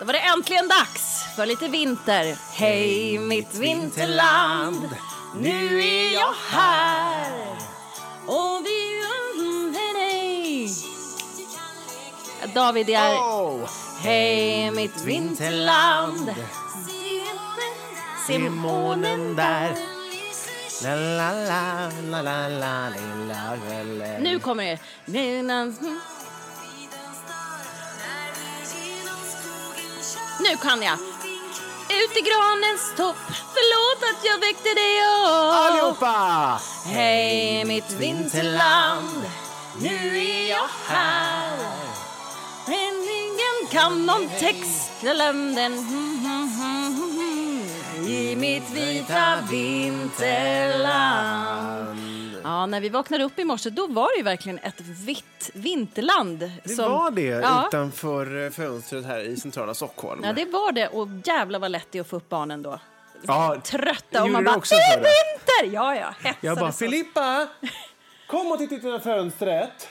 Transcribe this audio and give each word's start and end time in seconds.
Då 0.00 0.06
var 0.06 0.12
det 0.12 0.18
äntligen 0.18 0.68
dags 0.68 1.24
för 1.36 1.46
lite 1.46 1.68
vinter. 1.68 2.36
Hej 2.52 3.18
mitt 3.18 3.54
vinterland, 3.54 4.88
nu 5.36 5.82
är 5.82 6.14
jag 6.14 6.34
här. 6.50 7.56
Och 8.26 8.62
vi... 8.64 8.90
David, 12.54 12.86
det 12.86 12.94
är... 12.94 14.02
Hej 14.02 14.70
mitt 14.70 15.04
vinterland. 15.04 16.34
Se 18.26 18.38
månen 18.38 19.36
där. 19.36 19.74
La, 20.82 20.94
la, 20.94 21.32
la, 21.32 21.90
la, 22.10 22.22
la, 22.22 22.48
la, 22.48 22.88
la, 23.28 23.56
la, 23.68 23.82
la. 23.82 24.18
Nu 24.18 24.38
kommer 24.38 24.64
det. 24.64 24.78
Nu 30.42 30.56
kan 30.56 30.82
jag. 30.82 30.98
Ut 31.90 32.16
i 32.16 32.20
granens 32.20 32.94
topp, 32.96 33.16
förlåt 33.26 34.02
att 34.10 34.24
jag 34.24 34.38
väckte 34.38 34.74
dig 34.74 35.00
upp. 35.00 35.54
Allihopa! 35.54 36.60
Hej 36.84 37.64
mitt 37.64 37.92
vinterland, 37.92 39.22
nu 39.80 40.18
är 40.18 40.50
jag 40.50 40.68
här. 40.86 41.56
Men 42.66 43.08
ingen 43.20 43.66
kan 43.70 44.06
någon 44.06 44.28
text, 44.28 44.90
glöm 45.00 45.54
den. 45.54 45.72
I 48.08 48.36
mitt 48.36 48.70
vita 48.70 49.38
vinterland. 49.50 50.10
Ja, 52.44 52.66
när 52.66 52.80
vi 52.80 52.88
vaknade 52.88 53.24
upp 53.24 53.38
i 53.38 53.44
morse 53.44 53.70
då 53.70 53.86
var 53.86 54.08
det 54.08 54.16
ju 54.16 54.22
verkligen 54.22 54.58
ett 54.58 54.80
vitt 54.80 55.50
vinterland. 55.54 56.50
Det 56.64 56.68
som- 56.68 56.92
var 56.92 57.10
det 57.10 57.22
Ja. 57.22 57.64
utanför 57.68 58.44
eh, 58.44 58.50
fönstret 58.50 59.04
här 59.06 59.20
i 59.20 59.36
centrala 59.36 59.74
Stockholm. 59.74 60.20
Ja, 60.24 60.32
det 60.32 60.44
var 60.44 60.72
det. 60.72 60.88
Och 60.88 61.08
jävlar 61.24 61.58
vad 61.58 61.70
lätt 61.70 61.86
det 61.90 61.98
är 61.98 62.00
att 62.00 62.08
få 62.08 62.16
upp 62.16 62.28
barnen 62.28 62.62
då. 62.62 62.80
Ja, 63.26 63.60
Trötta 63.64 64.22
och 64.22 64.30
man 64.30 64.44
bara, 64.44 64.60
det 64.70 64.74
är 64.74 64.96
vinter! 64.96 65.74
Ja, 65.74 65.94
ja. 65.96 66.06
Hetsade 66.20 66.36
Jag 66.46 66.58
bara, 66.58 66.72
så. 66.72 66.78
Filippa! 66.78 67.48
Kom 68.26 68.52
och 68.52 68.58
titta 68.58 68.74
ut 68.74 68.84
genom 68.84 69.00
fönstret. 69.00 69.88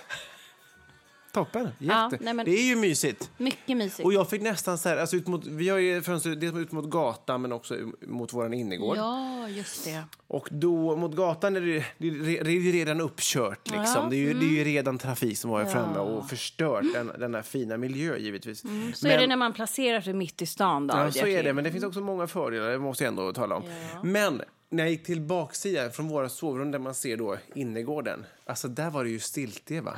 Toppen. 1.34 1.63
Jätte. 1.63 1.94
Ja, 1.94 2.12
nej, 2.19 2.34
men- 2.34 2.45
Det 2.45 2.51
är 2.51 2.63
ju 2.63 2.75
mysigt. 2.75 3.31
Mycket 3.38 3.78
mysigt. 3.78 4.06
Och 4.06 4.13
jag 4.13 4.29
fick 4.29 4.41
nästan 4.41 4.78
så 4.78 4.90
här, 4.90 4.97
alltså 4.97 5.16
ut 5.16 5.28
mot, 5.28 5.47
vi 5.47 5.69
har 5.69 5.78
ju 5.78 6.01
fönster 6.01 6.29
dels 6.29 6.56
ut 6.56 6.72
mot 6.72 6.90
gatan 6.90 7.41
men 7.41 7.51
också 7.51 7.75
mot 8.07 8.34
våran 8.34 8.53
innergård. 8.53 8.97
Ja, 8.97 9.47
just 9.50 9.85
det. 9.85 10.03
Och 10.28 10.47
då 10.51 10.95
mot 10.95 11.16
gatan 11.16 11.56
är 11.56 11.62
det, 11.62 11.85
det, 11.97 12.07
är- 12.07 12.44
det 12.44 12.51
är 12.51 12.59
ju 12.62 12.72
redan 12.72 13.01
uppkört 13.01 13.72
liksom. 13.72 14.09
Det, 14.09 14.16
är 14.16 14.17
ju, 14.17 14.25
det 14.34 14.40
är 14.40 14.44
Mm. 14.44 14.56
ju 14.56 14.63
redan 14.63 14.97
trafik 14.97 15.38
som 15.38 15.51
varit 15.51 15.72
framme 15.72 16.00
och 16.00 16.29
förstört 16.29 16.84
den, 16.94 17.12
den 17.19 17.35
här 17.35 17.41
fina 17.41 17.78
miljön 17.78 18.22
givetvis. 18.23 18.63
Mm, 18.63 18.94
Så 18.94 19.07
är 19.07 19.17
det 19.19 19.28
när 19.28 19.35
man 19.35 19.53
placerar 19.53 20.01
sig 20.01 20.13
mitt 20.13 20.41
i 20.41 20.46
stan. 20.46 20.88
Då, 20.88 20.97
Ja, 20.97 21.11
så 21.11 21.28
är 21.28 21.44
det, 21.44 21.53
men 21.53 21.63
det 21.63 21.72
finns 21.72 21.84
också 21.84 22.01
många 22.01 22.28
fördelar, 22.28 22.69
det 22.72 22.79
måste 22.79 23.03
jag 23.03 23.09
ändå 23.11 23.34
tala 23.34 23.56
om. 23.56 23.63
Men 24.03 24.41
när 24.69 24.84
jag 24.84 24.91
gick 24.91 25.06
till 25.06 25.22
baksidan 25.22 25.91
från 25.91 26.07
våra 26.07 26.30
sovrum 26.30 26.72
där 26.72 26.80
man 26.80 26.94
ser 26.94 27.18
då 27.18 27.38
innergården, 27.56 28.25
alltså 28.46 28.68
där 28.68 28.90
var 28.90 29.03
det 29.03 29.09
ju 29.09 29.19
stiltje 29.19 29.81
va? 29.81 29.94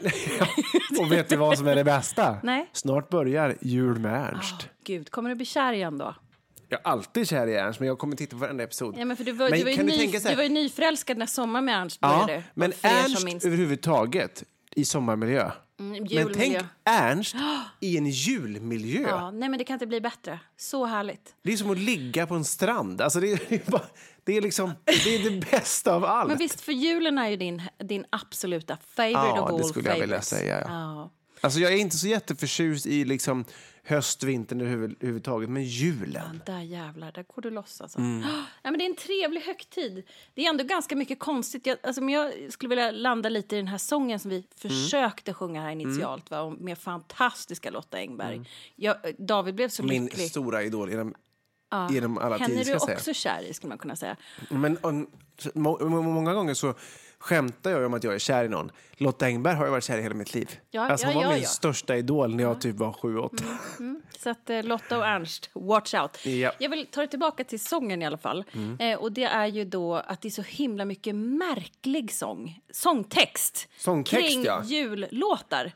och 0.99 1.11
vet 1.11 1.29
du 1.29 1.35
vad 1.35 1.57
som 1.57 1.67
är 1.67 1.75
det 1.75 1.83
bästa? 1.83 2.37
Nej. 2.43 2.69
Snart 2.73 3.09
börjar 3.09 3.55
Jul 3.61 3.99
med 3.99 4.27
Ernst. 4.27 4.69
Gud, 4.83 5.11
kommer 5.11 5.29
du 5.29 5.35
bli 5.35 5.45
kär 5.45 5.73
igen 5.73 5.97
då? 5.97 6.15
Jag 6.73 6.79
är 6.83 6.87
alltid 6.91 7.29
kär 7.29 7.47
i 7.47 7.55
Ernst, 7.55 7.79
men 7.79 7.87
jag 7.87 7.97
kommer 7.99 8.15
titta 8.15 8.31
på 8.31 8.37
varenda 8.37 8.63
episod. 8.63 8.95
Ja, 8.97 9.05
men 9.05 9.17
för 9.17 9.23
du, 9.23 9.31
var, 9.31 9.49
Men 9.49 9.59
du, 9.59 9.63
var 9.65 9.71
ju 9.71 9.77
du 9.77 9.83
ny, 9.83 10.07
här- 10.07 10.29
du 10.29 10.35
var 10.35 10.43
ju 10.43 10.49
nyförälskad 10.49 11.17
när 11.17 11.25
Sommar 11.25 11.61
med 11.61 11.75
Ernst 11.81 11.97
Ja, 12.01 12.23
började. 12.25 12.43
men 12.53 12.71
er 12.81 13.03
som 13.15 13.27
Ernst 13.27 13.45
överhuvudtaget 13.45 14.43
i 14.75 14.85
sommarmiljö. 14.85 15.51
Mm, 15.79 16.07
Men 16.11 16.33
tänk 16.35 16.57
Ernst 16.85 17.35
i 17.79 17.97
en 17.97 18.05
julmiljö. 18.05 19.07
Ja, 19.09 19.31
nej, 19.31 19.49
men 19.49 19.57
det 19.57 19.63
kan 19.63 19.73
inte 19.73 19.87
bli 19.87 20.01
bättre. 20.01 20.39
Så 20.57 20.85
härligt. 20.85 21.35
Det 21.43 21.53
är 21.53 21.57
som 21.57 21.69
att 21.71 21.77
ligga 21.77 22.27
på 22.27 22.35
en 22.35 22.45
strand. 22.45 23.01
Alltså 23.01 23.19
det, 23.19 23.31
är, 23.31 23.39
det, 23.49 23.67
är 23.67 23.71
bara, 23.71 23.85
det 24.23 24.37
är 24.37 24.41
liksom 24.41 24.71
det, 24.83 25.15
är 25.15 25.29
det 25.31 25.45
bästa 25.51 25.93
av 25.95 26.05
allt. 26.05 26.27
Men 26.27 26.37
visst, 26.37 26.61
för 26.61 26.71
julen 26.71 27.17
är 27.17 27.29
ju 27.29 27.37
din, 27.37 27.61
din 27.83 28.05
absoluta 28.09 28.77
favorite 28.95 29.19
Ja, 29.19 29.41
of 29.41 29.49
all 29.49 29.57
det 29.57 29.63
skulle 29.63 29.89
jag 29.89 29.93
vilja 29.99 30.07
favorites. 30.07 30.29
säga, 30.29 30.61
ja. 30.61 30.67
Ja. 30.69 31.11
Alltså 31.41 31.59
jag 31.59 31.73
är 31.73 31.77
inte 31.77 31.97
så 31.97 32.07
jätteförtjust 32.07 32.85
i 32.85 33.05
liksom 33.05 33.45
höst, 33.85 34.23
vintern 34.23 34.61
överhuvud- 34.61 34.95
överhuvudtaget, 34.99 35.49
men 35.49 35.63
julen. 35.63 36.41
Där 36.45 36.59
jävlar, 36.61 37.11
där 37.11 37.23
går 37.35 37.41
du 37.41 37.49
loss 37.49 37.81
alltså. 37.81 37.99
Mm. 37.99 38.21
Ja, 38.63 38.71
men 38.71 38.77
det 38.77 38.85
är 38.85 38.89
en 38.89 38.95
trevlig 38.95 39.41
högtid. 39.41 40.03
Det 40.33 40.45
är 40.45 40.49
ändå 40.49 40.63
ganska 40.63 40.95
mycket 40.95 41.19
konstigt. 41.19 41.65
Jag, 41.65 41.77
alltså, 41.83 42.01
men 42.01 42.13
jag 42.13 42.33
skulle 42.53 42.69
vilja 42.69 42.91
landa 42.91 43.29
lite 43.29 43.55
i 43.55 43.59
den 43.59 43.67
här 43.67 43.77
sången 43.77 44.19
som 44.19 44.29
vi 44.29 44.35
Mm. 44.35 44.47
försökte 44.57 45.33
sjunga 45.33 45.61
här 45.61 45.71
initialt. 45.71 46.31
Va? 46.31 46.41
Och 46.41 46.61
med 46.61 46.77
fantastiska 46.77 47.69
Lotta 47.71 47.97
Engberg. 47.97 48.49
Jag, 48.75 48.95
David 49.17 49.55
blev 49.55 49.69
så 49.69 49.81
Mm. 49.83 49.89
Min 49.93 50.03
lycklig. 50.05 50.29
stora 50.29 50.63
idol 50.63 50.89
genom, 50.89 51.15
genom 51.91 52.17
alla 52.17 52.37
Henne 52.37 52.47
tider, 52.47 52.59
är 52.59 52.63
ska 52.63 52.71
du 52.71 52.75
jag 52.75 52.81
säga. 52.81 52.97
också 52.97 53.13
kär 53.13 53.41
i, 53.49 53.53
skulle 53.53 53.69
man 53.69 53.77
kunna 53.77 53.95
säga. 53.95 54.15
Men 54.49 54.77
um, 54.81 55.07
må, 55.53 55.89
må, 55.89 56.01
många 56.01 56.33
gånger 56.33 56.53
så 56.53 56.73
skämtar 57.23 57.71
jag 57.71 57.85
om 57.85 57.93
att 57.93 58.03
jag 58.03 58.13
är 58.13 58.19
kär 58.19 58.45
i 58.45 58.49
någon. 58.49 58.71
Lotta 58.97 59.25
Engberg 59.25 59.55
har 59.55 59.65
jag 59.65 59.71
varit 59.71 59.83
kär 59.83 59.97
i 59.97 60.01
hela 60.01 60.15
mitt 60.15 60.33
liv. 60.33 60.59
Ja, 60.71 60.89
alltså, 60.89 61.07
hon 61.07 61.15
ja, 61.15 61.27
var 61.27 61.33
ja, 61.33 61.37
min 61.37 61.47
största 61.47 61.95
idol 61.95 62.35
när 62.35 62.43
jag 62.43 62.61
typ 62.61 62.75
var 62.75 62.93
sju, 62.93 63.17
åtta. 63.17 63.43
Så 64.19 64.29
att 64.29 64.49
eh, 64.49 64.63
Lotta 64.63 64.97
och 64.97 65.05
Ernst, 65.05 65.49
watch 65.53 65.93
out. 65.93 66.25
Ja. 66.25 66.31
Mm. 66.31 66.51
Jag 66.59 66.69
vill 66.69 66.87
ta 66.91 67.01
det 67.01 67.07
tillbaka 67.07 67.43
till 67.43 67.59
sången 67.59 68.01
i 68.01 68.05
alla 68.05 68.17
fall. 68.17 68.43
Eh, 68.79 68.99
och 68.99 69.11
det 69.11 69.23
är 69.23 69.45
ju 69.45 69.65
då 69.65 69.95
att 69.95 70.21
det 70.21 70.27
är 70.27 70.29
så 70.29 70.41
himla 70.41 70.85
mycket 70.85 71.15
märklig 71.15 72.11
sång. 72.13 72.59
Sångtext. 72.71 73.69
Sångtext, 73.77 74.27
kring 74.27 74.45
jullåtar. 74.63 75.73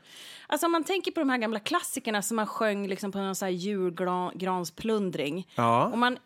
Alltså 0.50 0.66
om 0.66 0.72
man 0.72 0.84
tänker 0.84 1.10
på 1.10 1.20
de 1.20 1.30
här 1.30 1.38
gamla 1.38 1.60
klassikerna 1.60 2.22
som 2.22 2.36
man 2.36 2.46
sjöng 2.46 2.88
liksom 2.88 3.12
på 3.12 3.18
någon 3.18 3.34
sån 3.34 3.46
här 3.46 3.52
julgransplundring. 3.52 5.48
Ja. 5.54 5.86
Och 5.86 5.98
man 5.98 6.18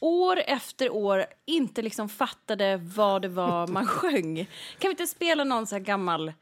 år 0.00 0.40
efter 0.46 0.92
år 0.92 1.24
inte 1.46 1.82
liksom 1.82 2.08
fattade 2.08 2.76
vad 2.76 3.22
det 3.22 3.28
var 3.28 3.66
man 3.66 3.86
sjöng. 3.86 4.48
Kan 4.78 4.88
vi 4.88 4.90
inte 4.90 5.06
spela 5.06 5.44
någon 5.44 5.66
så 5.66 5.74
här 5.74 5.80
gammal... 5.82 6.32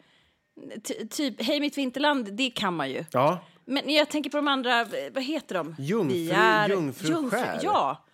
Ty- 0.84 1.08
typ 1.08 1.42
Hej 1.42 1.60
mitt 1.60 1.78
vinterland, 1.78 2.32
det 2.32 2.50
kan 2.50 2.74
man 2.76 2.90
ju. 2.90 3.04
Ja. 3.12 3.38
Men 3.64 3.90
jag 3.94 4.08
tänker 4.08 4.30
på 4.30 4.36
de 4.36 4.48
andra, 4.48 4.84
vad 5.12 5.22
heter 5.24 5.54
de? 5.54 5.74
Jungfru- 5.78 6.08
Vi 6.12 6.30
är- 6.30 6.68
Jungfruskär. 6.68 7.58
Ja. 7.62 8.04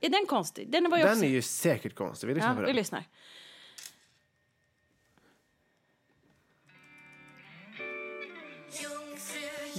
Är 0.00 0.08
den 0.08 0.26
konstig? 0.26 0.70
Den 0.70 0.90
var 0.90 0.98
ju 0.98 1.04
Den 1.04 1.12
också... 1.12 1.24
är 1.24 1.28
ju 1.28 1.42
säkert 1.42 1.94
konstig. 1.94 2.28
Vi 2.28 2.34
lyssnar 2.34 2.48
Ja, 2.50 2.54
på 2.54 2.60
vi 2.60 2.66
den. 2.66 2.76
lyssnar. 2.76 3.04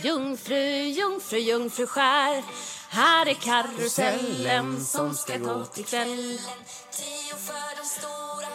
Jungfru, 0.04 0.84
jungfru, 0.88 1.38
jungfruskär 1.40 2.44
Här 2.90 3.26
är 3.26 3.34
karusellen 3.34 4.84
som 4.86 5.14
ska 5.14 5.38
gå 5.38 5.66
till 5.66 5.86
kväll 5.86 6.38
Tio 6.92 7.36
för 7.36 7.78
de 7.82 7.86
stora 7.88 8.48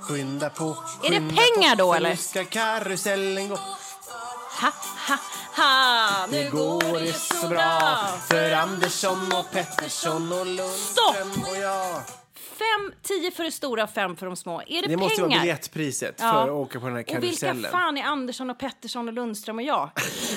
skynda 0.00 0.50
på. 0.50 0.76
Är 1.02 1.10
det 1.10 1.16
skynda 1.16 1.28
pengar 1.36 1.76
då, 1.76 1.94
eller? 1.94 2.16
Ska 2.16 2.44
karusellen 2.44 3.48
gå. 3.48 3.56
Ha, 4.60 4.72
ha, 5.08 5.18
ha, 5.56 6.26
nu 6.26 6.44
Nu 6.44 6.50
går 6.50 7.00
det 7.00 7.12
så 7.12 7.48
bra 7.48 8.08
för 8.28 8.52
Andersson 8.52 9.32
och 9.32 9.50
Pettersson 9.50 10.32
och 10.32 10.46
Lundström 10.46 11.44
och 11.50 11.56
jag. 11.56 12.00
Fem, 12.62 12.92
tio 13.02 13.30
för 13.30 13.44
det 13.44 13.50
stora, 13.52 13.86
fem 13.86 14.16
för 14.16 14.26
de 14.26 14.36
små. 14.36 14.60
Är 14.60 14.64
det, 14.66 14.74
Det 14.80 14.82
pengar? 14.82 14.96
måste 14.98 15.22
vara 15.22 15.40
biljettpriset 15.40 16.14
Ja. 16.18 16.32
för 16.32 16.42
att 16.42 16.50
åka 16.50 16.80
på 16.80 16.86
den 16.86 16.94
här 16.96 17.02
Och 17.02 17.08
vilka 17.08 17.20
karusellen. 17.20 17.70
fan 17.70 17.98
är 17.98 18.02
Andersson 18.02 18.50
och 18.50 18.58
Pettersson 18.58 19.08
och 19.08 19.14
Lundström 19.14 19.56
och 19.58 19.62
jag? 19.64 19.90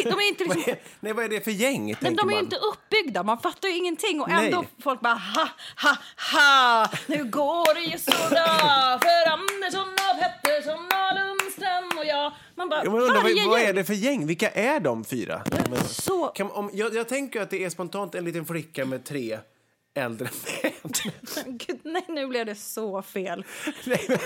De 0.04 0.10
är 0.10 0.28
inte 0.28 0.44
liksom... 0.44 0.62
Vad 0.66 0.68
är, 0.76 0.80
nej, 1.00 1.14
vad 1.14 1.26
är 1.26 1.30
det 1.30 1.42
för 1.42 1.52
gäng? 1.52 1.96
Men 2.00 2.16
de 2.16 2.30
är 2.30 2.34
ju 2.34 2.40
inte 2.40 2.56
uppbyggda, 2.58 3.24
man 3.24 3.38
fattar 3.38 3.68
ju 3.70 3.76
ingenting 3.78 4.22
och 4.22 4.30
Nej. 4.30 4.46
ändå 4.46 4.64
folk 4.84 5.02
bara 5.02 5.14
ha, 5.14 5.48
ha, 5.82 5.98
ha, 6.32 6.90
nu 7.08 7.24
går 7.24 7.74
det 7.74 7.82
ju 7.82 7.98
så 7.98 8.12
bra 8.30 9.00
för 9.02 9.32
Andersson 9.32 9.88
och 9.94 10.20
Pettersson 10.22 10.86
och 10.86 11.16
Lundström 11.16 11.98
och 12.00 12.06
jag. 12.06 12.32
Man 12.56 12.70
bara, 12.70 12.84
Jag 12.84 12.94
undrar, 12.94 13.22
vad, 13.24 13.50
vad 13.50 13.60
är 13.62 13.74
det 13.74 13.84
för 13.84 13.94
gäng? 13.94 14.28
Vilka 14.28 14.50
är 14.50 14.80
de 14.80 15.04
fyra? 15.04 15.42
Så, 15.90 16.26
kan, 16.28 16.52
om, 16.52 16.70
jag, 16.74 16.96
jag 16.96 17.10
tänker 17.10 17.42
att 17.42 17.50
det 17.50 17.64
är 17.64 17.70
spontant 17.70 18.16
en 18.16 18.26
liten 18.26 18.46
flicka 18.46 18.86
med 18.86 19.06
tre 19.06 19.40
äldre 19.96 20.30
män. 20.64 21.58
gud, 21.58 21.80
nej 21.84 22.06
nu 22.08 22.28
blev 22.28 22.46
det 22.46 22.56
så 22.56 23.02
fel. 23.02 23.46
Nej, 23.86 24.06
men- 24.10 24.18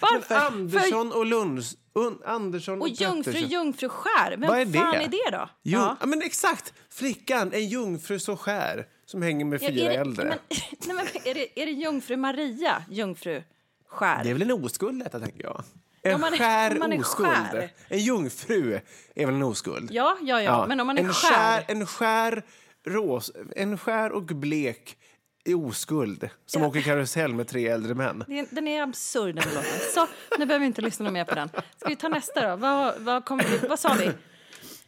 Varför? 0.00 0.34
Andersson 0.34 1.12
och 1.12 1.26
Lunds... 1.26 1.76
Un, 1.96 2.18
Andersson 2.26 2.74
och, 2.74 2.80
och 2.82 2.88
jungfru, 2.88 3.32
jungfruskär, 3.38 4.30
vem 4.30 4.40
Vad 4.50 4.58
är 4.60 4.66
fan 4.66 4.92
det? 4.92 5.04
är 5.04 5.08
det 5.30 5.36
då? 5.36 5.48
Jung, 5.62 5.80
Ja. 5.82 5.96
ja. 6.00 6.06
men 6.06 6.22
exakt! 6.22 6.72
Flickan, 6.90 7.52
en 7.52 7.68
jungfru 7.68 8.18
så 8.18 8.36
skär 8.36 8.86
som 9.06 9.22
hänger 9.22 9.44
med 9.44 9.62
Ja, 9.62 9.68
fyra 9.68 9.88
det, 9.88 9.94
äldre. 9.94 10.24
Men, 10.28 10.38
nej, 10.86 10.96
men, 10.96 11.06
är, 11.24 11.34
det, 11.34 11.60
är 11.62 11.66
det 11.66 11.72
jungfru 11.72 12.16
Maria, 12.16 12.82
jungfru 12.90 13.42
skär? 13.88 14.24
Det 14.24 14.30
är 14.30 14.34
väl 14.34 14.42
en 14.42 14.64
oskuld 14.64 15.04
detta, 15.04 15.20
tänker 15.20 15.42
jag. 15.42 15.64
En 16.02 16.14
Om 16.14 16.20
man 16.20 16.32
är- 16.34 16.38
skär 16.38 16.76
man 16.78 16.92
är 16.92 17.00
oskuld. 17.00 17.28
skär. 17.28 17.70
En 17.88 17.98
jungfru 17.98 18.80
är 19.14 19.26
väl 19.26 19.34
en 19.34 19.42
oskuld? 19.42 19.88
Ja, 19.92 20.16
ja, 20.22 20.42
ja, 20.42 20.66
men 20.68 20.80
om 20.80 20.86
man 20.86 20.98
är 20.98 21.02
en 21.02 21.12
skär. 21.12 21.64
En 21.68 21.86
skär, 21.86 22.42
ros, 22.86 23.32
en 23.56 23.78
skär 23.78 24.12
och 24.12 24.22
blek 24.22 24.96
i 25.44 25.54
oskuld 25.54 26.28
som 26.46 26.62
Ja. 26.62 26.68
åker 26.68 26.80
karusell 26.80 27.34
med 27.34 27.48
tre 27.48 27.68
äldre 27.68 27.94
män. 27.94 28.24
Det 28.28 28.46
Den 28.50 28.68
är 28.68 28.82
absurd 28.82 29.34
den 29.34 29.44
låten. 29.54 29.64
Så, 29.94 30.06
nu 30.38 30.46
behöver 30.46 30.58
vi 30.60 30.66
inte 30.66 30.82
lyssna 30.82 31.10
mer 31.10 31.24
på 31.24 31.34
den. 31.34 31.48
Ska 31.76 31.88
vi 31.88 31.96
ta 31.96 32.08
nästa 32.08 32.50
då? 32.50 32.56
Vad, 32.56 32.94
vad, 33.00 33.24
kom, 33.24 33.40
vad 33.68 33.78
sa 33.78 33.96
vi? 33.98 34.10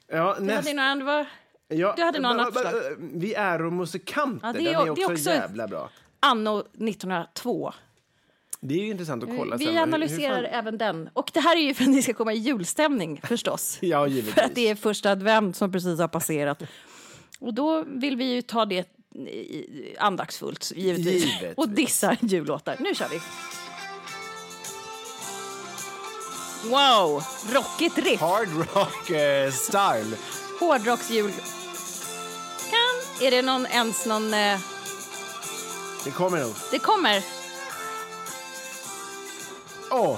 Ja, 0.08 0.36
Du 0.40 0.52
hade, 0.52 0.72
någon, 0.72 1.04
vad, 1.04 1.26
ja, 1.68 1.94
du 1.96 2.02
hade 2.02 2.20
ba- 2.20 2.44
förslag. 2.52 2.74
Vi 2.98 3.34
är 3.34 3.62
och 3.62 3.72
musikanter, 3.72 4.46
Ja, 4.46 4.52
det 4.52 4.58
är- 4.58 4.64
den 4.72 4.80
är 4.80 4.84
det 4.84 4.90
också, 4.90 5.02
är 5.02 5.12
också- 5.12 5.30
jävla 5.30 5.68
bra. 5.68 5.90
anno 6.20 6.60
1902. 6.78 7.72
Det 8.60 8.74
är 8.74 8.78
ju 8.78 8.90
intressant 8.90 9.22
att 9.22 9.28
kolla 9.38 9.58
sen. 9.58 9.66
Vi 9.66 9.72
Hur- 9.72 9.80
analyserar 9.82 10.36
hur 10.36 10.42
fan- 10.44 10.52
även 10.58 10.78
den. 10.78 11.10
Och 11.12 11.30
det 11.34 11.40
här 11.40 11.56
är 11.56 11.60
ju 11.60 11.74
för 11.74 11.82
att 11.84 11.90
ni 11.90 12.02
ska 12.02 12.14
komma 12.14 12.32
i 12.32 12.36
julstämning 12.36 13.20
förstås. 13.24 13.78
Ja, 13.80 14.06
givetvis. 14.06 14.34
För 14.34 14.42
att 14.42 14.54
det 14.54 14.68
är 14.68 14.74
första 14.74 15.10
advent 15.10 15.56
som 15.56 15.72
precis 15.72 15.98
har 16.00 16.08
passerat. 16.08 16.62
Och 17.38 17.54
då 17.54 17.84
vill 17.86 18.16
vi 18.16 18.24
ju 18.24 18.42
ta 18.42 18.64
det 18.64 18.88
andaktsfullt, 19.98 20.72
givetvis. 20.76 21.24
Givetvis. 21.24 21.54
Och 21.56 21.68
dissa 21.68 22.16
jullåtar. 22.20 22.76
Nu 22.80 22.94
kör 22.94 23.08
vi! 23.08 23.20
Wow! 26.70 27.22
Rockigt 27.54 27.98
riff. 27.98 28.20
Hard 28.20 28.48
rock 28.74 29.10
eh, 29.10 29.50
style. 29.52 30.16
Hårdrocksjul. 30.60 31.32
Kan... 32.70 33.26
Är 33.26 33.30
det 33.30 33.42
någon, 33.42 33.66
ens 33.66 34.06
någon... 34.06 34.34
Eh, 34.34 34.58
Det 36.04 36.10
kommer 36.10 36.40
nog. 36.40 36.54
det 36.70 36.78
kommer. 36.78 37.22
Åh! 39.90 40.16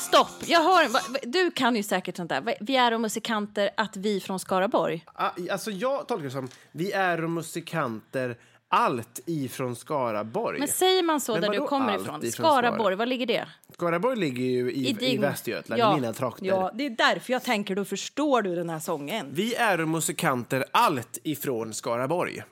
Stopp. 0.00 0.28
Jag 0.46 0.60
hör... 0.62 0.88
Du 1.26 1.50
kan 1.50 1.76
ju 1.76 1.82
säkert 1.82 2.16
sånt 2.16 2.28
där. 2.28 2.56
Vi 2.60 2.76
är 2.76 2.98
musikanter 2.98 3.70
att 3.76 3.96
vi 3.96 4.20
från 4.20 4.38
Skaraborg. 4.40 5.04
Ah, 5.14 5.30
Alltså 5.50 5.70
jag 5.70 6.08
tolkar 6.08 6.24
det 6.24 6.30
som 6.30 6.48
vi 6.72 6.92
är 6.92 7.18
musikanter 7.18 8.36
allt 8.68 9.20
ifrån 9.26 9.76
Skaraborg. 9.76 10.58
Men 10.58 10.68
säger 10.68 11.02
man 11.02 11.20
så 11.20 11.32
Men 11.32 11.40
där 11.40 11.48
du 11.50 11.58
kommer 11.66 11.94
ifrån? 12.00 12.24
ifrån 12.24 12.32
Skaraborg, 12.32 12.74
Skara? 12.84 12.96
var 12.96 13.06
ligger 13.06 13.26
det? 13.26 13.48
Skaraborg 13.72 14.16
ligger 14.18 14.44
ju 14.44 14.72
i, 14.72 14.88
i, 14.88 14.92
din- 14.92 15.20
Västergötland, 15.20 15.80
ja, 15.80 15.92
i 15.92 16.00
mina 16.00 16.12
trakter. 16.12 16.46
Ja, 16.46 16.70
det 16.74 16.86
är 16.86 16.90
därför 16.90 17.32
jag 17.32 17.42
tänker, 17.42 17.76
då 17.76 17.84
förstår 17.84 18.42
du 18.42 18.54
den 18.54 18.70
här 18.70 18.78
sången. 18.78 19.26
Vi 19.32 19.54
är 19.54 19.78
musikanter 19.78 20.64
allt 20.72 21.18
ifrån 21.24 21.74
Skaraborg. 21.74 22.42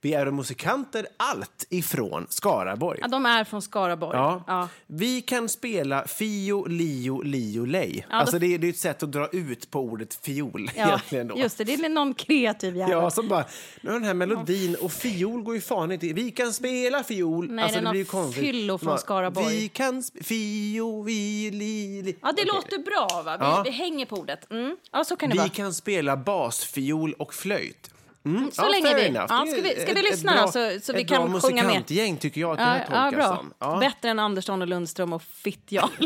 Vi 0.00 0.14
är 0.14 0.30
musikanter 0.30 1.06
allt 1.16 1.66
ifrån 1.70 2.26
Skaraborg. 2.30 2.98
Ja, 3.02 3.08
de 3.08 3.26
är 3.26 3.44
från 3.44 3.62
Skaraborg. 3.62 4.16
Ja. 4.16 4.42
Ja. 4.46 4.68
Vi 4.86 5.20
kan 5.20 5.48
spela 5.48 6.06
fio, 6.06 6.64
lio, 6.66 7.22
lio, 7.22 7.64
lej. 7.64 8.06
Ja, 8.10 8.16
alltså 8.16 8.32
då- 8.36 8.38
det, 8.38 8.54
är, 8.54 8.58
det 8.58 8.66
är 8.66 8.70
ett 8.70 8.78
sätt 8.78 9.02
att 9.02 9.12
dra 9.12 9.28
ut 9.32 9.70
på 9.70 9.80
ordet 9.80 10.14
fiol 10.22 10.70
Ja, 10.76 10.86
egentligen 10.86 11.28
då. 11.28 11.38
just 11.38 11.58
det. 11.58 11.64
Det 11.64 11.74
är 11.74 11.88
någon 11.88 12.14
kreativ 12.14 12.76
jävel. 12.76 12.92
Ja, 12.92 13.10
som 13.10 13.28
bara, 13.28 13.44
nu 13.80 13.90
den 13.92 14.04
här 14.04 14.14
melodin 14.14 14.76
och 14.82 14.92
fiol 14.92 15.42
går 15.42 15.54
ju 15.54 15.60
fan 15.60 15.92
inte. 15.92 16.06
Vi 16.06 16.30
kan 16.30 16.52
spela 16.52 17.04
fiol. 17.04 17.50
Nej, 17.50 17.68
det 17.72 17.78
är 17.78 17.82
någon 17.82 18.04
konstigt. 18.04 18.44
fyllo 18.44 18.78
från 18.78 18.98
Skaraborg. 18.98 19.46
Vi 19.56 19.68
kan 19.68 20.02
fio, 20.22 21.02
vi, 21.02 21.50
li, 21.50 22.02
li. 22.02 22.16
Ja, 22.22 22.28
det 22.28 22.32
Okej. 22.32 22.44
låter 22.46 22.78
bra. 22.78 23.22
Va? 23.22 23.36
Vi, 23.36 23.44
Ja. 23.44 23.62
vi 23.64 23.70
hänger 23.70 24.06
på 24.06 24.16
ordet. 24.16 24.50
Mm. 24.50 24.76
Ja, 24.92 25.04
så 25.04 25.16
kan 25.16 25.28
det 25.28 25.34
Vi 25.34 25.38
vara. 25.38 25.48
kan 25.48 25.74
spela 25.74 26.16
basfiol 26.16 27.12
och 27.12 27.34
flöjt. 27.34 27.90
Mm. 28.36 28.50
Så 28.52 28.68
länge 28.68 28.82
fair 28.86 28.94
vi- 28.96 29.06
enough. 29.06 29.26
ja, 29.28 29.46
ska 29.46 29.60
vi- 29.62 29.70
ska 29.70 29.84
vi 29.84 29.90
ett- 29.90 29.96
ett 29.98 30.04
lyssna 30.04 30.32
bra- 30.32 30.46
så- 30.52 30.78
så 30.82 30.92
vi 30.92 31.02
ett 31.02 31.08
kan 31.08 31.30
bra 31.30 31.40
sjunga 31.40 31.54
med? 31.62 31.64
musikantgäng 31.66 32.16
tycker 32.16 32.40
jag 32.40 32.50
att 32.50 32.58
det 32.58 32.62
Ja, 32.64 32.68
här 32.70 32.78
ja, 32.90 33.10
tolkas 33.10 33.28
bra. 33.28 33.36
som. 33.36 33.52
Ja. 33.58 33.76
Bättre 33.80 34.08
än 34.08 34.18
Andersson 34.18 34.62
och 34.62 34.68
Lundström 34.68 35.12
och 35.12 35.22
Fittja. 35.22 35.88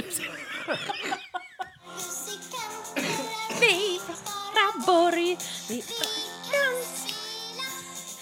vi 3.60 4.00
från 4.06 4.16
Skaraborg, 4.16 5.36
vi 5.68 5.82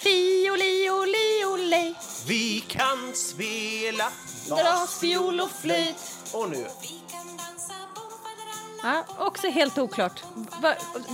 Fio, 0.03 0.57
lio, 0.57 1.05
lio, 1.05 1.57
lej 1.57 1.95
Vi 2.27 2.61
kan 2.69 3.13
spela 3.15 4.09
Dras 4.49 5.01
fiol 5.01 5.41
och 5.41 5.51
flöjt 5.51 5.97
Och 6.33 6.51
nu. 6.51 6.67
Ja, 8.83 9.05
Också 9.19 9.47
helt 9.49 9.79
oklart. 9.79 10.23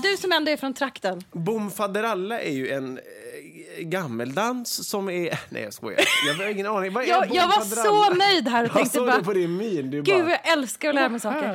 Du 0.03 0.17
som 0.17 0.33
ändå 0.33 0.51
är 0.51 0.57
från 0.57 0.75
trakten. 0.75 1.23
Bom 1.33 1.71
faderalla 1.71 2.41
är 2.41 2.53
ju 2.53 2.71
en 2.71 2.99
eh, 2.99 3.83
gammeldans 3.85 4.89
som 4.89 5.09
är... 5.11 5.41
Nej, 5.49 5.63
jag 5.63 5.73
skojar. 5.73 6.01
Jag 6.29 6.35
har 6.35 6.51
ingen 6.51 6.67
aning. 6.67 6.93
Vad 6.93 7.05
är 7.05 7.09
Jag, 7.09 7.35
jag 7.35 7.47
var 7.49 7.61
så 7.65 8.15
nöjd 8.15 8.49
här 8.49 8.65
och 8.65 8.69
Jag 8.71 8.75
tänkte 8.75 8.99
såg 8.99 9.07
bara... 9.07 9.23
på 9.23 9.33
din 9.33 9.57
min. 9.57 9.91
Du 9.91 10.03
Gud, 10.03 10.25
bara, 10.25 10.31
jag 10.31 10.53
älskar 10.53 10.89
att 10.89 10.95
lära 10.95 11.09
mig 11.09 11.21
saker. 11.21 11.53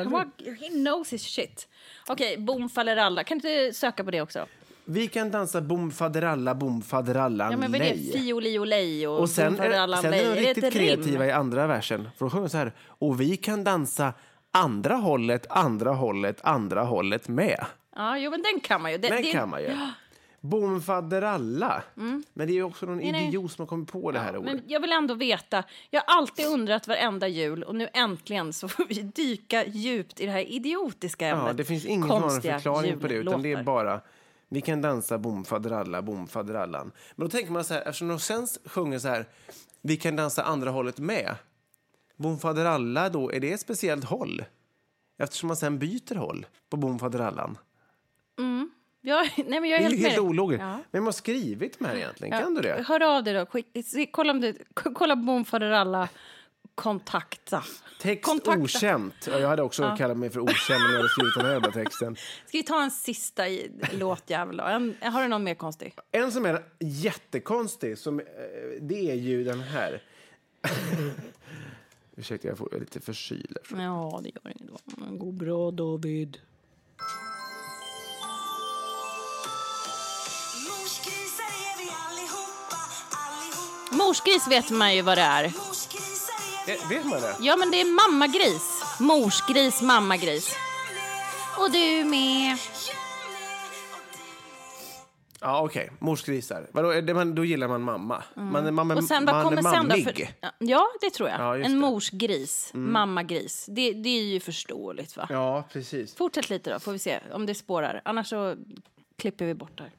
He 0.62 0.70
knows 0.70 1.14
his 1.14 1.24
shit. 1.24 1.68
Okej, 2.08 2.38
bom 2.38 2.70
faller 2.70 2.98
alla. 2.98 3.24
Kan 3.24 3.38
du 3.38 3.72
söka 3.74 4.04
på 4.04 4.12
det 4.12 4.22
också? 4.22 4.46
Vi 4.86 5.08
kan 5.08 5.32
dansa 5.32 5.62
bom 5.62 5.92
faderalla, 5.92 6.56
bom 6.56 6.82
faderallan, 6.82 7.52
Ja, 7.52 7.58
men 7.58 7.72
vad 7.72 7.82
är 7.82 7.86
det? 7.86 7.96
lej. 7.96 8.12
Fio, 8.14 8.40
lio, 8.40 8.64
lej 8.66 9.08
och, 9.08 9.20
Och 9.20 9.30
sen 9.30 9.60
är, 9.60 10.02
sen 10.02 10.12
lej. 10.12 10.20
är 10.20 10.36
de 10.36 10.42
Är 10.42 10.46
riktigt 10.46 10.64
rim? 10.64 10.72
kreativa 10.72 11.26
i 11.26 11.32
andra 11.32 11.68
versen. 11.68 12.10
För 12.18 12.26
de 12.26 12.30
sjunger 12.30 12.48
så 12.48 12.58
här. 12.58 12.74
Och 12.88 13.22
vi 13.22 13.38
kan 13.38 13.64
dansa 13.64 14.14
andra 14.52 14.96
hållet, 14.96 15.46
andra 15.50 15.92
hållet, 15.92 16.40
andra 16.44 16.84
hållet 16.84 17.28
med. 17.28 17.66
Ja, 17.96 18.18
jo, 18.18 18.32
men 18.32 18.42
den 18.42 18.60
kan 18.60 18.82
man 18.82 18.92
ju. 18.92 18.98
Den 18.98 19.22
det, 19.22 19.32
kan 19.32 19.50
man 19.50 19.62
ju. 19.62 19.78
Bom 20.42 20.82
faderalla. 20.82 21.84
Men 21.94 22.24
det 22.34 22.44
är 22.44 22.56
ju 22.56 22.64
också 22.64 22.86
någon 22.86 22.98
Nej, 22.98 23.12
nej. 23.12 23.28
idiot 23.28 23.52
som 23.52 23.62
har 23.62 23.68
kommit 23.68 23.92
på 23.92 24.12
det 24.12 24.20
här 24.20 24.38
ordet. 24.38 24.54
Men 24.54 24.64
jag 24.68 24.80
vill 24.80 24.92
ändå 24.92 25.14
veta. 25.14 25.64
Jag 25.90 26.02
har 26.06 26.18
alltid 26.18 26.46
undrat 26.46 26.88
varenda 26.88 27.28
jul 27.28 27.64
och 27.64 27.76
nu 27.76 27.88
äntligen 27.94 28.54
så 28.54 28.68
får 28.68 28.86
vi 28.86 29.02
dyka 29.02 29.66
djupt 29.66 30.20
i 30.20 30.26
det 30.26 30.32
här 30.32 30.52
idiotiska 30.52 31.28
ämnet. 31.28 31.48
Ja, 31.48 31.54
det 31.54 31.64
finns 31.64 31.86
ingen 31.86 32.10
Konstiga 32.10 32.54
förklaring 32.54 33.00
på 33.00 33.08
det, 33.08 33.14
utan 33.14 33.42
det 33.42 33.52
är 33.52 33.64
bara 33.64 34.02
vi 34.54 34.62
kan 34.62 34.82
dansa 34.82 35.18
bom 35.18 35.46
faderalla, 35.46 36.02
bom 36.02 36.28
faderallan. 36.28 36.92
Men 37.16 37.28
då 37.28 37.32
tänker 37.32 37.52
man 37.52 37.64
så 37.64 37.74
här, 37.74 37.82
eftersom 37.82 38.08
de 38.08 38.20
sen 38.20 38.48
sjunger 38.66 39.00
så 39.00 39.08
här, 39.08 39.26
vi 39.82 39.98
kan 39.98 40.16
dansa 40.16 40.44
andra 40.44 40.70
hållet 40.70 41.00
med. 41.00 41.36
Bom 42.22 42.40
faderalla 42.40 43.10
då, 43.10 43.32
är 43.32 43.40
det 43.40 43.52
ett 43.54 43.62
speciellt 43.62 44.04
håll? 44.04 44.44
Eftersom 45.20 45.48
man 45.48 45.58
sen 45.58 45.80
byter 45.80 46.16
håll 46.16 46.46
på 46.70 46.78
bom 46.78 47.00
faderallan. 47.00 47.58
Ja, 49.02 49.26
nej, 49.36 49.60
men 49.62 49.70
jag 49.70 49.80
Det 49.80 49.86
är 49.86 49.88
är 49.88 49.90
helt 49.90 50.02
helt 50.02 50.20
ologiskt. 50.20 50.62
Ja. 50.62 50.80
Vem 50.92 51.06
har 51.06 51.12
skrivit 51.12 51.80
de 51.80 51.86
här 51.86 51.96
egentligen? 51.96 52.38
Ja, 52.38 52.44
Kan 52.44 52.54
du 52.54 52.62
det? 52.62 52.86
Hör 52.88 53.18
av 53.18 53.24
dig 53.24 53.34
då. 53.34 53.46
Skick, 53.46 54.12
kolla 54.12 54.32
om 54.32 54.42
du, 54.42 54.56
kolla 54.74 55.16
bom 55.16 55.46
för 55.46 55.62
alla. 55.62 56.10
Kontakta. 56.76 57.64
Text 58.02 58.26
Kontakta. 58.26 58.62
okänt. 58.62 59.28
Ja, 59.28 59.40
jag 59.40 59.48
hade 59.48 59.62
också 59.62 59.96
kallat 59.98 60.18
mig 60.18 60.30
för 60.30 60.40
okänd 60.40 60.84
om 60.86 60.92
jag 60.92 60.98
hade 60.98 61.10
skrivit 61.10 61.34
den 61.36 61.46
här 61.46 61.54
jävla 61.54 61.72
texten. 61.72 62.16
Ska 62.48 62.58
vi 62.58 62.64
ta 62.64 62.84
en 62.84 62.92
sista 62.92 63.44
låtjävel 63.94 64.58
då? 64.58 64.64
En, 64.64 64.96
har 65.02 65.22
du 65.22 65.28
någon 65.28 65.44
mer 65.44 65.56
konstig? 65.56 65.96
En 66.12 66.32
som 66.32 66.46
är 66.46 66.64
jättekonstig, 66.80 67.98
som, 67.98 68.20
eh, 68.20 68.26
det 68.82 69.12
är 69.12 69.16
ju 69.16 69.44
den 69.44 69.60
här. 69.62 70.02
Ursäkta, 72.18 72.48
jag 72.48 72.58
får 72.58 72.80
lite 72.80 73.00
förkyld. 73.00 73.58
Ja, 73.70 74.20
det 74.24 74.30
gör 74.30 74.54
inget. 74.60 74.82
Det 75.12 75.18
går 75.18 75.32
bra, 75.32 75.72
David. 75.72 76.38
Är 83.92 83.96
morsgris 83.98 84.48
vet 84.48 84.70
man 84.70 84.96
ju 84.96 85.02
vad 85.02 85.18
det 85.18 85.22
är. 85.22 85.44
Eh, 85.44 86.90
Vet 86.90 87.06
man 87.06 87.22
det? 87.22 87.36
Ja, 87.40 87.56
men 87.58 87.72
det 87.72 87.82
är 87.82 87.86
mammagris. 88.10 88.84
Morsgris, 89.00 89.82
mammagris. 89.82 90.56
Och 91.58 91.72
du 91.72 92.04
med. 92.04 92.58
Ja, 95.44 95.62
okej. 95.62 95.92
Morsgrisar. 96.00 96.68
Vadå, 96.72 97.02
det 97.02 97.14
man, 97.14 97.36
då 97.36 97.46
gillar 97.46 97.68
man 97.68 97.82
mamma. 97.82 98.24
Man 98.36 98.66
är, 98.68 98.72
man 98.72 98.92
är, 98.92 98.98
Och 98.98 99.04
sen, 99.04 99.26
vad 99.26 99.36
man 99.36 99.44
kommer 99.44 99.62
sen 99.62 99.90
då? 99.90 99.96
För, 99.96 100.14
ja, 100.60 100.88
det 101.02 101.10
tror 101.10 101.30
jag. 101.30 101.40
Ja, 101.40 101.56
en 101.56 101.62
det. 101.62 101.70
morsgris, 101.78 102.72
mammagris. 102.74 103.66
Det, 103.70 103.94
det 103.94 104.10
är 104.10 104.24
ju 104.24 104.40
förståeligt, 104.40 105.18
va? 105.18 105.28
Ja, 105.30 105.64
precis. 105.74 106.16
Fortsätt 106.16 106.50
lite 106.50 106.74
då, 106.74 106.80
får 106.80 106.92
vi 106.92 107.00
se 107.00 107.20
om 107.34 107.46
det 107.46 107.56
spårar. 107.56 108.02
Annars 108.06 108.28
så 108.30 108.56
klipper 109.18 109.46
vi 109.46 109.54
bort 109.54 109.80
med- 109.80 109.92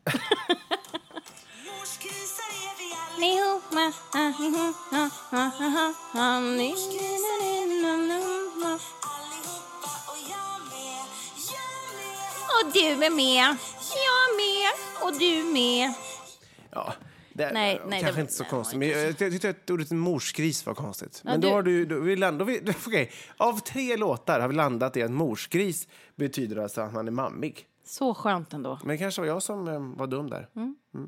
Och 12.55 12.73
du 12.73 12.81
är 13.05 13.11
med. 13.11 13.57
Och 15.05 15.13
du 15.19 15.53
med. 15.53 15.95
Ja. 16.71 16.95
Det 17.35 17.53
Nej, 17.53 17.81
nej, 17.87 18.01
kanske 18.01 18.19
det- 18.19 18.21
inte 18.21 18.33
så 18.33 18.43
nej, 18.43 18.51
konstigt. 18.51 18.79
Men 18.79 18.89
jag, 18.89 19.07
jag 19.09 19.19
tyckte 19.19 19.51
att 19.51 19.71
ordet 19.71 19.91
morsgris 19.91 20.67
var 20.67 20.75
konstigt. 20.75 21.21
Men 21.25 21.41
du- 21.41 21.49
då 21.49 21.55
har 21.55 21.63
du... 21.63 21.85
Då, 21.87 21.99
vi 22.01 22.17
land, 22.17 22.39
då 22.39 22.45
vi, 22.45 22.61
okej. 22.87 23.11
Av 23.37 23.59
tre 23.61 23.97
låtar 23.97 24.41
har 24.41 24.49
vi 24.49 24.55
landat 24.55 24.97
i 24.97 25.03
att 25.03 25.11
morsgris 25.11 25.89
betyder 26.17 26.57
alltså 26.57 26.81
att 26.81 26.93
man 26.93 27.07
är 27.09 27.13
mammig. 27.13 27.67
Så 27.85 28.15
skönt 28.15 28.53
ändå. 28.53 28.79
Men 28.85 28.89
det 28.89 28.99
kanske 28.99 29.21
var 29.21 29.29
jag 29.29 29.43
som 29.43 29.69
eh, 29.69 29.81
var 29.99 30.07
dum 30.07 30.31
där. 30.31 30.49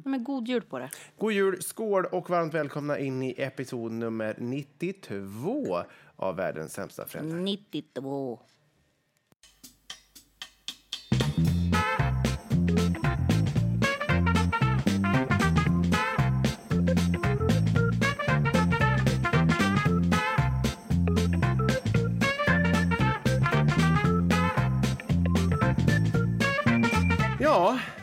Men 0.04 0.24
god 0.24 0.48
jul 0.48 0.62
på 0.62 0.78
det. 0.78 0.90
God 1.18 1.32
jul, 1.32 1.62
skål 1.62 2.04
och 2.04 2.30
varmt 2.30 2.54
välkomna 2.54 2.98
in 2.98 3.22
i 3.22 3.34
episod 3.38 3.92
nummer 3.92 4.34
92 4.38 5.78
av 6.16 6.36
Världens 6.36 6.72
sämsta 6.72 7.06
föräldrar. 7.06 7.38
92. 7.38 8.40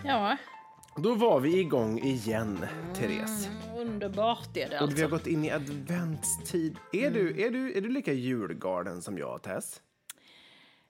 Ja, 0.06 0.38
då 0.98 1.16
var 1.16 1.40
vi 1.40 1.60
igång 1.60 2.00
igen, 2.00 2.66
Therese. 2.96 3.48
underbart 3.78 4.58
är 4.58 4.70
det 4.70 4.80
Och 4.82 4.90
vi 4.90 5.02
har 5.02 5.04
alltså. 5.04 5.08
gått 5.08 5.28
in 5.28 5.46
i 5.46 5.52
adventstid. 5.52 6.76
Är, 6.94 7.12
du, 7.12 7.42
är, 7.46 7.50
du, 7.52 7.78
är 7.78 7.82
du 7.82 7.90
lika 7.90 8.14
julgalen 8.14 9.02
som 9.02 9.18
jag, 9.18 9.42
Tess? 9.42 9.82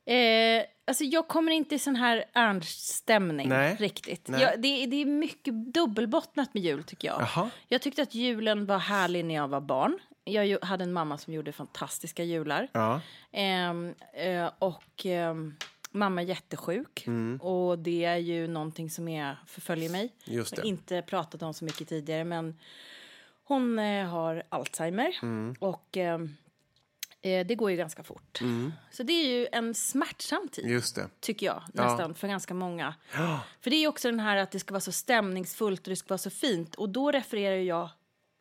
Eh, 0.05 0.63
alltså 0.87 1.03
jag 1.03 1.27
kommer 1.27 1.51
inte 1.51 1.75
i 1.75 1.79
sån 1.79 1.95
här 1.95 2.25
Ernst-stämning 2.33 3.53
riktigt. 3.77 4.27
Nej. 4.27 4.41
Jag, 4.41 4.61
det, 4.61 4.67
är- 4.83 4.87
det 4.87 5.01
är 5.01 5.05
mycket 5.05 5.73
dubbelbottnat 5.73 6.53
med 6.53 6.63
jul 6.63 6.83
tycker 6.83 7.07
jag. 7.07 7.21
Jaha. 7.21 7.49
Jag 7.67 7.81
tyckte 7.81 8.01
att 8.01 8.15
julen 8.15 8.65
var 8.65 8.77
härlig 8.77 9.25
när 9.25 9.35
jag 9.35 9.47
var 9.47 9.61
barn. 9.61 9.99
Jag 10.23 10.57
hade 10.61 10.83
en 10.83 10.93
mamma 10.93 11.17
som 11.17 11.33
gjorde 11.33 11.51
fantastiska 11.51 12.23
jular. 12.23 12.67
Ja. 12.73 13.01
Ehm, 13.31 13.93
eh, 14.13 14.49
och 14.59 15.05
ehm, 15.05 15.55
mamma 15.91 16.21
är 16.21 16.25
jättesjuk. 16.25 17.03
Mm. 17.07 17.41
Och 17.41 17.79
det 17.79 18.03
är 18.03 18.17
ju 18.17 18.47
någonting 18.47 18.89
som 18.89 19.07
är, 19.07 19.37
förföljer 19.47 19.89
mig. 19.89 20.13
Just 20.23 20.51
Jag 20.51 20.57
har 20.57 20.63
det. 20.63 20.69
inte 20.69 21.01
pratat 21.01 21.41
om 21.43 21.53
så 21.53 21.65
mycket 21.65 21.87
tidigare 21.89 22.23
men 22.23 22.59
hon 23.43 23.79
eh, 23.79 24.05
har 24.07 24.43
Alzheimer. 24.49 25.19
Mm. 25.21 25.55
Och 25.59 25.97
ehm, 25.97 26.35
eh, 27.21 27.45
det 27.47 27.55
går 27.55 27.71
ju 27.71 27.77
ganska 27.77 28.03
fort. 28.03 28.39
Så 28.91 29.03
det 29.03 29.13
är 29.13 29.27
ju 29.39 29.47
en 29.51 29.73
smärtsam 29.73 30.47
tid 30.51 30.65
Just 30.69 30.95
det. 30.95 31.09
tycker 31.19 31.45
jag, 31.45 31.63
nästan, 31.73 32.15
för 32.15 32.27
ganska 32.27 32.53
många. 32.53 32.95
Ja. 33.13 33.39
För 33.61 33.69
det 33.69 33.75
är 33.75 33.87
också 33.87 34.07
den 34.11 34.19
här 34.19 34.37
att 34.37 34.51
det 34.51 34.59
ska 34.59 34.73
vara 34.73 34.81
så 34.81 34.91
stämningsfullt 34.91 35.81
och 35.81 35.89
det 35.89 35.95
ska 35.95 36.07
vara 36.07 36.17
så 36.17 36.29
fint. 36.29 36.75
Och 36.75 36.89
då 36.89 37.11
refererar 37.11 37.55
jag 37.55 37.89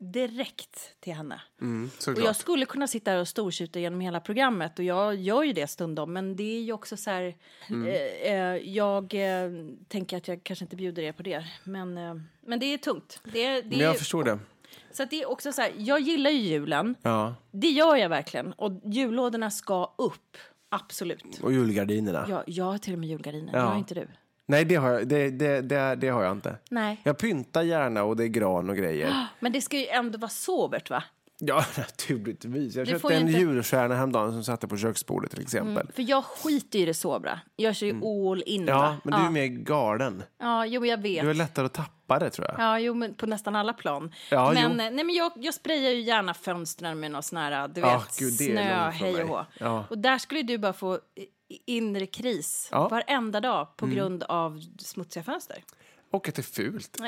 direkt 0.00 1.00
till 1.00 1.12
henne. 1.14 1.40
Mm, 1.60 1.90
Och 2.06 2.18
jag 2.18 2.36
skulle 2.36 2.66
kunna 2.66 2.86
sitta 2.86 3.10
här 3.10 3.18
och 3.20 3.28
stortjuta 3.28 3.78
genom 3.80 4.00
hela 4.00 4.20
programmet 4.20 4.78
och 4.78 4.84
jag 4.84 5.14
gör 5.14 5.42
ju 5.42 5.52
det 5.52 5.66
stundom. 5.66 6.12
Men 6.12 6.36
det 6.36 6.42
är 6.56 6.60
ju 6.62 6.72
också 6.72 6.96
så 6.96 7.10
här, 7.10 7.36
Mm. 7.68 7.86
eh, 7.86 8.32
eh, 8.32 8.56
jag 8.56 9.14
eh, 9.14 9.50
tänker 9.88 10.16
att 10.16 10.28
jag 10.28 10.40
kanske 10.44 10.64
inte 10.64 10.76
bjuder 10.76 11.02
er 11.02 11.12
på 11.12 11.22
det. 11.22 11.44
Men, 11.64 11.98
eh, 11.98 12.14
men 12.40 12.58
det 12.60 12.66
är 12.66 12.78
tungt. 12.78 13.20
Det, 13.24 13.44
är- 13.44 13.62
det 13.62 13.68
Men 13.68 13.80
är, 13.80 13.84
jag 13.84 13.98
förstår 13.98 14.24
det. 14.24 14.38
så 14.92 15.04
det 15.04 15.22
är 15.22 15.30
också 15.30 15.52
så 15.52 15.62
här, 15.62 15.72
jag 15.76 16.00
gillar 16.00 16.30
ju 16.30 16.38
julen. 16.38 16.94
Ja. 17.02 17.34
Det 17.50 17.68
gör 17.70 17.96
jag 17.96 18.08
verkligen. 18.08 18.52
Och 18.52 18.72
jullådorna 18.84 19.50
ska 19.50 19.94
upp, 19.98 20.36
absolut. 20.68 21.40
Och 21.42 21.52
julgardinerna. 21.52 22.26
Jag, 22.28 22.42
jag 22.46 22.64
har 22.64 22.78
till 22.78 22.92
och 22.92 22.98
med 22.98 23.08
julgardiner, 23.08 23.52
Ja. 23.52 23.58
det 23.58 23.64
har 23.66 23.78
inte 23.78 23.94
du. 23.94 24.08
Nej, 24.50 24.64
det 24.64 24.74
har, 24.74 24.90
jag, 24.90 25.08
det, 25.08 25.30
det, 25.30 25.60
det, 25.60 25.94
det 25.94 26.08
har 26.08 26.22
jag 26.22 26.32
inte. 26.32 26.56
Nej. 26.70 27.00
Jag 27.04 27.18
pyntar 27.18 27.62
gärna 27.62 28.02
och 28.04 28.16
det 28.16 28.24
är 28.24 28.28
gran 28.28 28.70
och 28.70 28.76
grejer. 28.76 29.26
Men 29.40 29.52
det 29.52 29.60
ska 29.60 29.76
ju 29.76 29.86
ändå 29.86 30.18
vara 30.18 30.28
sobert 30.28 30.90
va? 30.90 31.02
Ja, 31.42 31.64
naturligtvis. 31.78 32.76
Jag 32.76 32.86
Det 32.86 32.90
köpte 32.90 33.14
en 33.14 33.28
inte- 33.28 33.40
julstjärna 33.40 33.94
häromdagen 33.94 34.32
som 34.32 34.44
satte 34.44 34.68
på 34.68 34.76
köksbordet 34.76 35.30
till 35.30 35.40
exempel. 35.42 35.86
För 35.94 36.02
jag 36.10 36.24
skiter 36.24 36.78
i 36.78 36.84
det 36.84 36.94
sobra. 36.94 37.40
Jag 37.56 37.76
kör 37.76 37.86
ju 37.86 37.92
all 38.04 38.42
in 38.46 38.62
Mm. 38.62 38.74
Ja, 38.74 38.80
va? 38.80 38.96
men 39.04 39.12
du 39.12 39.18
är 39.20 39.24
ja. 39.24 39.30
mer 39.30 39.46
galen. 39.46 40.22
ja, 40.38 40.66
jo 40.66 40.86
jag 40.86 41.02
vet. 41.02 41.22
Du 41.24 41.30
är 41.30 41.34
lättare 41.34 41.66
att 41.66 41.74
tappa 41.74 42.18
det 42.18 42.30
tror 42.30 42.46
jag. 42.48 42.56
Ja, 42.58 42.78
jo, 42.78 42.94
men 42.94 43.14
på 43.14 43.26
nästan 43.26 43.56
alla 43.56 43.72
plan. 43.72 44.12
Ja, 44.30 44.52
men 44.54 44.62
jo. 44.62 44.68
nej, 44.76 44.90
men 45.04 45.14
jag, 45.14 45.32
jag 45.36 45.54
sprayar 45.54 45.90
ju 45.90 46.00
gärna 46.00 46.34
fönstren 46.34 47.00
med 47.00 47.10
någon 47.10 47.22
sån 47.22 47.38
här, 47.38 47.68
du 47.68 47.80
Ja, 47.80 47.98
vet, 47.98 48.18
gud, 48.18 48.32
snö, 48.34 48.90
hej 48.90 49.22
och 49.22 49.28
hå. 49.28 49.46
Ja. 49.58 49.84
Och 49.90 49.98
där 49.98 50.18
skulle 50.18 50.42
du 50.42 50.58
bara 50.58 50.72
få 50.72 50.94
i- 50.94 51.00
inre 51.66 52.06
kris 52.06 52.68
Ja. 52.70 52.78
Mm. 52.78 52.90
varenda 52.90 53.40
dag 53.40 53.76
på 53.76 53.86
grund 53.86 54.22
av 54.22 54.62
smutsiga 54.78 55.22
fönster. 55.22 55.64
Och 56.12 56.28
att 56.28 56.34
det 56.34 56.40
är 56.40 56.42
fult. 56.42 56.98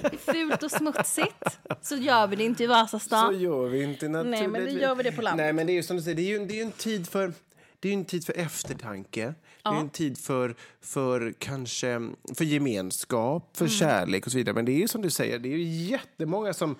Det 0.00 0.06
är 0.12 0.32
fult 0.32 0.62
och 0.62 0.70
smutsigt. 0.70 1.58
Så 1.82 1.96
gör 1.96 2.26
vi 2.26 2.36
det 2.36 2.44
inte 2.44 2.64
i 2.64 2.66
Vasastan. 2.66 3.34
Så 3.34 3.40
gör 3.40 3.66
vi 3.68 3.82
inte 3.82 4.08
naturligtvis. 4.08 4.48
men 4.48 4.64
det 4.64 4.70
gör 4.70 4.94
vi 4.94 5.02
det 5.02 5.12
på 5.12 5.22
landet. 5.22 5.44
Nej, 5.44 5.52
men 5.52 5.66
det 5.66 5.72
är 5.72 5.74
ju 5.74 5.82
som 5.82 5.96
du 5.96 6.02
säger, 6.02 6.16
det 6.16 6.22
är 6.22 6.38
ju, 6.38 6.46
det 6.46 6.54
är 6.54 6.56
ju 6.56 6.62
en 6.62 6.72
tid 6.72 7.08
för 7.08 7.32
det 7.80 7.88
är 7.88 7.92
ju 7.92 7.98
en 7.98 8.04
tid 8.04 8.26
för 8.26 8.38
eftertanke. 8.38 9.34
Det 9.62 9.68
är 9.68 9.74
en 9.80 9.90
tid 9.90 10.18
för, 10.18 10.54
för 10.80 11.34
kanske 11.38 12.00
för 12.34 12.44
gemenskap, 12.44 13.42
Mm. 13.42 13.70
för 13.70 13.76
kärlek 13.78 14.26
och 14.26 14.32
så 14.32 14.38
vidare. 14.38 14.54
Men 14.54 14.64
det 14.64 14.72
är 14.72 14.78
ju 14.78 14.88
som 14.88 15.02
du 15.02 15.10
säger, 15.10 15.38
det 15.38 15.48
är 15.48 15.56
ju 15.56 15.64
jättemånga 15.64 16.52
som 16.54 16.76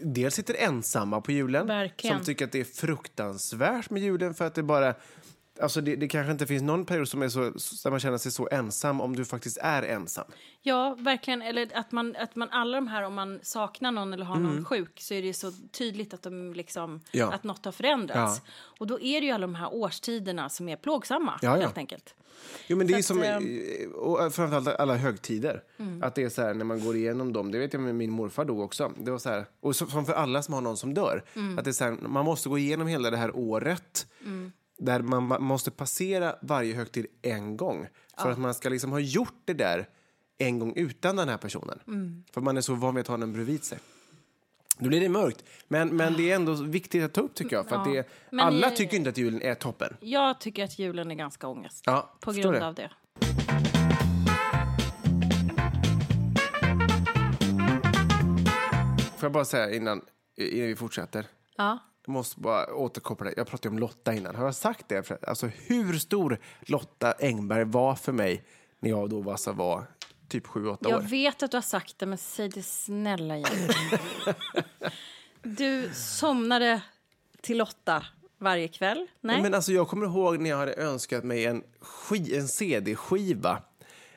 dels 0.00 0.34
sitter 0.34 0.54
ensamma 0.54 1.20
på 1.20 1.32
julen. 1.32 1.66
Verkligen. 1.66 2.16
Som 2.16 2.24
tycker 2.26 2.44
att 2.44 2.52
det 2.52 2.60
är 2.60 2.64
fruktansvärt 2.64 3.90
med 3.90 4.02
julen 4.02 4.34
för 4.34 4.44
att 4.46 4.54
det 4.54 4.62
bara 4.62 4.94
Alltså 5.60 5.80
det, 5.80 5.96
det 5.96 6.08
kanske 6.08 6.32
inte 6.32 6.46
finns 6.46 6.62
någon 6.62 6.84
period 6.84 7.08
som 7.08 7.22
är 7.22 7.28
så, 7.28 7.40
där 7.40 7.90
man 7.90 8.00
känner 8.00 8.18
sig 8.18 8.32
så 8.32 8.48
ensam 8.50 9.00
om 9.00 9.16
du 9.16 9.24
faktiskt 9.24 9.58
är 9.62 9.82
ensam. 9.82 10.24
Ja, 10.62 10.96
verkligen. 10.98 11.42
Eller 11.42 11.68
att 11.74 11.92
man, 11.92 12.16
att 12.18 12.36
man 12.36 12.48
alla 12.50 12.76
de 12.76 12.88
här, 12.88 13.02
om 13.02 13.14
man 13.14 13.40
saknar 13.42 13.92
någon 13.92 14.12
eller 14.12 14.24
har 14.24 14.36
någon 14.36 14.64
sjuk 14.64 15.00
så 15.00 15.14
är 15.14 15.22
det 15.22 15.34
så 15.34 15.52
tydligt 15.72 16.14
att, 16.14 16.22
de 16.22 16.52
liksom, 16.54 16.90
Mm. 16.90 17.00
Ja. 17.10 17.32
att 17.32 17.44
något 17.44 17.64
har 17.64 17.72
förändrats. 17.72 18.40
Och 18.78 18.86
då 18.86 19.00
är 19.00 19.20
det 19.20 19.26
ju 19.26 19.32
alla 19.32 19.46
de 19.46 19.54
här 19.54 19.74
årstiderna 19.74 20.48
som 20.48 20.68
är 20.68 20.76
plågsamma, 20.76 21.38
Ja, 21.42 21.56
ja. 21.56 21.62
helt 21.62 21.78
enkelt. 21.78 22.14
Jo, 22.66 22.76
men 22.76 22.86
det 22.86 22.94
är 22.94 23.02
som, 23.02 23.18
att, 23.20 23.24
Mm. 23.26 23.62
eh, 23.82 23.88
och 23.90 24.34
framförallt 24.34 24.68
alla 24.68 24.96
högtider. 24.96 25.62
Att 26.02 26.14
det 26.14 26.22
är 26.22 26.28
så 26.28 26.42
här 26.42 26.54
när 26.54 26.64
man 26.64 26.80
går 26.84 26.96
igenom 26.96 27.32
dem, 27.32 27.52
det 27.52 27.58
vet 27.58 27.72
jag 27.72 27.82
med 27.82 27.94
min 27.94 28.10
morfar 28.10 28.44
dog 28.44 28.60
också. 28.60 28.92
Det 28.98 29.10
var 29.10 29.18
så 29.18 29.28
här, 29.28 29.46
och 29.60 29.76
som 29.76 30.06
för 30.06 30.12
alla 30.12 30.42
som 30.42 30.54
har 30.54 30.60
någon 30.60 30.76
som 30.76 30.94
dör. 30.94 31.24
Mm. 31.34 31.58
Att 31.58 31.64
det 31.64 31.70
är 31.70 31.72
så 31.72 31.84
här, 31.84 31.92
man 31.92 32.24
måste 32.24 32.48
gå 32.48 32.58
igenom 32.58 32.86
hela 32.86 33.10
det 33.10 33.16
här 33.16 33.36
året. 33.36 34.06
Där 34.78 35.00
man 35.02 35.32
ma- 35.32 35.38
måste 35.40 35.70
passera 35.70 36.36
varje 36.42 36.74
högtid 36.74 37.06
en 37.22 37.56
gång. 37.56 37.88
För 38.18 38.30
att 38.30 38.38
man 38.38 38.54
ska 38.54 38.68
liksom 38.68 38.92
ha 38.92 39.00
gjort 39.00 39.42
det 39.44 39.54
där 39.54 39.88
en 40.38 40.58
gång 40.58 40.72
utan 40.76 41.16
den 41.16 41.28
här 41.28 41.36
personen. 41.36 41.78
Mm. 41.86 42.24
För 42.32 42.40
man 42.40 42.56
är 42.56 42.60
så 42.60 42.74
van 42.74 42.94
vid 42.94 43.00
att 43.02 43.08
ha 43.08 43.16
den 43.16 43.32
bredvid 43.32 43.64
sig. 43.64 43.78
Nu 44.78 44.88
blir 44.88 45.00
det 45.00 45.08
mörkt, 45.08 45.44
men, 45.68 45.88
men 45.96 46.16
det 46.16 46.30
är 46.30 46.34
ändå 46.36 46.52
viktigt 46.54 47.04
att 47.04 47.12
ta 47.14 47.20
upp 47.20 47.34
tycker 47.34 47.56
jag. 47.56 47.68
För 47.68 47.76
att 47.76 47.86
Ja. 47.86 47.92
det, 47.92 48.08
Men 48.30 48.40
alla 48.46 48.72
i- 48.72 48.76
tycker 48.76 48.96
inte 48.96 49.10
att 49.10 49.18
julen 49.18 49.42
är 49.42 49.54
toppen. 49.54 49.96
Jag 50.00 50.40
tycker 50.40 50.64
att 50.64 50.78
julen 50.78 51.10
är 51.10 51.14
ganska 51.14 51.48
ångest. 51.48 51.82
Ja, 51.86 52.16
på 52.20 52.32
grund 52.32 52.54
det. 52.54 52.66
av 52.66 52.74
det. 52.74 52.90
Får 59.16 59.26
jag 59.26 59.32
bara 59.32 59.44
säga 59.44 59.74
innan, 59.76 60.02
innan 60.36 60.66
vi 60.66 60.76
fortsätter. 60.76 61.26
Ja. 61.56 61.78
Jag 62.06 62.12
måste 62.12 62.40
bara 62.40 62.74
återkoppla. 62.74 63.30
Jag 63.36 63.46
pratade 63.46 63.68
om 63.68 63.78
Lotta 63.78 64.14
innan. 64.14 64.34
Har 64.34 64.44
jag 64.44 64.54
sagt 64.54 64.88
det? 64.88 65.10
Alltså 65.28 65.46
hur 65.46 65.98
stor 65.98 66.38
Lotta 66.60 67.12
Engberg 67.12 67.64
var 67.64 67.94
för 67.94 68.12
mig 68.12 68.44
när 68.80 68.90
jag 68.90 69.10
då 69.10 69.30
alltså 69.30 69.52
var 69.52 69.86
typ 70.28 70.46
7-8 70.46 70.76
Jag 70.80 70.94
år. 70.94 71.00
vet 71.00 71.42
att 71.42 71.50
du 71.50 71.56
har 71.56 71.62
sagt 71.62 71.98
det, 71.98 72.06
men 72.06 72.18
säg 72.18 72.48
det 72.48 72.62
snälla 72.62 73.36
igen. 73.36 73.68
du 75.42 75.90
somnade 75.94 76.82
till 77.40 77.58
Lotta 77.58 78.06
varje 78.38 78.68
kväll? 78.68 79.06
Nej? 79.20 79.42
Men 79.42 79.54
alltså, 79.54 79.72
jag 79.72 79.88
kommer 79.88 80.06
ihåg 80.06 80.40
när 80.40 80.50
jag 80.50 80.56
hade 80.56 80.74
önskat 80.74 81.24
mig 81.24 81.44
en, 81.44 81.62
en 82.32 82.48
CD-skiva 82.48 83.62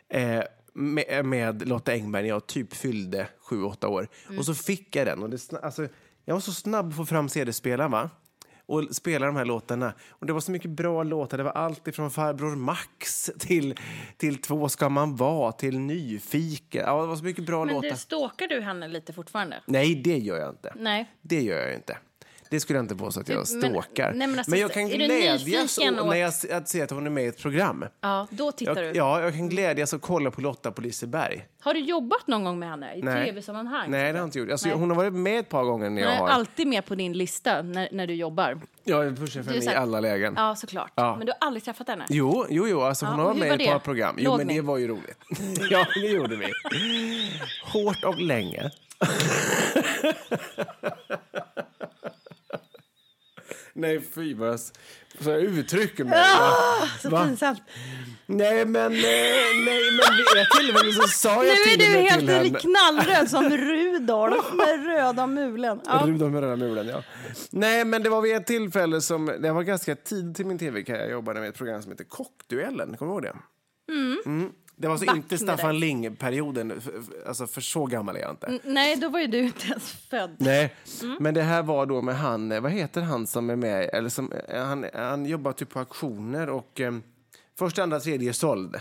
eh, 0.10 0.44
med, 0.74 1.26
med 1.26 1.68
Lotta 1.68 1.92
Engberg 1.92 2.22
när 2.22 2.30
jag 2.30 2.48
typ 2.48 2.74
fyllde 2.74 3.28
7-8 3.50 3.86
år. 3.86 4.08
Mm. 4.28 4.40
Och 4.40 4.46
så 4.46 4.54
fick 4.54 4.96
jag 4.96 5.08
den. 5.08 5.24
Och 5.24 5.30
det, 5.30 5.54
alltså, 5.64 5.88
jag 6.30 6.36
var 6.36 6.42
så 6.42 6.54
snabb 6.54 6.90
att 6.90 6.96
få 6.96 7.06
fram 7.06 7.30
CD-spelaren 7.30 7.92
va? 7.92 8.10
och 8.66 8.96
spela 8.96 9.26
de 9.26 9.36
här 9.36 9.46
låtarna. 9.46 9.94
Och 10.10 10.26
det 10.26 10.34
var 10.34 10.40
så 10.40 10.52
mycket 10.52 10.72
bra 10.72 11.04
låtar. 11.04 11.38
Det 11.38 11.44
var 11.44 11.52
allt 11.52 11.88
ifrån 11.88 12.12
Farbror 12.12 12.56
Max 12.56 13.32
till, 13.40 13.76
till 14.18 14.42
Två 14.42 14.70
ska 14.70 14.90
man 14.90 15.16
vara 15.16 15.52
till 15.52 15.80
Nyfiken. 15.80 16.84
Ja, 16.86 17.02
det 17.02 17.08
var 17.08 17.16
så 17.16 17.24
mycket 17.24 17.46
bra 17.46 17.66
Men 17.66 17.74
låtar. 17.74 17.90
du, 17.90 17.96
stalkar 17.98 18.48
du 18.48 18.62
henne 18.62 18.88
lite 18.88 19.14
fortfarande? 19.14 19.64
Nej, 19.66 19.96
det 19.96 20.18
gör 20.18 20.38
jag 20.38 20.50
inte. 20.50 20.74
Nej. 20.76 21.12
Det 21.22 21.42
gör 21.42 21.62
jag 21.62 21.76
inte. 21.76 21.98
Det 22.50 22.60
skulle 22.60 22.78
jag 22.80 22.84
inte 22.84 22.96
påstå 22.96 23.22
att 23.22 23.30
jag 23.30 23.36
Men- 23.38 23.46
stalkar. 23.46 24.14
nej, 24.14 24.28
men 24.28 24.40
alltså, 24.40 24.56
jag 24.56 24.72
kan 24.74 24.88
glädjas 24.90 25.78
och, 25.78 26.08
när 26.08 26.16
jag 26.16 26.34
att 26.52 26.68
se 26.70 26.82
att 26.82 26.90
hon 26.92 27.06
är 27.06 27.10
med 27.10 27.24
i 27.24 27.28
ett 27.28 27.38
program. 27.42 27.86
Ja, 28.02 28.28
då 28.32 28.52
tittar 28.52 28.82
Jag, 28.84 28.94
du. 28.94 28.98
ja, 28.98 29.22
jag 29.22 29.34
kan 29.34 29.50
glädjas 29.50 29.94
och 29.94 30.02
kolla 30.02 30.32
på 30.32 30.42
Lotta 30.42 30.72
på 30.72 30.82
Liseberg. 30.82 31.46
Har 31.62 31.74
du 31.74 31.80
jobbat 31.80 32.28
någon 32.28 32.44
gång 32.44 32.60
med 32.60 32.70
henne 32.70 32.96
i 32.96 33.02
tv-sammanhang? 33.02 33.92
Nej, 33.92 34.02
det 34.02 34.08
har 34.12 34.18
jag 34.18 34.28
inte 34.28 34.40
gjort. 34.40 34.52
Alltså, 34.52 34.68
Nej. 34.68 34.78
Hon 34.78 34.90
har 34.90 34.98
varit 34.98 35.14
med 35.14 35.40
ett 35.40 35.50
par 35.50 35.64
gånger 35.64 35.90
när 35.90 36.02
jag 36.02 36.08
Hon 36.10 36.18
är 36.18 36.22
har... 36.22 36.30
alltid 36.30 36.68
med 36.68 36.86
på 36.86 36.96
din 36.96 37.14
lista 37.14 37.62
när, 37.62 37.90
när 37.92 38.08
du 38.08 38.14
jobbar. 38.14 38.62
Jag 38.84 39.18
pushar 39.18 39.44
för 39.44 39.52
henne 39.52 39.72
i 39.72 39.76
alla 39.76 40.00
lägen. 40.00 40.34
Ja, 40.38 40.56
såklart. 40.56 40.92
Ja. 40.96 41.16
Men 41.18 41.26
du 41.26 41.32
har 41.40 41.48
aldrig 41.48 41.64
träffat 41.64 41.88
henne? 41.88 42.06
Jo, 42.10 42.46
jo, 42.50 42.68
jo 42.68 42.82
alltså 42.82 43.06
hon 43.06 43.20
Ja, 43.20 43.22
har 43.26 43.34
varit 43.34 43.40
med 43.50 43.62
i 43.62 43.66
ett 43.66 43.72
par 43.72 43.80
program. 43.80 44.16
Jo, 44.18 44.30
Låg 44.32 44.38
men 44.38 44.48
ni? 44.48 44.54
det 44.56 44.62
var 44.62 44.78
ju 44.78 44.88
roligt. 44.88 45.18
ja, 45.72 45.86
det 45.96 46.08
gjorde 46.08 46.36
vi. 46.36 46.46
Hårt 47.66 48.04
och 48.04 48.20
länge. 48.20 48.72
Nej, 53.80 54.02
fy 54.16 54.34
vad 54.34 54.48
jag, 54.50 54.60
så 54.60 55.30
jag 55.30 55.42
uttrycker 55.42 56.04
mig. 56.04 56.14
va? 56.14 56.88
Så 57.02 57.10
Va? 57.10 57.26
pinsamt. 57.26 57.62
Nej, 58.26 58.66
men, 58.66 58.92
eh, 58.92 59.00
nej, 59.66 59.92
men 59.92 60.18
vid 60.18 60.42
ett 60.42 60.52
tillfälle 60.60 60.94
så 60.94 61.08
sa 61.08 61.42
Nu 61.42 61.48
jag 61.48 61.60
är 61.60 61.64
till 61.64 61.82
och 61.82 61.88
du 61.88 61.94
med 61.94 62.20
till 62.20 62.30
helt 62.30 62.46
henne... 62.46 62.60
knallröd 62.60 63.30
som 63.30 63.50
Rudolf 63.58 64.54
med 64.54 64.86
röda 64.86 65.28
mulen. 65.28 65.82
Ja. 65.86 66.04
Rudolf 66.08 66.34
med 66.34 66.42
röda 66.42 66.56
mulen, 66.56 66.88
ja. 66.88 67.04
Nej, 67.50 67.86
men 67.86 68.04
det 68.04 68.10
var 68.10 68.22
vid 68.22 68.36
ett 68.36 68.48
tillfälle 68.48 69.02
som... 69.02 69.26
Det 69.26 69.52
var 69.52 69.64
ganska 69.64 69.96
tidigt 69.96 70.36
till 70.36 70.46
min 70.46 70.60
tv-karriär. 70.60 71.02
Jag 71.02 71.12
jobbade 71.12 71.40
med 71.40 71.50
ett 71.50 71.58
program 71.58 71.82
som 71.82 71.92
heter 71.92 72.04
Kockduellen. 72.04 72.98
Kommer 72.98 73.22
du 73.22 73.28
ihåg 73.28 73.36
det? 73.88 73.94
Mm. 74.26 74.52
Det 74.82 74.88
var 74.88 74.94
alltså 74.94 75.06
Back 75.06 75.16
inte 75.16 75.38
Staffan. 75.38 75.80
Ling-perioden. 75.80 76.82
Alltså, 77.28 77.48
för 77.48 77.62
så 77.62 77.86
gammal 77.86 78.16
är 78.16 78.20
jag 78.20 78.30
inte. 78.32 78.48
N- 78.48 78.60
Nej, 78.64 78.96
då 78.96 79.10
var 79.10 79.20
ju 79.20 79.28
du 79.28 79.40
inte 79.40 79.68
ens 79.68 79.92
född. 79.92 80.36
Nej, 80.40 80.76
Mm. 81.04 81.18
men 81.20 81.34
det 81.34 81.42
här 81.42 81.64
var 81.64 81.86
då 81.86 82.02
med 82.02 82.16
han, 82.18 82.52
eh, 82.52 82.62
vad 82.62 82.72
heter 82.72 83.02
han 83.02 83.28
som 83.28 83.50
är 83.50 83.56
med, 83.56 83.90
eller 83.94 84.10
som, 84.10 84.32
eh, 84.32 84.64
han, 84.66 84.86
han 84.94 85.26
jobbar 85.26 85.52
typ 85.52 85.70
på 85.70 85.80
auktioner 85.80 86.50
och 86.50 86.80
eh, 86.82 86.94
första, 87.60 87.84
andra, 87.84 88.00
tredje 88.00 88.34
såld. 88.34 88.76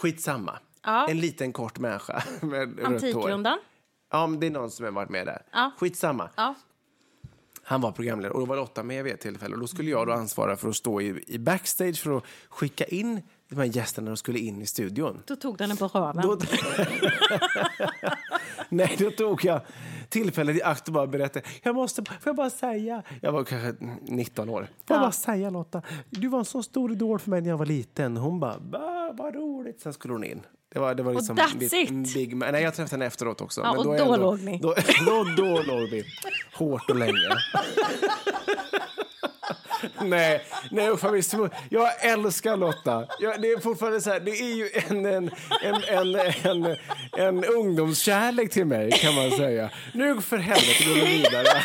Skitsamma. 0.00 0.58
Ja. 0.84 1.08
En 1.08 1.20
liten 1.20 1.52
kort 1.52 1.78
människa 1.78 2.22
med. 2.40 2.80
Antikrundan. 2.84 3.58
Ja, 4.12 4.26
men 4.26 4.40
det 4.40 4.46
är 4.46 4.50
någon 4.50 4.70
som 4.70 4.84
har 4.84 4.92
varit 4.92 5.10
med 5.10 5.26
där. 5.26 5.42
Ja. 5.52 5.70
Skitsamma. 5.78 6.30
Ja. 6.36 6.54
Han 7.62 7.80
var 7.80 7.92
programledare 7.92 8.32
och 8.32 8.40
då 8.40 8.46
var 8.46 8.56
Lotta 8.56 8.82
med 8.82 9.04
vid 9.04 9.12
ett 9.14 9.20
tillfälle. 9.20 9.54
Och 9.54 9.60
då 9.60 9.66
skulle 9.66 9.90
jag 9.90 10.06
då 10.06 10.12
ansvara 10.12 10.56
för 10.56 10.68
att 10.68 10.76
stå 10.76 11.00
i, 11.00 11.24
i 11.26 11.38
backstage 11.38 11.96
för 12.02 12.16
att 12.16 12.24
skicka 12.48 12.84
in 12.84 13.22
de 13.50 13.56
här 13.56 13.64
gästerna 13.64 14.10
de 14.10 14.16
skulle 14.16 14.38
in 14.38 14.62
i 14.62 14.66
studion. 14.66 15.22
Då 15.26 15.36
tog 15.36 15.56
den 15.58 15.68
den 15.68 15.76
på 15.78 15.86
röven. 15.88 16.22
Då... 16.22 16.38
Nej, 18.68 18.96
då 18.98 19.10
tog 19.10 19.44
jag 19.44 19.60
tillfället 20.08 20.56
i 20.56 20.62
akt 20.62 20.88
och 20.88 20.94
bara 20.94 21.06
berättade. 21.06 21.46
Jag 21.62 21.74
måste, 21.74 22.04
får 22.04 22.16
jag 22.24 22.36
bara 22.36 22.50
säga? 22.50 23.02
Jag 23.22 23.32
var 23.32 23.44
kanske 23.44 23.74
19 24.02 24.48
år. 24.48 24.54
Får 24.62 24.68
jag 24.86 24.96
Ja. 24.96 25.00
bara 25.00 25.12
säga 25.12 25.50
Lotta? 25.50 25.82
Du 26.10 26.28
var 26.28 26.38
en 26.38 26.44
så 26.44 26.62
stor 26.62 26.92
idol 26.92 27.18
för 27.18 27.30
mig 27.30 27.40
när 27.40 27.48
jag 27.50 27.58
var 27.58 27.66
liten. 27.66 28.16
Hon 28.16 28.40
bara, 28.40 28.56
"Va, 28.58 29.12
vad 29.18 29.34
roligt. 29.34 29.80
Sen 29.80 29.92
skulle 29.92 30.14
hon 30.14 30.24
in. 30.24 30.40
Det 30.72 30.78
var, 30.78 30.94
det 30.94 31.02
var 31.02 31.14
liksom 31.14 31.36
that's 31.36 31.58
big- 31.58 31.74
it? 32.04 32.14
Big, 32.14 32.36
man. 32.36 32.52
Nej, 32.52 32.62
jag 32.62 32.74
träffade 32.74 32.90
henne 32.94 33.06
efteråt 33.06 33.40
också. 33.40 33.60
Ja, 33.60 33.70
och 33.76 33.94
är 33.94 33.98
då 34.04 34.12
ändå- 34.14 34.16
låg 34.30 34.40
ni. 34.42 34.58
Då, 34.58 34.74
då, 35.06 35.24
då 35.36 35.62
låg 35.62 35.90
vi. 35.90 36.04
Hårt 36.54 36.90
och 36.90 36.96
länge. 36.96 37.12
Nej, 40.00 40.42
nej 40.70 40.86
Jag 41.70 42.04
älskar 42.04 42.56
Lotta. 42.56 43.06
Jag, 43.20 43.42
det 43.42 43.48
är 43.52 43.60
fortfarande 43.60 44.00
så 44.00 44.10
här, 44.10 44.20
det 44.20 44.30
är 44.30 44.54
ju 44.56 44.70
en, 44.88 45.06
en, 45.06 45.30
en, 45.62 45.84
en, 45.84 46.16
en, 46.42 46.76
en 47.16 47.44
ungdomskärlek 47.44 48.50
till 48.52 48.66
mig 48.66 48.92
kan 48.92 49.14
man 49.14 49.30
säga. 49.30 49.70
Nu 49.94 50.20
för 50.20 50.36
helvete 50.36 50.84
går 50.84 50.94
vi 50.94 51.16
vidare. 51.18 51.46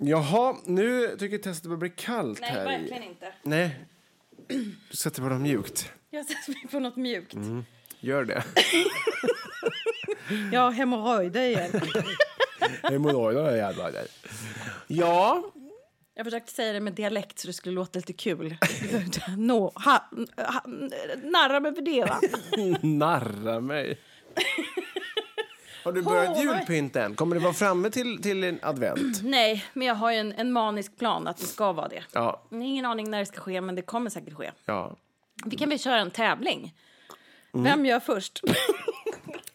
Jaha, 0.00 0.56
nu 0.64 1.16
tycker 1.18 1.34
jag 1.36 1.42
testet 1.42 1.64
börjar 1.64 1.78
bli 1.78 1.90
kallt 1.90 2.40
Nej, 2.40 2.50
här. 2.50 2.62
i- 2.62 2.64
verkligen 2.78 3.02
inte. 3.02 3.32
Nej. 3.42 3.80
Du 4.90 4.96
sätter 4.96 5.22
på 5.22 5.28
något 5.28 5.40
mjukt. 5.40 5.90
Jag 6.10 6.24
sätter 6.26 6.50
mig 6.52 6.66
på 6.70 6.78
något 6.80 6.96
mjukt. 6.96 7.34
Gör 8.00 8.24
det. 8.24 8.44
Jag 10.52 10.60
har 10.60 10.70
hemorrojder 10.70 11.42
igen. 11.42 11.70
Hemorrojder 12.82 13.56
jävlar. 13.56 13.92
Ja, 14.86 15.42
Jag 16.14 16.24
försökte 16.26 16.52
säga 16.52 16.72
det 16.72 16.80
med 16.80 16.92
dialekt 16.92 17.38
så 17.38 17.46
det 17.46 17.52
skulle 17.52 17.74
låta 17.74 17.98
lite 17.98 18.12
kul. 18.12 18.56
Nå, 19.38 19.72
ha, 19.74 20.04
ha, 20.36 20.62
narra 21.22 21.60
mig 21.60 21.74
för 21.74 21.82
det, 21.82 22.04
va? 22.04 22.20
narra 22.88 23.60
mig. 23.60 23.98
Har 25.84 25.92
du 25.92 26.02
börjat 26.02 26.36
Åh, 26.36 26.42
julpynta 26.42 27.02
än? 27.04 27.14
Kommer 27.14 27.36
det 27.36 27.42
vara 27.42 27.52
framme 27.52 27.90
till, 27.90 28.22
till 28.22 28.44
en 28.44 28.58
advent? 28.62 29.20
Nej, 29.22 29.64
men 29.72 29.86
jag 29.86 29.94
har 29.94 30.12
ju 30.12 30.18
en, 30.18 30.32
en 30.32 30.52
manisk 30.52 30.98
plan 30.98 31.26
att 31.28 31.36
det 31.36 31.46
ska 31.46 31.72
vara 31.72 31.88
det. 31.88 32.02
Ja. 32.12 32.42
Ingen 32.50 32.84
aning 32.84 33.10
när 33.10 33.18
det 33.18 33.26
ska 33.26 33.40
ske, 33.40 33.60
men 33.60 33.74
det 33.74 33.82
kommer 33.82 34.10
säkert 34.10 34.34
ske. 34.34 34.50
ja. 34.64 34.96
Vi 35.44 35.56
kan 35.56 35.68
väl 35.68 35.78
köra 35.78 36.00
en 36.00 36.10
tävling? 36.10 36.74
Mm. 37.54 37.64
Vem 37.64 37.86
gör 37.86 38.00
först? 38.00 38.40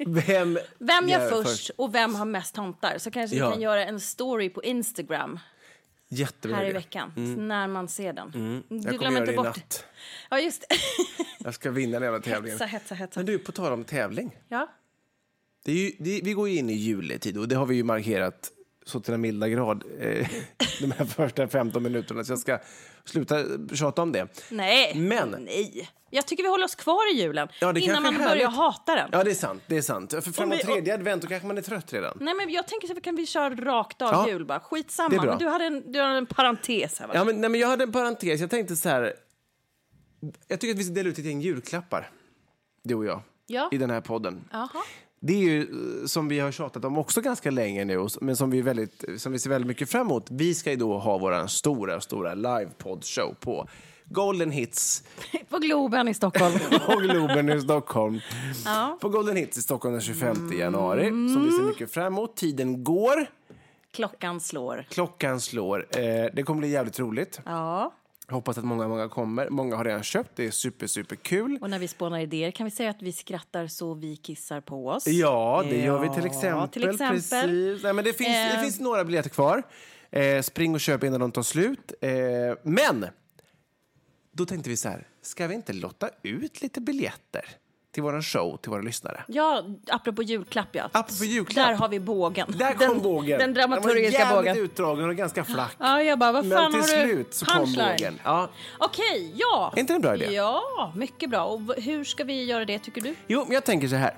Vem, 0.06 0.60
Vem 0.80 1.10
gör 1.10 1.30
först 1.44 1.70
och 1.76 1.96
vem 1.96 2.16
har 2.16 2.26
mest 2.26 2.56
tomtar? 2.56 2.98
Så 2.98 3.12
kanske 3.12 3.36
Ja. 3.38 3.48
vi 3.48 3.54
kan 3.54 3.62
göra 3.62 3.86
en 3.86 4.00
story 4.00 4.50
på 4.50 4.64
Instagram 4.64 5.40
Jättebra 6.10 6.58
här 6.58 6.66
i 6.66 6.72
veckan, 6.72 7.12
när 7.48 7.68
man 7.68 7.88
ser 7.88 8.14
den. 8.14 8.32
Mm. 8.36 8.64
Jag 8.70 8.80
Du 8.80 8.84
kommer 8.84 8.98
glömmer 9.00 9.16
göra 9.18 9.26
det 9.26 9.34
i 9.34 9.36
bort... 9.36 9.46
natt. 9.46 9.86
Ja, 10.30 10.40
just. 10.40 10.66
Jag 11.40 11.54
ska 11.54 11.72
vinna 11.72 12.00
den 12.00 12.04
jävla 12.04 12.20
tävlingen. 12.20 12.60
hetsa, 12.60 12.66
hetsa, 12.66 12.96
hetsa. 12.96 13.20
Men 13.20 13.26
du, 13.26 13.40
på 13.40 13.52
tal 13.52 13.74
om 13.74 13.84
tävling. 13.84 14.36
Ja. 14.50 14.68
Det 15.66 15.72
är 15.72 15.76
ju, 15.76 15.92
det, 16.00 16.22
vi 16.24 16.34
går 16.34 16.50
ju 16.50 16.56
in 16.58 16.70
i 16.70 16.74
juletid 16.74 17.38
och 17.38 17.48
det 17.48 17.56
har 17.56 17.66
vi 17.66 17.76
ju 17.76 17.84
markerat 17.84 18.52
så 18.86 19.00
till 19.00 19.12
den 19.12 19.22
milda 19.22 19.50
grad 19.50 19.84
eh, 20.00 20.28
de 20.82 20.92
här 20.92 21.06
första 21.06 21.48
15 21.48 21.84
minuterna. 21.84 22.24
Så 22.24 22.32
jag 22.32 22.40
ska 22.40 22.60
sluta 23.06 23.44
tjata 23.76 24.02
om 24.02 24.12
det. 24.12 24.28
Nej, 24.52 24.96
Men- 24.96 25.36
nej. 25.40 25.90
Jag 26.10 26.26
tycker 26.28 26.44
vi 26.44 26.50
håller 26.50 26.66
oss 26.66 26.76
kvar 26.76 27.14
i 27.14 27.22
julen 27.22 27.48
Ja, 27.62 27.78
innan 27.78 28.04
man 28.04 28.18
börjar 28.18 28.50
hata 28.50 28.96
den. 28.96 29.10
Ja, 29.12 29.24
det 29.24 29.32
är 29.32 29.36
sant. 29.36 29.64
Det 29.68 29.78
är 29.78 29.82
sant. 29.82 30.12
För 30.12 30.22
framåt 30.22 30.60
vi- 30.60 30.64
tredje 30.64 30.94
advent 30.94 31.22
då 31.22 31.28
kanske 31.28 31.48
man 31.48 31.58
är 31.58 31.62
trött 31.62 31.94
redan. 31.94 32.18
Nej, 32.22 32.34
men 32.34 32.50
jag 32.50 32.68
tänker 32.68 32.88
så 32.88 33.02
kan 33.02 33.16
vi 33.16 33.26
köra 33.26 33.50
rakt 33.56 34.02
av 34.02 34.10
Ja, 34.12 34.28
jul 34.30 34.46
bara. 34.46 34.58
det 34.60 34.64
är 34.64 34.70
Skitsamma. 34.70 35.10
bra. 35.10 35.24
Men 35.26 35.38
du 35.38 35.48
hade 35.48 35.66
en, 35.66 35.92
du 35.92 36.02
hade 36.02 36.18
en 36.18 36.26
parentes 36.26 37.00
här 37.00 37.08
va? 37.08 37.14
Ja, 37.16 37.24
men, 37.24 37.42
nej, 37.42 37.50
men 37.50 37.60
jag 37.60 37.68
hade 37.68 37.84
en 37.84 37.92
parentes. 37.92 38.42
Jag 38.42 38.50
tänkte 38.50 38.76
så 38.76 38.90
här. 38.90 39.14
Jag 40.48 40.60
tycker 40.60 40.74
att 40.74 40.80
vi 40.80 40.84
ska 40.84 40.94
dela 40.94 41.10
ut 41.10 41.18
ett 41.20 41.26
gäng 41.26 41.42
julklappar, 41.42 42.10
du 42.84 42.96
och 42.96 43.06
jag, 43.06 43.22
Ja. 43.48 43.70
i 43.72 43.78
den 43.78 43.90
här 43.90 44.02
podden. 44.02 44.44
Jaha. 44.52 44.70
Det 45.20 45.34
är 45.34 45.38
ju 45.38 45.62
eh, 45.62 46.06
som 46.06 46.28
vi 46.28 46.40
har 46.40 46.52
tjatat 46.52 46.86
om 46.86 46.98
också 46.98 47.22
ganska 47.22 47.52
länge 47.52 47.86
nu, 47.86 48.08
men 48.22 48.36
som 48.36 48.50
vi, 48.52 48.62
väldigt, 48.62 49.04
som 49.18 49.32
vi 49.32 49.40
ser 49.40 49.50
väldigt 49.50 49.68
mycket 49.68 49.90
fram 49.90 50.08
emot. 50.08 50.28
Vi 50.32 50.56
ska 50.56 50.70
ju 50.70 50.76
då 50.76 50.98
ha 50.98 51.18
vår 51.18 51.48
stora, 51.48 52.02
stora 52.02 52.36
livepodd-show 52.36 53.36
på 53.40 53.68
Golden 54.10 54.52
Hits 54.52 55.04
På 55.50 55.58
Globen 55.58 56.08
i 56.08 56.14
Stockholm. 56.14 56.54
på 56.86 56.96
Globen 56.96 57.50
i 57.50 57.62
Stockholm. 57.62 58.20
Ja. 58.66 58.98
På 59.02 59.10
Golden 59.10 59.36
Hits 59.36 59.58
i 59.58 59.62
Stockholm 59.62 59.94
den 59.94 60.02
25 60.02 60.52
januari, 60.60 61.10
som 61.10 61.46
vi 61.46 61.52
ser 61.52 61.64
mycket 61.64 61.92
fram 61.92 62.06
emot. 62.08 62.36
Tiden 62.38 62.84
går, 62.84 63.26
Klockan 63.94 64.40
slår. 64.40 64.86
klockan 64.90 65.42
slår. 65.42 65.88
Eh, 65.98 66.26
det 66.34 66.44
kommer 66.44 66.60
bli 66.60 66.70
jävligt 66.70 67.00
roligt. 67.00 67.40
Ja. 67.46 67.94
Hoppas 68.30 68.58
att 68.58 68.64
många, 68.66 68.88
många 68.88 69.10
kommer. 69.10 69.50
Många 69.50 69.76
har 69.76 69.86
redan 69.86 70.04
köpt. 70.04 70.32
Det 70.36 70.46
är 70.46 70.52
super, 70.52 70.88
super 70.88 71.16
kul. 71.16 71.58
Och 71.62 71.70
när 71.70 71.80
vi 71.80 71.88
spånar 71.88 72.20
idéer 72.20 72.52
kan 72.52 72.66
vi 72.66 72.72
säga 72.72 72.90
att 72.90 73.02
vi 73.02 73.14
skrattar 73.14 73.68
så 73.68 73.94
vi 73.94 74.16
kissar 74.16 74.62
på 74.62 74.88
oss. 74.88 75.08
Ja, 75.08 75.64
det 75.70 75.78
gör 75.82 76.00
vi 76.00 76.10
till 76.10 76.26
exempel. 76.26 76.70
till 76.70 76.90
exempel. 76.90 77.16
Precis. 77.16 77.84
Nej, 77.84 77.94
men 77.94 78.06
det, 78.06 78.14
finns, 78.14 78.30
det 78.30 78.54
Eh. 78.56 78.62
finns 78.62 78.80
några 78.80 79.04
biljetter 79.04 79.30
kvar. 79.30 79.64
Eh, 80.12 80.42
spring 80.42 80.74
och 80.74 80.80
köp 80.82 81.04
innan 81.04 81.20
de 81.20 81.32
tar 81.32 81.42
slut. 81.44 81.94
Eh, 82.02 82.10
men 82.64 83.06
då 84.38 84.46
tänkte 84.46 84.70
vi 84.70 84.78
så 84.78 84.90
här, 84.90 85.08
ska 85.22 85.48
vi 85.48 85.56
inte 85.56 85.74
lotta 85.74 86.10
ut 86.24 86.62
lite 86.62 86.82
biljetter 86.82 87.46
till 87.94 88.04
vår 88.04 88.22
show, 88.22 88.58
till 88.58 88.72
våra 88.72 88.82
lyssnare? 88.82 89.24
Ja, 89.28 89.64
apropå 89.92 90.24
julklapp 90.24 90.68
ja. 90.72 90.90
Apropå 90.92 91.24
julklapp. 91.26 91.68
Där 91.68 91.74
har 91.74 91.90
vi 91.90 92.00
bågen. 92.00 92.48
Där 92.58 92.74
kom 92.74 92.88
den, 92.90 93.02
bågen. 93.02 93.40
Den 93.40 93.54
dramaturgiska 93.54 94.20
Den 94.20 94.30
var 94.30 94.36
bågen. 94.36 94.58
utdragen 94.58 95.10
och 95.10 95.16
ganska 95.16 95.44
flack. 95.44 95.76
Ja, 95.80 96.02
jag 96.04 96.20
bara, 96.20 96.32
vad 96.32 96.46
Men 96.46 96.58
fan 96.58 96.72
till 96.72 96.82
har 96.82 97.06
du? 97.06 97.14
slut 97.14 97.34
så 97.34 97.46
kom 97.46 97.58
Punchline. 97.58 97.88
bågen. 97.98 98.20
Ja. 98.24 98.50
Okej, 98.78 99.34
ja. 99.36 99.74
Är 99.76 99.80
inte 99.80 99.94
det 99.94 99.96
en 99.98 100.02
bra 100.02 100.16
idé? 100.16 100.26
Ja, 100.26 100.94
mycket 100.96 101.30
bra. 101.30 101.46
Och 101.46 101.62
hur 101.78 102.04
ska 102.04 102.24
vi 102.24 102.44
göra 102.44 102.66
det 102.66 102.80
tycker 102.80 103.02
du? 103.02 103.16
Jo, 103.28 103.44
men 103.46 103.54
jag 103.54 103.64
tänker 103.64 103.88
så 103.88 103.96
här. 103.96 104.14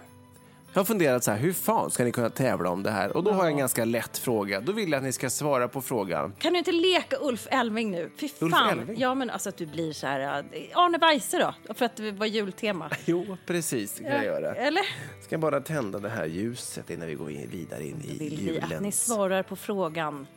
Har 0.79 0.85
funderat 0.85 1.23
så 1.23 1.31
här, 1.31 1.37
hur 1.37 1.53
fan 1.53 1.91
ska 1.91 2.03
ni 2.03 2.11
kunna 2.11 2.29
tävla 2.29 2.69
om 2.69 2.83
det 2.83 2.91
här? 2.91 3.17
Och 3.17 3.23
då 3.23 3.31
har 3.31 3.43
jag 3.43 3.51
en 3.51 3.57
ganska 3.57 3.85
lätt 3.85 4.17
fråga. 4.17 4.61
Då 4.61 4.71
vill 4.71 4.91
jag 4.91 4.97
att 4.97 5.03
ni 5.03 5.11
ska 5.11 5.29
svara 5.29 5.67
på 5.67 5.81
frågan. 5.81 6.33
Kan 6.39 6.53
du 6.53 6.59
inte 6.59 6.71
leka 6.71 7.17
Ulf 7.21 7.47
Elving 7.51 7.91
nu? 7.91 8.11
Fy 8.17 8.29
Ulf 8.39 8.53
fan. 8.53 8.79
Elving? 8.79 8.99
Ja, 8.99 9.15
men 9.15 9.29
alltså 9.29 9.49
att 9.49 9.57
du 9.57 9.65
blir 9.65 9.93
så 9.93 10.07
här... 10.07 10.19
äh, 10.51 10.77
Arne 10.77 10.97
Weise 10.97 11.37
då? 11.37 11.73
För 11.73 11.85
att 11.85 11.95
det 11.95 12.11
var 12.11 12.25
jultema. 12.25 12.89
Jo, 13.05 13.37
precis, 13.45 13.93
det 13.93 14.03
kan 14.03 14.11
jag 14.13 14.25
göra. 14.25 14.55
Eller? 14.55 14.83
Ska 15.23 15.37
bara 15.37 15.61
tända 15.61 15.99
det 15.99 16.09
här 16.09 16.25
ljuset 16.25 16.89
innan 16.89 17.07
vi 17.07 17.15
går 17.15 17.31
in, 17.31 17.49
vidare 17.49 17.85
in 17.85 18.01
i 18.07 18.17
Vill 18.17 18.51
vi 18.51 18.59
att 18.59 18.69
ni 18.69 18.75
julens. 18.75 19.05
svarar 19.05 19.43
på 19.43 19.55
frågan? 19.55 20.27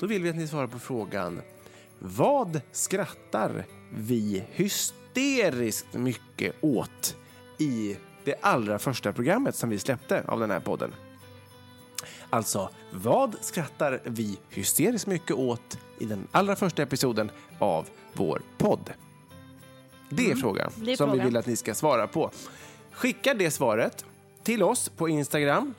Då 0.00 0.06
vill 0.06 0.22
vi 0.22 0.30
att 0.30 0.36
ni 0.36 0.48
svarar 0.48 0.66
på 0.66 0.78
frågan. 0.78 1.40
Vad 1.98 2.60
skrattar 2.72 3.64
vi 3.90 4.44
hysteriskt 4.50 5.94
mycket 5.94 6.54
åt 6.60 7.16
i 7.58 7.96
det 8.24 8.34
allra 8.40 8.78
första 8.78 9.12
programmet 9.12 9.54
som 9.54 9.70
vi 9.70 9.78
släppte 9.78 10.24
av 10.28 10.40
den 10.40 10.50
här 10.50 10.60
podden? 10.60 10.92
Alltså, 12.30 12.70
vad 12.90 13.36
skrattar 13.40 14.00
vi 14.04 14.38
hysteriskt 14.50 15.06
mycket 15.06 15.36
åt 15.36 15.78
i 15.98 16.04
den 16.04 16.28
allra 16.30 16.56
första 16.56 16.82
episoden 16.82 17.30
av 17.58 17.88
vår 18.12 18.42
podd? 18.58 18.90
Det 20.08 20.30
är 20.30 20.36
frågan 20.36 20.72
Mm, 20.74 20.86
det 20.86 20.92
är 20.92 20.96
som 20.96 21.06
vi 21.06 21.10
frågan. 21.12 21.26
vill 21.26 21.36
att 21.36 21.46
ni 21.46 21.56
ska 21.56 21.74
svara 21.74 22.06
på. 22.06 22.30
Skicka 22.92 23.34
det 23.34 23.50
svaret 23.50 24.04
till 24.42 24.62
oss 24.62 24.88
på 24.88 25.08
Instagram 25.08 25.74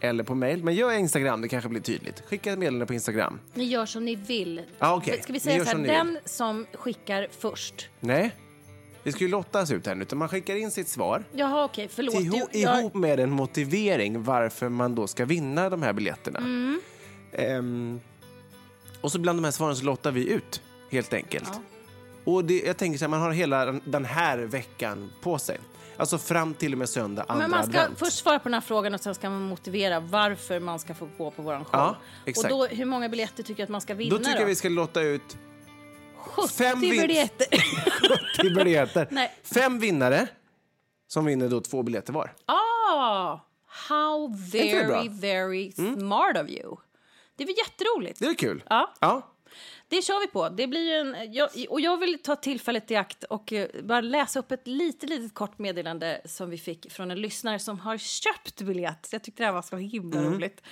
eller 0.00 0.24
på 0.24 0.34
mail. 0.34 0.64
Men 0.64 0.74
gör 0.74 0.92
Instagram, 0.92 1.40
det 1.40 1.48
kanske 1.48 1.68
blir 1.68 1.80
tydligt. 1.80 2.20
Skicka 2.26 2.50
meddelande 2.56 2.86
på 2.86 2.94
Instagram. 2.94 3.38
Ni 3.54 3.64
gör 3.64 3.86
som 3.86 4.04
ni 4.04 4.14
vill. 4.14 4.62
Ja, 4.78 4.94
okej. 4.96 5.22
Ska 5.22 5.32
vi 5.32 5.40
säga 5.40 5.58
så 5.64 5.64
här, 5.64 5.72
som 5.72 5.82
den 5.82 6.18
som 6.24 6.66
skickar 6.72 7.28
först. 7.38 7.88
Nej, 8.00 8.34
det 9.06 9.12
ska 9.12 9.24
ju 9.24 9.30
lottas 9.30 9.70
ut 9.70 9.86
här 9.86 9.94
nu. 9.94 10.02
Utan 10.02 10.18
man 10.18 10.28
skickar 10.28 10.56
in 10.56 10.70
sitt 10.70 10.88
svar 10.88 11.24
Jaha, 11.32 11.64
okej, 11.64 11.88
förlåt. 11.92 12.14
ihop, 12.14 12.48
jag- 12.52 12.80
ihop 12.80 12.94
med 12.94 13.20
en 13.20 13.30
motivering 13.30 14.22
varför 14.22 14.68
man 14.68 14.94
då 14.94 15.06
ska 15.06 15.24
vinna 15.24 15.70
de 15.70 15.82
här 15.82 15.92
biljetterna. 15.92 16.38
Mm. 16.38 16.80
Ehm, 17.32 18.00
och 19.00 19.12
så 19.12 19.18
bland 19.18 19.38
de 19.38 19.44
här 19.44 19.50
svaren 19.50 19.76
så 19.76 19.84
lottar 19.84 20.10
vi 20.10 20.28
ut, 20.32 20.62
helt 20.90 21.12
enkelt. 21.12 21.50
Och 22.24 22.44
det, 22.44 22.60
jag 22.66 22.76
tänker 22.76 22.98
så 22.98 23.04
här, 23.04 23.10
man 23.10 23.20
har 23.20 23.30
hela 23.32 23.64
den- 23.84 24.04
här 24.04 24.38
veckan 24.38 25.10
på 25.22 25.38
sig. 25.38 25.58
Alltså 25.96 26.18
fram 26.18 26.54
till 26.54 26.72
och 26.72 26.78
med 26.78 26.88
söndag, 26.88 27.24
andra 27.28 27.42
Men 27.42 27.50
man 27.50 27.62
ska 27.70 27.80
advent. 27.80 27.98
först 27.98 28.18
svara 28.18 28.38
på 28.38 28.44
den 28.48 28.54
här 28.54 28.60
frågan 28.60 28.94
och 28.94 29.00
sen 29.00 29.14
ska 29.14 29.30
man 29.30 29.42
motivera 29.42 30.00
varför 30.00 30.60
man 30.60 30.78
ska 30.78 30.94
få 30.94 31.08
gå 31.18 31.30
på 31.30 31.42
våran 31.42 31.64
show. 31.64 31.70
Ja, 31.80 31.96
exakt. 32.24 32.52
Och 32.52 32.58
då, 32.58 32.66
hur 32.66 32.84
många 32.84 33.08
biljetter 33.08 33.42
tycker 33.42 33.56
du 33.56 33.62
att 33.62 33.68
man 33.68 33.80
ska 33.80 33.94
vinna 33.94 34.10
Då 34.18 34.24
tycker 34.24 34.40
jag 34.40 34.46
vi 34.46 34.54
ska 34.54 34.68
lotta 34.68 35.00
ut 35.02 35.22
70 35.22 35.36
fem 36.50 36.80
vin- 36.80 36.90
biljetter. 36.90 37.46
10 38.42 38.50
biljetter. 38.54 39.08
Nej. 39.10 39.32
Fem 39.42 39.78
vinnare 39.78 40.28
som 41.06 41.24
vinner 41.24 41.48
då 41.48 41.60
två 41.60 41.82
biljetter 41.82 42.12
var. 42.12 42.32
ah, 42.46 43.40
how? 43.66 44.26
Mm. 44.26 44.36
very, 44.50 45.08
very 45.08 45.72
smart 45.72 46.36
of 46.44 46.48
you. 46.48 46.76
Det 47.36 47.44
väl 47.44 47.54
jätteroligt? 47.58 48.18
Det 48.20 48.26
är 48.26 48.34
kul. 48.34 48.62
Ja. 48.68 48.92
ja. 49.00 49.22
Det 49.88 50.02
kör 50.02 50.20
vi 50.20 50.26
på. 50.26 50.48
Det 50.48 50.66
blir 50.66 50.92
en, 50.92 51.32
jag, 51.32 51.48
och 51.68 51.80
jag 51.80 51.96
vill 51.96 52.18
ta 52.22 52.36
tillfället 52.36 52.90
i 52.90 52.96
akt 52.96 53.24
och 53.24 53.52
eh, 53.52 53.68
bara 53.82 54.00
läsa 54.00 54.38
upp 54.38 54.52
ett 54.52 54.66
litet, 54.66 55.10
litet 55.10 55.34
kort 55.34 55.58
meddelande 55.58 56.20
som 56.24 56.50
vi 56.50 56.58
fick 56.58 56.92
från 56.92 57.10
en 57.10 57.20
lyssnare 57.20 57.58
som 57.58 57.78
har 57.78 57.98
köpt 57.98 58.62
biljett. 58.62 59.08
Jag 59.12 59.22
tyckte 59.22 59.42
det 59.42 59.46
här 59.46 59.52
var 59.52 59.62
så 59.62 59.76
himla 59.76 60.22
roligt. 60.22 60.62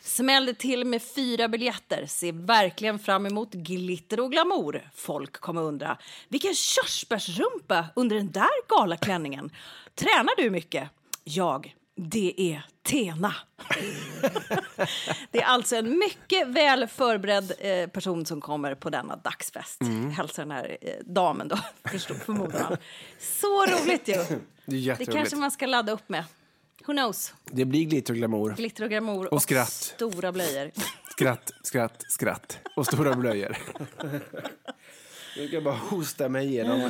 Smällde 0.00 0.54
till 0.54 0.84
med 0.84 1.02
fyra 1.02 1.48
biljetter. 1.48 2.06
Ser 2.06 2.32
verkligen 2.32 2.98
fram 2.98 3.26
emot 3.26 3.52
glitter 3.52 4.20
och 4.20 4.32
glamour. 4.32 4.90
Folk 4.94 5.32
kommer 5.32 5.62
undra, 5.62 5.98
vilken 6.28 6.54
körsbärsrumpa 6.54 7.86
under 7.96 8.16
den 8.16 8.30
där 8.30 8.68
galaklänningen. 8.68 9.50
Tränar 9.94 10.42
du 10.42 10.50
mycket? 10.50 10.88
Jag. 11.24 11.74
Det 11.96 12.34
är 12.52 12.62
Tena. 12.82 13.34
Det 15.30 15.42
är 15.42 15.44
alltså 15.44 15.76
en 15.76 15.98
mycket 15.98 16.48
väl 16.48 16.86
förberedd 16.86 17.52
eh, 17.58 17.86
person 17.88 18.26
som 18.26 18.40
kommer 18.40 18.74
på 18.74 18.90
denna 18.90 19.16
dagsfest. 19.16 19.80
Mm. 19.80 20.10
Hälsar 20.10 20.42
den 20.42 20.50
här 20.50 20.76
eh, 20.80 20.92
damen 21.06 21.48
då, 21.48 21.58
man. 22.26 22.76
Så 23.18 23.66
roligt 23.66 24.08
ju! 24.08 24.14
Det 24.66 24.76
är 24.76 24.96
Det 24.96 25.06
kanske 25.06 25.36
man 25.36 25.50
ska 25.50 25.66
ladda 25.66 25.92
upp 25.92 26.08
med. 26.08 26.24
Who 26.86 26.92
knows? 26.92 27.34
Det 27.44 27.64
blir 27.64 27.84
glitter 27.84 28.12
och 28.12 28.16
glamour. 28.18 28.54
Glitter 28.56 28.84
och 28.84 28.90
glamour 28.90 29.34
Och 29.34 29.42
skratt. 29.42 29.72
stora 29.72 30.32
blöjor. 30.32 30.70
Skratt, 31.10 31.50
skratt, 31.62 32.04
skratt. 32.08 32.58
Och 32.76 32.86
stora 32.86 33.14
blöjor. 33.14 33.56
Jag 35.52 35.64
bara 35.64 35.74
hosta 35.74 36.28
mig 36.28 36.46
igenom. 36.46 36.80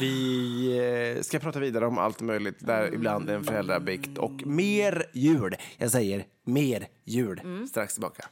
Vi 0.00 1.14
eh, 1.16 1.22
ska 1.22 1.38
prata 1.38 1.60
vidare 1.60 1.86
om 1.86 1.98
allt 1.98 2.20
möjligt. 2.20 2.66
Där 2.66 2.94
ibland 2.94 3.30
en 3.30 3.44
föräldrabikt 3.44 4.18
och 4.18 4.46
mer 4.46 5.06
jul. 5.12 5.54
Jag 5.78 5.90
säger 5.90 6.24
mer 6.44 6.86
jul. 7.04 7.40
Strax 7.68 7.94
tillbaka. 7.94 8.28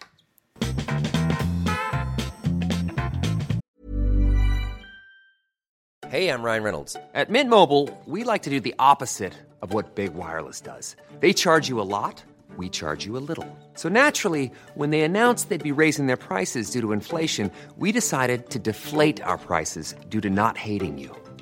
Hey, 6.09 6.29
I'm 6.29 6.45
Ryan 6.45 6.63
Reynolds. 6.63 6.97
At 7.15 7.29
Mint 7.29 7.51
Mobile, 7.51 7.89
we 8.07 8.25
like 8.33 8.45
to 8.45 8.51
do 8.51 8.61
the 8.61 8.75
opposite 8.79 9.33
of 9.61 9.75
what 9.75 9.97
Big 9.97 10.15
Wireless 10.15 10.61
does. 10.61 10.97
They 11.21 11.33
charge 11.33 11.69
you 11.69 11.81
a 11.81 11.89
lot, 11.89 12.25
we 12.57 12.69
charge 12.69 13.05
you 13.05 13.17
a 13.17 13.25
little. 13.29 13.45
So 13.75 13.89
naturally, 13.89 14.53
when 14.77 14.91
they 14.91 15.03
announced 15.03 15.49
they'd 15.49 15.75
be 15.75 15.81
raising 15.83 16.07
their 16.07 16.17
prices 16.17 16.71
due 16.71 16.81
to 16.81 16.93
inflation, 16.93 17.51
we 17.77 17.91
decided 17.93 18.51
to 18.51 18.59
deflate 18.61 19.21
our 19.21 19.37
prices 19.37 19.97
due 20.09 20.21
to 20.21 20.31
not 20.31 20.57
hating 20.57 20.97
you. 20.97 21.11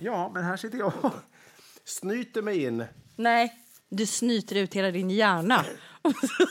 Ja, 0.00 0.30
men 0.34 0.44
här 0.44 0.56
sitter 0.56 0.78
jag 0.78 0.92
och 1.02 1.12
snyter 1.84 2.42
mig 2.42 2.64
in. 2.64 2.84
Nej, 3.16 3.52
du 3.88 4.06
snyter 4.06 4.56
ut 4.56 4.74
hela 4.74 4.90
din 4.90 5.10
hjärna. 5.10 5.64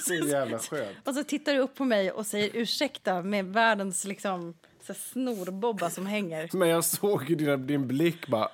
Så 0.05 0.13
jävla 0.13 0.60
skönt. 0.60 1.08
Och 1.08 1.15
så 1.15 1.23
tittar 1.23 1.53
du 1.53 1.60
upp 1.60 1.75
på 1.75 1.86
mig 1.86 2.12
och 2.12 2.25
säger 2.25 2.49
ursäkta 2.53 3.21
med 3.21 3.45
världens 3.45 4.05
liksom 4.05 4.53
så 4.81 4.93
snorbobba 4.93 5.89
som 5.89 6.05
hänger. 6.05 6.49
Men 6.53 6.69
jag 6.69 6.84
såg 6.84 7.29
ju 7.29 7.36
din, 7.36 7.67
din 7.67 7.88
blick 7.88 8.27
bara... 8.27 8.49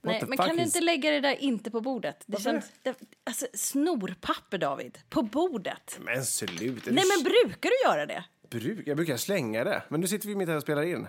Nej, 0.00 0.24
men 0.28 0.38
kan 0.38 0.56
du 0.56 0.62
inte 0.62 0.80
lägga 0.80 1.10
det 1.10 1.20
där 1.20 1.42
inte 1.42 1.70
på 1.70 1.80
bordet? 1.80 2.22
Det 2.26 2.42
känns, 2.42 2.64
det, 2.82 2.94
alltså, 3.24 3.46
snorpapper, 3.54 4.58
David. 4.58 4.98
På 5.08 5.22
bordet. 5.22 5.98
Men 6.00 6.24
sluta. 6.24 6.90
Nej, 6.90 7.04
men 7.16 7.24
brukar 7.24 7.70
du 7.70 7.90
göra 7.90 8.06
det? 8.06 8.24
Bruk, 8.50 8.86
jag 8.86 8.96
brukar 8.96 9.16
slänga 9.16 9.64
det. 9.64 9.82
Men 9.88 10.00
nu 10.00 10.06
sitter 10.06 10.28
vi 10.28 10.34
mitt 10.34 10.48
här 10.48 10.56
och 10.56 10.62
spelar 10.62 10.82
in. 10.82 11.06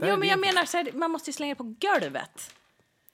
Jo, 0.00 0.16
men 0.16 0.28
jag 0.28 0.38
menar 0.40 0.64
så 0.64 0.76
här, 0.76 0.90
man 0.94 1.10
måste 1.10 1.30
ju 1.30 1.32
slänga 1.34 1.54
det 1.54 1.58
på 1.58 1.74
golvet. 1.80 2.50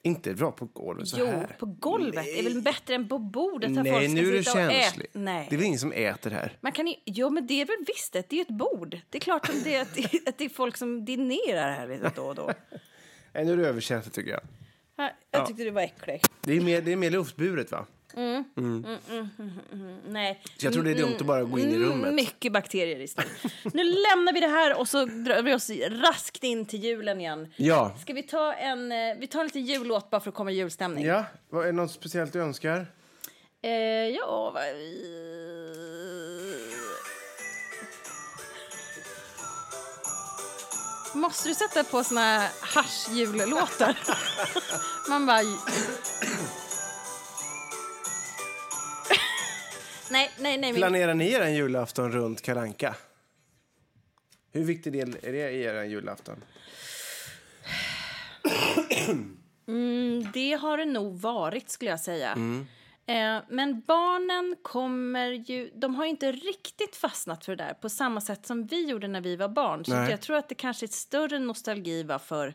Inte 0.05 0.33
bra 0.33 0.51
på 0.51 0.65
golvet 0.65 1.07
så 1.07 1.17
Jo, 1.19 1.25
här. 1.25 1.55
på 1.59 1.65
golvet 1.65 2.27
är 2.27 2.43
väl 2.43 2.61
bättre 2.61 2.95
än 2.95 3.07
på 3.09 3.19
bordet 3.19 3.71
Nej, 3.71 3.91
folk 3.93 4.03
ska 4.05 4.13
nu 4.13 4.27
är 4.29 4.31
det 4.33 4.43
sitta 4.43 4.65
och 4.65 4.71
ä- 4.71 4.81
känsligt. 4.81 5.09
Nej. 5.13 5.47
Det 5.49 5.55
är 5.55 5.57
väl 5.57 5.65
ingen 5.65 5.79
som 5.79 5.91
äter 5.91 6.31
här? 6.31 6.57
Man 6.61 6.71
kan 6.71 6.87
ju, 6.87 6.93
jo, 7.05 7.29
men 7.29 7.47
det 7.47 7.61
är 7.61 7.65
väl 7.65 7.75
visst 7.87 8.13
det. 8.13 8.29
Det 8.29 8.35
är 8.35 8.37
ju 8.37 8.41
ett 8.41 8.47
bord. 8.57 8.99
Det 9.09 9.17
är 9.17 9.19
klart 9.19 9.49
att 9.49 9.63
det, 9.63 9.77
att 9.77 9.97
att 10.27 10.37
det 10.37 10.45
är 10.45 10.49
folk 10.49 10.77
som 10.77 11.05
dinerar 11.05 11.71
här 11.71 11.87
lite 11.87 12.11
då 12.15 12.21
och 12.23 12.35
då. 12.35 12.51
Nej, 13.33 13.45
nu 13.45 13.53
är 13.53 13.57
det 13.57 13.67
överkänsligt 13.67 14.15
tycker 14.15 14.31
jag. 14.31 14.41
Jag 15.31 15.47
tyckte 15.47 15.63
det 15.63 15.71
var 15.71 15.81
äckligt. 15.81 16.31
Det 16.41 16.53
är 16.57 16.61
mer, 16.61 16.81
det 16.81 16.91
är 16.91 16.95
mer 16.95 17.11
luftburet 17.11 17.71
va? 17.71 17.85
Nej. 20.07 20.41
Så 20.57 20.65
jag 20.65 20.73
tror 20.73 20.83
det 20.83 20.91
är 20.91 20.95
dumt 20.95 21.15
att 21.19 21.25
bara 21.25 21.43
gå 21.43 21.59
in 21.59 21.69
i 21.69 21.77
rummet. 21.77 22.03
Mm, 22.03 22.15
Mycket 22.15 22.53
bakterier 22.53 22.99
i 22.99 23.07
stället. 23.07 23.31
Nu 23.73 23.83
lämnar 23.83 24.33
vi 24.33 24.39
det 24.39 24.47
här 24.47 24.79
och 24.79 24.87
så 24.87 25.05
drar 25.05 25.41
vi 25.41 25.53
oss 25.53 25.69
raskt 25.89 26.43
in 26.43 26.65
till 26.65 26.83
julen 26.83 27.21
igen. 27.21 27.53
Ja. 27.55 27.95
Ska 28.01 28.13
vi 28.13 28.23
ta 28.23 28.53
en, 28.53 28.91
eh, 28.91 28.97
vi 29.19 29.27
tar 29.27 29.39
en 29.39 29.45
liten 29.45 29.65
jullåt 29.65 30.09
bara 30.09 30.21
för 30.21 30.29
att 30.29 30.35
komma 30.35 30.51
i 30.51 30.55
julstämning? 30.55 31.05
Ja, 31.05 31.25
vad, 31.49 31.63
är 31.63 31.65
det 31.65 31.71
något 31.71 31.91
speciellt 31.91 32.33
du 32.33 32.41
önskar? 32.41 32.87
Eh, 33.61 33.71
ja, 34.07 34.51
vad... 34.53 34.63
Måste 41.15 41.49
du 41.49 41.55
sätta 41.55 41.83
på 41.83 42.03
såna 42.03 42.21
här 42.21 42.49
haschjullåtar? 42.61 43.97
Man 45.09 45.25
bara... 45.25 45.41
nej, 50.11 50.31
nej, 50.39 50.57
nej. 50.57 50.73
Planerar 50.73 51.13
ni 51.13 51.31
er 51.31 51.41
en 51.41 51.55
julafton 51.55 52.11
runt 52.11 52.41
Kalanka? 52.41 52.95
Hur 54.51 54.63
viktig 54.63 54.93
del 54.93 55.17
är 55.21 55.31
det 55.31 55.51
i 55.51 55.63
er 55.63 55.83
julafton? 55.83 56.43
Det 60.33 60.53
har 60.53 60.77
det 60.77 60.85
nog 60.85 61.19
varit, 61.19 61.69
skulle 61.69 61.91
jag 61.91 61.99
säga. 61.99 62.31
Mm. 62.31 62.67
Eh, 63.05 63.43
men 63.49 63.81
barnen 63.81 64.55
kommer 64.61 65.27
ju... 65.27 65.71
De 65.75 65.95
har 65.95 66.03
ju 66.03 66.09
inte 66.09 66.31
riktigt 66.31 66.95
fastnat 66.95 67.45
för 67.45 67.55
det 67.55 67.63
där 67.63 67.73
på 67.73 67.89
samma 67.89 68.21
sätt 68.21 68.45
som 68.45 68.67
vi 68.67 68.85
gjorde 68.89 69.07
när 69.07 69.21
vi 69.21 69.35
var 69.35 69.49
barn. 69.49 69.85
Så 69.85 69.91
jag 69.91 70.21
tror 70.21 70.37
att 70.37 70.49
det 70.49 70.55
kanske 70.55 70.85
är 70.85 70.87
ett 70.87 70.93
större 70.93 71.39
nostalgi 71.39 72.07
för, 72.25 72.53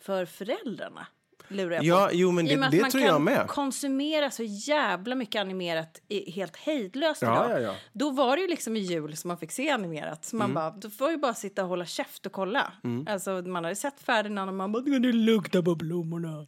för 0.00 0.26
föräldrarna. 0.26 1.06
Lurar 1.52 1.76
jag 1.76 1.84
Ja, 1.84 2.06
på. 2.10 2.14
jo, 2.16 2.30
men 2.32 2.46
I 2.46 2.48
det- 2.48 2.54
och 2.54 2.60
med 2.60 2.66
att 2.66 2.72
det 2.72 2.80
man 2.80 2.90
tror 2.90 3.00
kan 3.00 3.08
jag 3.10 3.20
med. 3.20 3.46
konsumera 3.48 4.30
så 4.30 4.42
jävla 4.42 5.14
mycket 5.14 5.40
animerat 5.40 6.00
i, 6.08 6.30
helt 6.30 6.56
hejdlöst 6.56 7.22
Ja, 7.22 7.46
idag. 7.46 7.62
ja, 7.62 7.64
ja. 7.66 7.74
Då 7.92 8.10
var 8.10 8.36
det 8.36 8.42
ju 8.42 8.48
liksom 8.48 8.76
i 8.76 8.80
jul 8.80 9.16
som 9.16 9.28
man 9.28 9.38
fick 9.38 9.52
se 9.52 9.70
animerat. 9.70 10.24
Så 10.24 10.36
man 10.36 10.44
Mm. 10.50 10.54
bara, 10.54 10.70
då 10.70 10.90
får 10.90 11.10
ju 11.10 11.16
bara 11.16 11.34
sitta 11.34 11.62
och 11.62 11.68
hålla 11.68 11.86
käft 11.86 12.26
och 12.26 12.32
kolla. 12.32 12.72
Alltså 13.06 13.30
man 13.46 13.64
hade 13.64 13.76
sett 13.76 14.00
Ferdinand 14.00 14.48
och 14.50 14.56
man 14.56 14.72
bara, 14.72 14.82
det 14.82 15.12
luktar 15.12 15.62
på 15.62 15.74
blommorna. 15.74 16.28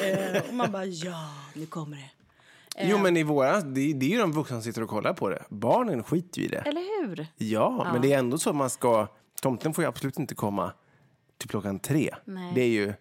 eh, 0.00 0.42
och 0.48 0.54
man 0.54 0.72
bara, 0.72 0.84
ja, 0.84 1.30
nu 1.54 1.66
kommer 1.66 1.96
det. 1.96 2.10
Jo, 2.82 2.98
men 2.98 3.16
i 3.16 3.22
våra, 3.22 3.60
det, 3.60 3.92
det 3.92 4.06
är 4.06 4.10
ju 4.10 4.18
de 4.18 4.32
vuxna 4.32 4.56
som 4.56 4.62
sitter 4.62 4.82
och 4.82 4.88
kollar 4.88 5.12
på 5.12 5.28
det. 5.28 5.42
Barnen 5.48 6.02
skiter 6.04 6.40
ju 6.40 6.46
i 6.46 6.48
det. 6.48 6.58
Eller 6.66 7.06
hur? 7.06 7.26
Ja, 7.36 7.88
men 7.92 8.02
det 8.02 8.12
är 8.12 8.18
ändå 8.18 8.38
så 8.38 8.50
att 8.50 8.56
man 8.56 8.70
ska... 8.70 9.06
Tomten 9.42 9.74
får 9.74 9.84
ju 9.84 9.88
absolut 9.88 10.18
inte 10.18 10.34
komma 10.34 10.72
till 11.38 11.48
klockan 11.48 11.78
tre. 11.78 12.14
Nej. 12.24 12.52
Det 12.54 12.60
är 12.60 12.68
ju... 12.68 12.92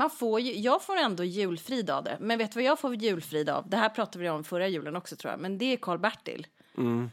Man 0.00 0.10
får 0.10 0.40
ju, 0.40 0.52
jag 0.58 0.82
får 0.82 0.96
ändå 0.96 1.24
julfrid 1.24 1.90
av 1.90 2.04
det. 2.04 2.16
Men 2.20 2.38
vet 2.38 2.52
du 2.52 2.56
vad 2.56 2.64
jag 2.64 2.78
får 2.78 2.94
julfrid 2.94 3.48
av? 3.48 3.68
Det 3.70 3.76
här 3.76 3.88
pratade 3.88 4.18
vi 4.24 4.30
om 4.30 4.44
förra 4.44 4.68
julen 4.68 4.96
också 4.96 5.16
tror 5.16 5.30
jag. 5.32 5.40
Men 5.40 5.58
det 5.58 5.64
är 5.72 5.76
Karl-Bertil. 5.76 6.46
Mm. 6.78 7.10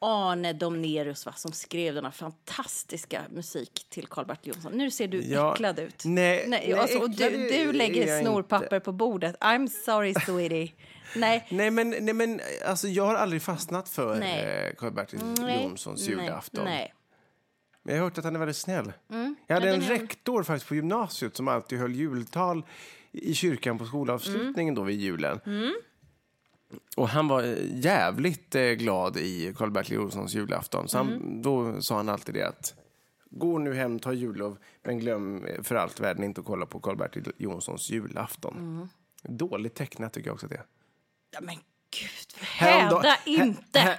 Arne 0.00 0.52
Domnerus 0.52 1.26
va, 1.26 1.32
som 1.32 1.52
skrev 1.52 1.94
denna 1.94 2.12
fantastiska 2.12 3.22
musik 3.30 3.86
till 3.90 4.06
Karl-Bertil 4.06 4.52
Jonsson. 4.54 4.72
Nu 4.72 4.90
ser 4.90 5.08
du 5.08 5.22
Ja, 5.22 5.54
äcklad 5.54 5.78
ut. 5.78 6.02
nej, 6.04 6.44
nej, 6.48 6.64
nej, 6.68 6.78
alltså, 6.78 6.98
och 6.98 7.10
äcklad 7.10 7.32
du, 7.32 7.48
du 7.50 7.72
lägger 7.72 8.20
snorpapper 8.22 8.76
inte. 8.76 8.80
på 8.80 8.92
bordet. 8.92 9.36
I'm 9.40 9.66
sorry 9.84 10.14
sweetie. 10.14 10.72
nej, 11.16 11.46
Nej, 11.50 11.70
men, 11.70 11.90
nej, 12.00 12.14
men 12.14 12.40
alltså, 12.66 12.88
jag 12.88 13.06
har 13.06 13.14
aldrig 13.14 13.42
fastnat 13.42 13.88
för 13.88 14.20
Nej. 14.20 14.66
eh, 14.68 14.74
Karl-Bertil 14.74 15.20
nej, 15.40 15.62
Jonssons 15.62 16.08
nej, 16.08 16.10
julafton. 16.10 16.64
Nej. 16.64 16.94
Men 17.88 17.96
jag 17.96 18.02
har 18.02 18.08
hört 18.10 18.18
att 18.18 18.24
han 18.24 18.34
är 18.34 18.38
väldigt 18.38 18.56
snäll. 18.56 18.92
Jag 19.08 19.14
hade 19.54 19.68
Mm. 19.68 19.80
Ja, 19.80 19.88
en 19.94 20.00
rektor 20.00 20.42
faktiskt 20.42 20.68
på 20.68 20.74
gymnasiet 20.74 21.36
som 21.36 21.48
alltid 21.48 21.78
höll 21.78 21.94
jultal 21.94 22.62
i 23.12 23.34
kyrkan 23.34 23.78
på 23.78 23.86
skolavslutningen 23.86 24.74
då 24.74 24.82
vid 24.82 25.00
julen. 25.00 25.40
Mm. 25.46 25.74
Och 26.96 27.08
han 27.08 27.28
var 27.28 27.42
eh, 27.42 27.56
jävligt 27.84 28.54
eh, 28.54 28.62
glad 28.62 29.16
i 29.16 29.54
Karl-Bertil 29.56 29.94
Jonssons 29.94 30.34
julafton. 30.34 30.88
Så 30.88 30.98
han, 30.98 31.08
Mm. 31.12 31.42
då 31.42 31.82
sa 31.82 31.96
han 31.96 32.08
alltid 32.08 32.34
det 32.34 32.42
att 32.48 32.74
gå 33.30 33.58
nu 33.58 33.74
hem, 33.74 33.98
ta 33.98 34.12
jullov, 34.12 34.58
men 34.82 34.98
glöm 34.98 35.44
eh, 35.44 35.62
för 35.62 35.74
allt 35.74 36.00
världen 36.00 36.24
inte 36.24 36.40
att 36.40 36.46
kolla 36.46 36.66
på 36.66 36.80
Karl-Bertil 36.80 37.32
Jonssons 37.36 37.90
julafton. 37.90 38.56
Mm. 38.58 38.88
Dåligt 39.22 39.74
tecknat 39.74 40.12
tycker 40.12 40.28
jag 40.28 40.34
också 40.34 40.46
att 40.46 40.50
det 40.52 40.56
är. 40.58 40.64
Ja, 41.30 41.38
men 41.42 41.54
gud, 41.90 42.40
Häromdag- 42.40 43.02
häda 43.02 43.16
inte! 43.24 43.98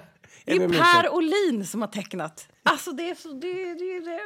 Det 0.44 0.52
är 0.52 0.68
Jag. 0.68 1.02
Per 1.02 1.14
Olin 1.14 1.66
som 1.66 1.80
har 1.80 1.88
tecknat. 1.88 2.48
Alltså 2.62 2.92
det 2.92 3.10
är 3.10 3.14
så... 3.14 3.28
Det, 3.28 3.52
det, 3.52 4.00
det, 4.00 4.20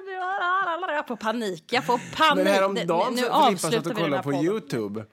jag 0.94 1.07
får 1.09 1.16
panik. 1.16 1.64
Jag 1.72 1.85
får 1.87 2.00
panik. 2.16 2.44
Men 2.44 2.54
häromdagen 2.54 3.14
nu 3.14 3.22
så 3.22 3.31
avslutar 3.31 3.78
och 3.78 3.96
vi 3.96 4.02
den 4.02 4.12
här 4.12 4.22
kollade 4.22 4.38
på. 4.38 4.44
Youtube. 4.44 5.04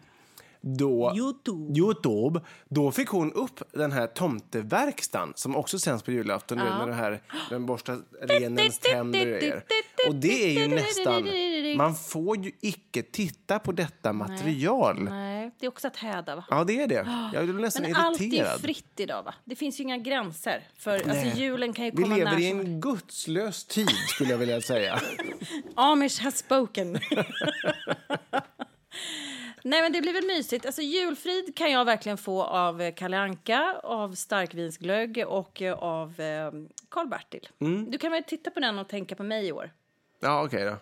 Då, 0.67 1.13
Youtube. 1.15 1.79
Youtube. 1.79 2.41
Då 2.69 2.91
fick 2.91 3.09
hon 3.09 3.33
upp 3.33 3.61
den 3.71 3.91
här 3.91 4.07
tomteverkstan 4.07 5.33
som 5.35 5.55
också 5.55 5.79
sänds 5.79 6.03
på 6.03 6.11
julafton. 6.11 6.57
Ja. 6.57 6.77
Med 6.77 6.87
det 6.87 6.93
här, 6.93 7.21
den 7.49 7.65
borstar 7.65 7.99
renens 8.21 8.79
tänder 8.79 9.19
och 9.19 9.39
grejer. 9.39 9.63
Och 10.07 10.15
det 10.15 10.57
är 10.57 10.59
ju 10.59 10.67
nästan... 10.67 11.29
Man 11.77 11.95
får 11.95 12.37
ju 12.37 12.51
icke 12.61 13.01
titta 13.01 13.59
på 13.59 13.71
detta 13.71 14.13
material. 14.13 15.03
Nej, 15.03 15.51
det 15.59 15.65
är 15.65 15.67
också 15.67 15.87
att 15.87 15.97
häda 15.97 16.35
va? 16.35 16.45
Ja, 16.49 16.63
det 16.63 16.81
är 16.81 16.87
det. 16.87 17.29
Jag 17.33 17.43
blir 17.45 17.53
nästan 17.53 17.83
Men 17.83 17.95
allt 17.95 18.21
är 18.21 18.25
irriterad. 18.25 18.61
fritt 18.61 18.99
idag 18.99 19.23
va? 19.23 19.33
Det 19.45 19.55
finns 19.55 19.79
ju 19.79 19.83
inga 19.83 19.97
gränser. 19.97 20.67
För 20.77 20.93
alltså, 20.93 21.39
julen 21.39 21.73
kan 21.73 21.85
ju 21.85 21.91
Vi 21.91 22.03
komma 22.03 22.15
lever 22.15 22.31
när 22.31 22.39
i 22.39 22.49
en 22.49 22.81
gudslös 22.81 23.65
tid, 23.65 23.89
skulle 24.07 24.29
jag 24.29 24.37
vilja 24.37 24.61
säga. 24.61 24.99
Amish 25.75 26.21
has 26.21 26.37
spoken. 26.37 26.99
Nej 29.65 29.81
men 29.81 29.91
det 29.91 30.01
blir 30.01 30.13
väl 30.13 30.25
mysigt. 30.25 30.65
Alltså 30.65 30.81
julfrid 30.81 31.57
kan 31.57 31.71
jag 31.71 31.85
verkligen 31.85 32.17
få 32.17 32.43
av 32.43 32.81
eh, 32.81 32.93
Kalle 32.93 33.17
Anka, 33.17 33.79
av 33.83 34.15
starkvinsglögg 34.15 35.23
och 35.27 35.61
eh, 35.61 35.73
av 35.73 36.19
eh, 36.19 36.51
Karl-Bertil. 36.89 37.49
Mm. 37.61 37.91
Du 37.91 37.97
kan 37.97 38.11
väl 38.11 38.23
titta 38.23 38.51
på 38.51 38.59
den 38.59 38.79
och 38.79 38.89
tänka 38.89 39.15
på 39.15 39.23
mig 39.23 39.47
i 39.47 39.51
år. 39.51 39.71
Ja, 40.19 40.43
okej 40.43 40.65
då. 40.65 40.77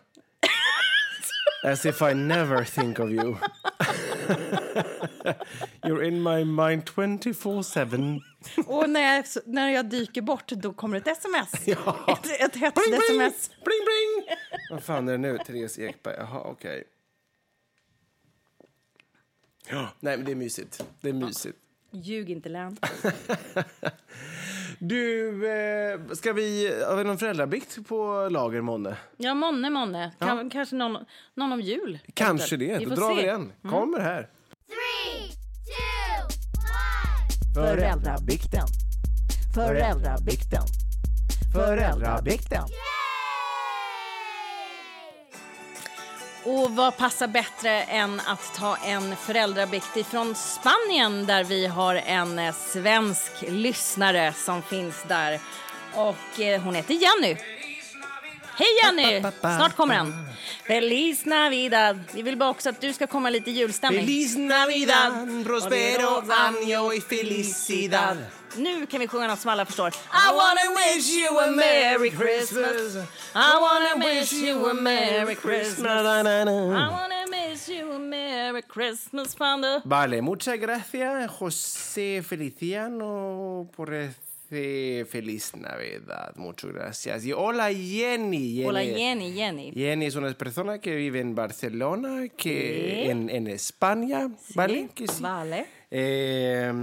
As 1.69 1.85
if 1.85 2.01
I 2.01 2.13
never 2.13 2.63
think 2.63 2.99
of 2.99 3.09
you. 3.09 3.35
You're 5.81 6.03
in 6.03 6.23
my 6.23 6.45
mind 6.45 6.83
24-7. 6.83 8.21
Och 8.67 8.89
när 8.89 9.15
jag, 9.15 9.25
när 9.45 9.69
jag 9.69 9.85
dyker 9.85 10.21
bort 10.21 10.47
då 10.47 10.73
kommer 10.73 10.97
ett 10.97 11.07
sms. 11.07 11.67
Ja. 11.67 12.05
Ett, 12.07 12.41
ett 12.41 12.55
hett 12.55 12.73
Bling, 12.73 12.89
bling! 12.89 13.21
sms. 13.21 13.49
Bling, 13.49 13.85
bling! 13.85 14.37
Vad 14.69 14.83
fan 14.83 15.07
är 15.07 15.11
det 15.11 15.17
nu? 15.17 15.37
Therese 15.37 15.79
Ekberg. 15.79 16.15
Jaha, 16.17 16.41
okej. 16.45 16.83
Ja, 19.69 19.87
nej, 19.99 20.17
men 20.17 20.25
det 20.25 20.31
är 20.31 20.35
mysigt. 20.35 20.85
Det 21.01 21.09
är 21.09 21.13
mysigt. 21.13 21.57
Ljug 21.91 22.29
inte 22.29 22.49
län. 22.49 22.77
Du, 24.79 25.29
eh, 25.49 25.99
ska 26.13 26.33
vi... 26.33 26.81
Har 26.87 26.95
vi 26.95 27.03
någon 27.03 27.17
föräldrabikt 27.17 27.87
på 27.87 28.27
lager, 28.31 28.61
månne? 28.61 28.97
Ja, 29.17 29.33
månne, 29.33 29.69
månne. 29.69 30.11
Kan, 30.19 30.49
Kanske 30.49 30.75
någon, 30.75 31.05
någon 31.35 31.51
om 31.51 31.61
jul. 31.61 31.99
Kanske 32.13 32.57
det. 32.57 32.77
Vi 32.79 32.85
Då 32.85 32.89
får 32.89 32.95
drar 32.97 33.15
vi 33.15 33.21
se. 33.21 33.27
den. 33.31 33.51
Kommer 33.69 33.99
här. 33.99 34.29
Three, 34.67 35.29
two, 35.65 36.39
one. 37.59 37.67
Föräldrabikten. 37.67 38.67
Föräldrabikten. 39.55 40.63
Föräldrabikten. 41.53 42.63
Och 46.45 46.71
vad 46.71 46.97
passar 46.97 47.27
bättre 47.27 47.69
än 47.81 48.19
att 48.19 48.53
ta 48.55 48.77
en 48.77 49.15
föräldrabikt 49.15 49.97
ifrån 49.97 50.35
Spanien 50.35 51.25
där 51.25 51.43
vi 51.43 51.67
har 51.67 51.95
en 51.95 52.39
eh, 52.39 52.53
svensk 52.53 53.31
lyssnare 53.41 54.33
som 54.33 54.61
finns 54.61 55.03
där. 55.07 55.39
Och 55.93 56.39
eh, 56.39 56.61
hon 56.61 56.75
heter 56.75 56.93
Jenny. 56.93 57.37
Hej 58.55 58.67
Jenny! 58.83 59.21
Snart 59.39 59.75
kommer 59.75 59.95
den. 59.95 60.13
Feliz 60.67 61.25
Navidad. 61.25 61.99
Vi 62.13 62.21
vill 62.21 62.37
bara 62.37 62.49
också 62.49 62.69
att 62.69 62.81
du 62.81 62.93
ska 62.93 63.07
komma 63.07 63.29
lite 63.29 63.49
i 63.49 63.53
julstämning. 63.53 64.05
Feliz 64.05 64.35
Navidad, 64.37 65.43
prospero 65.45 66.23
año 66.29 66.93
y 66.93 67.01
felicidad. 67.01 68.17
Nu 68.57 68.85
kan 68.85 68.99
vi 68.99 69.07
sjunga 69.07 69.27
något 69.27 69.39
som 69.39 69.51
alla 69.51 69.65
förstår. 69.65 69.87
I 69.87 70.31
wanna 70.35 70.61
wish 70.75 71.09
you 71.09 71.39
a 71.39 71.51
Merry 71.51 72.11
Christmas. 72.11 72.95
I 73.35 73.53
wanna 73.61 74.05
wish 74.05 74.33
you 74.33 74.69
a 74.69 74.73
Merry 74.73 75.35
Christmas. 75.35 76.01
I 76.05 76.23
na. 76.23 76.89
wanna 76.91 77.13
wish 77.31 77.69
you 77.69 77.95
a 77.95 77.99
Merry 77.99 78.61
Christmas 78.61 79.35
the... 79.35 79.81
Vale, 79.85 80.21
muchas 80.21 80.57
gracias, 80.59 81.31
José 81.31 82.23
Feliciano, 82.23 83.69
por 83.75 83.93
eh, 84.53 85.05
feliz 85.05 85.55
Navidad. 85.55 86.35
Muchas 86.35 86.71
gracias. 86.71 87.25
Y 87.25 87.33
hola 87.33 87.71
Jenny. 87.71 88.55
Jenny. 88.55 88.65
Hola 88.65 88.83
Jenny, 88.83 89.33
Jenny. 89.33 89.71
Jenny 89.71 90.05
es 90.05 90.15
una 90.15 90.33
persona 90.33 90.79
que 90.79 90.95
vive 90.95 91.19
en 91.19 91.35
Barcelona, 91.35 92.27
que 92.29 93.09
en, 93.09 93.29
en 93.29 93.47
España, 93.47 94.29
¿vale? 94.55 94.89
Que 94.93 95.07
sí. 95.07 95.21
Vale. 95.21 95.65
Eh, 95.89 96.73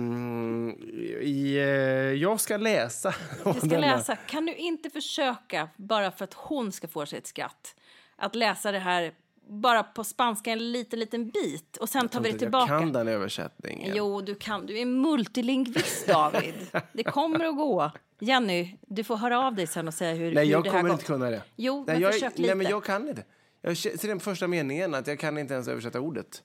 y, 1.23 1.57
eh, 1.59 2.15
jag 2.15 2.41
ska 2.41 2.57
läsa. 2.57 3.15
Du 3.45 3.61
ska 3.61 3.79
läsa. 3.79 4.17
Kan 4.17 4.47
du 4.47 4.55
inte 4.55 4.91
försöka, 4.91 5.69
bara 5.77 6.11
för 6.11 6.25
att 6.25 6.35
hon 6.35 6.73
ska 6.73 6.89
få 6.89 7.07
sig 7.07 7.19
ett 7.19 7.27
skratt, 7.27 7.75
att 8.17 8.35
läsa 8.35 8.73
det 8.73 8.79
här 8.79 9.13
bara 9.51 9.83
på 9.83 10.05
spanska 10.05 10.51
en 10.53 10.73
liten, 10.73 10.99
liten 10.99 11.31
bit 11.31 11.77
och 11.77 11.89
sen 11.89 12.09
tar 12.09 12.21
vi 12.21 12.33
det 12.33 12.39
tillbaka. 12.39 12.73
Jag 12.73 12.81
kan 12.81 12.93
den 12.93 13.09
översättningen. 13.09 13.93
Jo, 13.97 14.21
du 14.21 14.35
kan. 14.35 14.67
Du 14.67 14.79
är 14.79 14.85
multilingvist, 14.85 16.07
David. 16.07 16.55
det 16.93 17.03
kommer 17.03 17.45
att 17.45 17.57
gå. 17.57 17.91
Jenny, 18.19 18.77
du 18.81 19.05
får 19.05 19.17
höra 19.17 19.47
av 19.47 19.55
dig 19.55 19.67
sen 19.67 19.89
och 19.89 19.95
säga 19.95 20.15
hur, 20.15 20.35
Nej, 20.35 20.45
hur 20.45 20.53
jag 20.53 20.65
det 20.65 20.71
här 20.71 20.81
kommer 20.81 20.93
inte 20.93 21.05
kunna 21.05 21.31
det. 21.31 21.43
Jo, 21.57 21.85
nej, 21.87 21.95
men 21.95 22.03
jag, 22.03 22.13
försök 22.13 22.33
nej, 22.37 22.43
lite. 22.43 22.55
men 22.55 22.67
jag 22.67 22.85
kan 22.85 23.09
inte. 23.09 23.25
Jag 23.63 23.77
ser 23.77 24.09
den 24.09 24.21
första 24.21 24.47
meningen 24.47 24.95
att 24.95 25.07
jag 25.07 25.19
kan 25.19 25.39
inte 25.39 25.55
ens 25.55 25.69
översätta 25.69 26.01
ordet. 26.01 26.43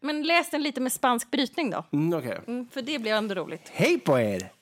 Men 0.00 0.22
läs 0.22 0.50
den 0.50 0.62
lite 0.62 0.80
med 0.80 0.92
spansk 0.92 1.30
brytning 1.30 1.70
då. 1.70 1.84
Mm, 1.92 2.18
okej. 2.18 2.40
Mm, 2.46 2.68
för 2.68 2.82
det 2.82 2.98
blir 2.98 3.12
ändå 3.12 3.34
roligt. 3.34 3.68
Hej 3.72 3.98
på 3.98 4.18
er! 4.20 4.52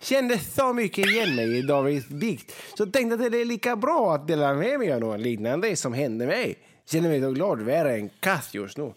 Kände 0.00 0.38
så 0.38 0.72
mycket 0.72 1.06
igen 1.06 1.36
mig 1.36 1.58
i 1.58 1.62
Davids 1.62 2.06
dikt 2.08 2.54
så 2.78 2.86
tänkte 2.86 3.24
att 3.24 3.32
det 3.32 3.40
är 3.40 3.44
lika 3.44 3.76
bra 3.76 4.14
att 4.14 4.28
dela 4.28 4.54
med 4.54 4.78
mig 4.78 4.92
av 4.92 5.00
något 5.00 5.20
liknande 5.20 5.76
som 5.76 5.92
hände 5.92 6.26
mig. 6.26 6.58
Känner 6.86 7.08
mig 7.08 7.20
så 7.20 7.30
glad 7.30 7.62
värre 7.62 7.94
än 7.94 8.08
kass 8.08 8.20
katt 8.20 8.54
just 8.54 8.76
nu. 8.76 8.92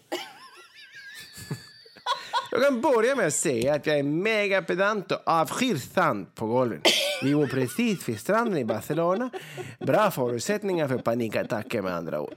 Jag 2.50 2.62
kan 2.62 2.80
börja 2.80 3.16
med 3.16 3.26
att 3.26 3.34
säga 3.34 3.74
att 3.74 3.86
jag 3.86 3.98
är 3.98 4.02
mega 4.02 4.62
pedant 4.62 5.12
och 5.12 5.18
avskyr 5.24 5.76
sand 5.76 6.34
på 6.34 6.46
golven. 6.46 6.82
Vi 7.22 7.34
bor 7.34 7.46
precis 7.46 8.08
vid 8.08 8.20
stranden 8.20 8.58
i 8.58 8.64
Barcelona. 8.64 9.30
Bra 9.78 10.10
förutsättningar 10.10 10.88
för 10.88 10.98
panikattacker 10.98 11.82
med 11.82 11.94
andra 11.94 12.20
ord. 12.20 12.34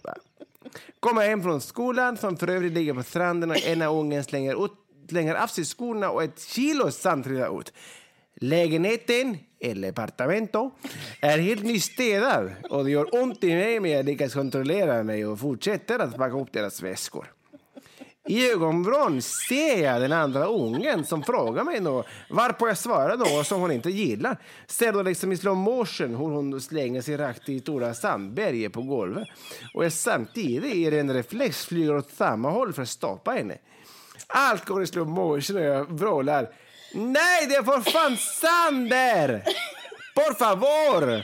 Kommer 0.99 1.27
hem 1.27 1.43
från 1.43 1.61
skolan, 1.61 2.17
som 2.17 2.37
för 2.37 2.49
övrigt 2.49 2.73
ligger 2.73 2.93
på 2.93 3.03
stranden 3.03 3.51
och 3.51 3.57
ena 3.57 3.87
ungen 3.87 4.23
slänger, 4.23 4.65
ut, 4.65 4.71
slänger 5.09 5.35
av 5.35 5.47
sig 5.47 5.65
skorna 5.65 6.09
och 6.09 6.23
ett 6.23 6.41
kilo 6.41 6.91
sand 6.91 7.23
trillar 7.23 7.59
ut. 7.59 7.73
Lägenheten, 8.35 9.37
eller 9.63 9.89
apartamento, 9.89 10.71
är 11.21 11.37
helt 11.37 11.63
nystädad 11.63 12.51
och 12.69 12.83
det 12.83 12.91
gör 12.91 13.21
ont 13.21 13.43
i 13.43 13.55
mig 13.55 13.79
men 13.79 13.91
jag 13.91 14.05
lyckas 14.05 14.33
kontrollera 14.33 15.03
mig 15.03 15.25
och 15.25 15.39
fortsätter 15.39 15.99
att 15.99 16.17
packa 16.17 16.39
upp 16.39 16.53
deras 16.53 16.83
väskor. 16.83 17.33
I 18.27 18.51
ögonvrån 18.51 19.21
ser 19.21 19.83
jag 19.83 20.01
den 20.01 20.11
andra 20.11 20.45
ungen 20.45 21.05
som 21.05 21.23
frågar 21.23 21.63
mig 21.63 21.79
något, 21.79 22.05
varpå 22.29 22.67
jag 22.67 22.77
svarar 22.77 23.17
något 23.17 23.47
som 23.47 23.61
hon 23.61 23.71
inte 23.71 23.89
gillar. 23.89 24.37
Ser 24.67 24.93
då 24.93 25.01
liksom 25.01 25.31
i 25.31 25.37
slow 25.37 25.57
motion 25.57 26.09
hur 26.09 26.27
hon 26.27 26.61
slänger 26.61 27.01
sig 27.01 27.17
rakt 27.17 27.49
i 27.49 27.59
stora 27.59 27.93
sandberget 27.93 28.73
på 28.73 28.81
golvet. 28.81 29.27
Och 29.73 29.85
jag 29.85 29.93
samtidigt 29.93 30.73
i 30.73 30.99
en 30.99 31.13
reflex 31.13 31.65
flyger 31.65 31.95
åt 31.95 32.11
samma 32.11 32.49
håll 32.49 32.73
för 32.73 32.81
att 32.81 32.89
stoppa 32.89 33.31
henne. 33.31 33.57
Allt 34.27 34.65
går 34.65 34.83
i 34.83 34.87
slow 34.87 35.07
motion 35.07 35.57
och 35.57 35.63
jag 35.63 35.85
vrålar. 35.85 36.49
Nej, 36.93 37.47
det 37.47 37.55
är 37.55 37.63
för 37.63 37.91
fan 37.91 38.17
sand 38.17 38.89
där! 38.89 39.43
Por 40.15 40.33
favor! 40.33 41.23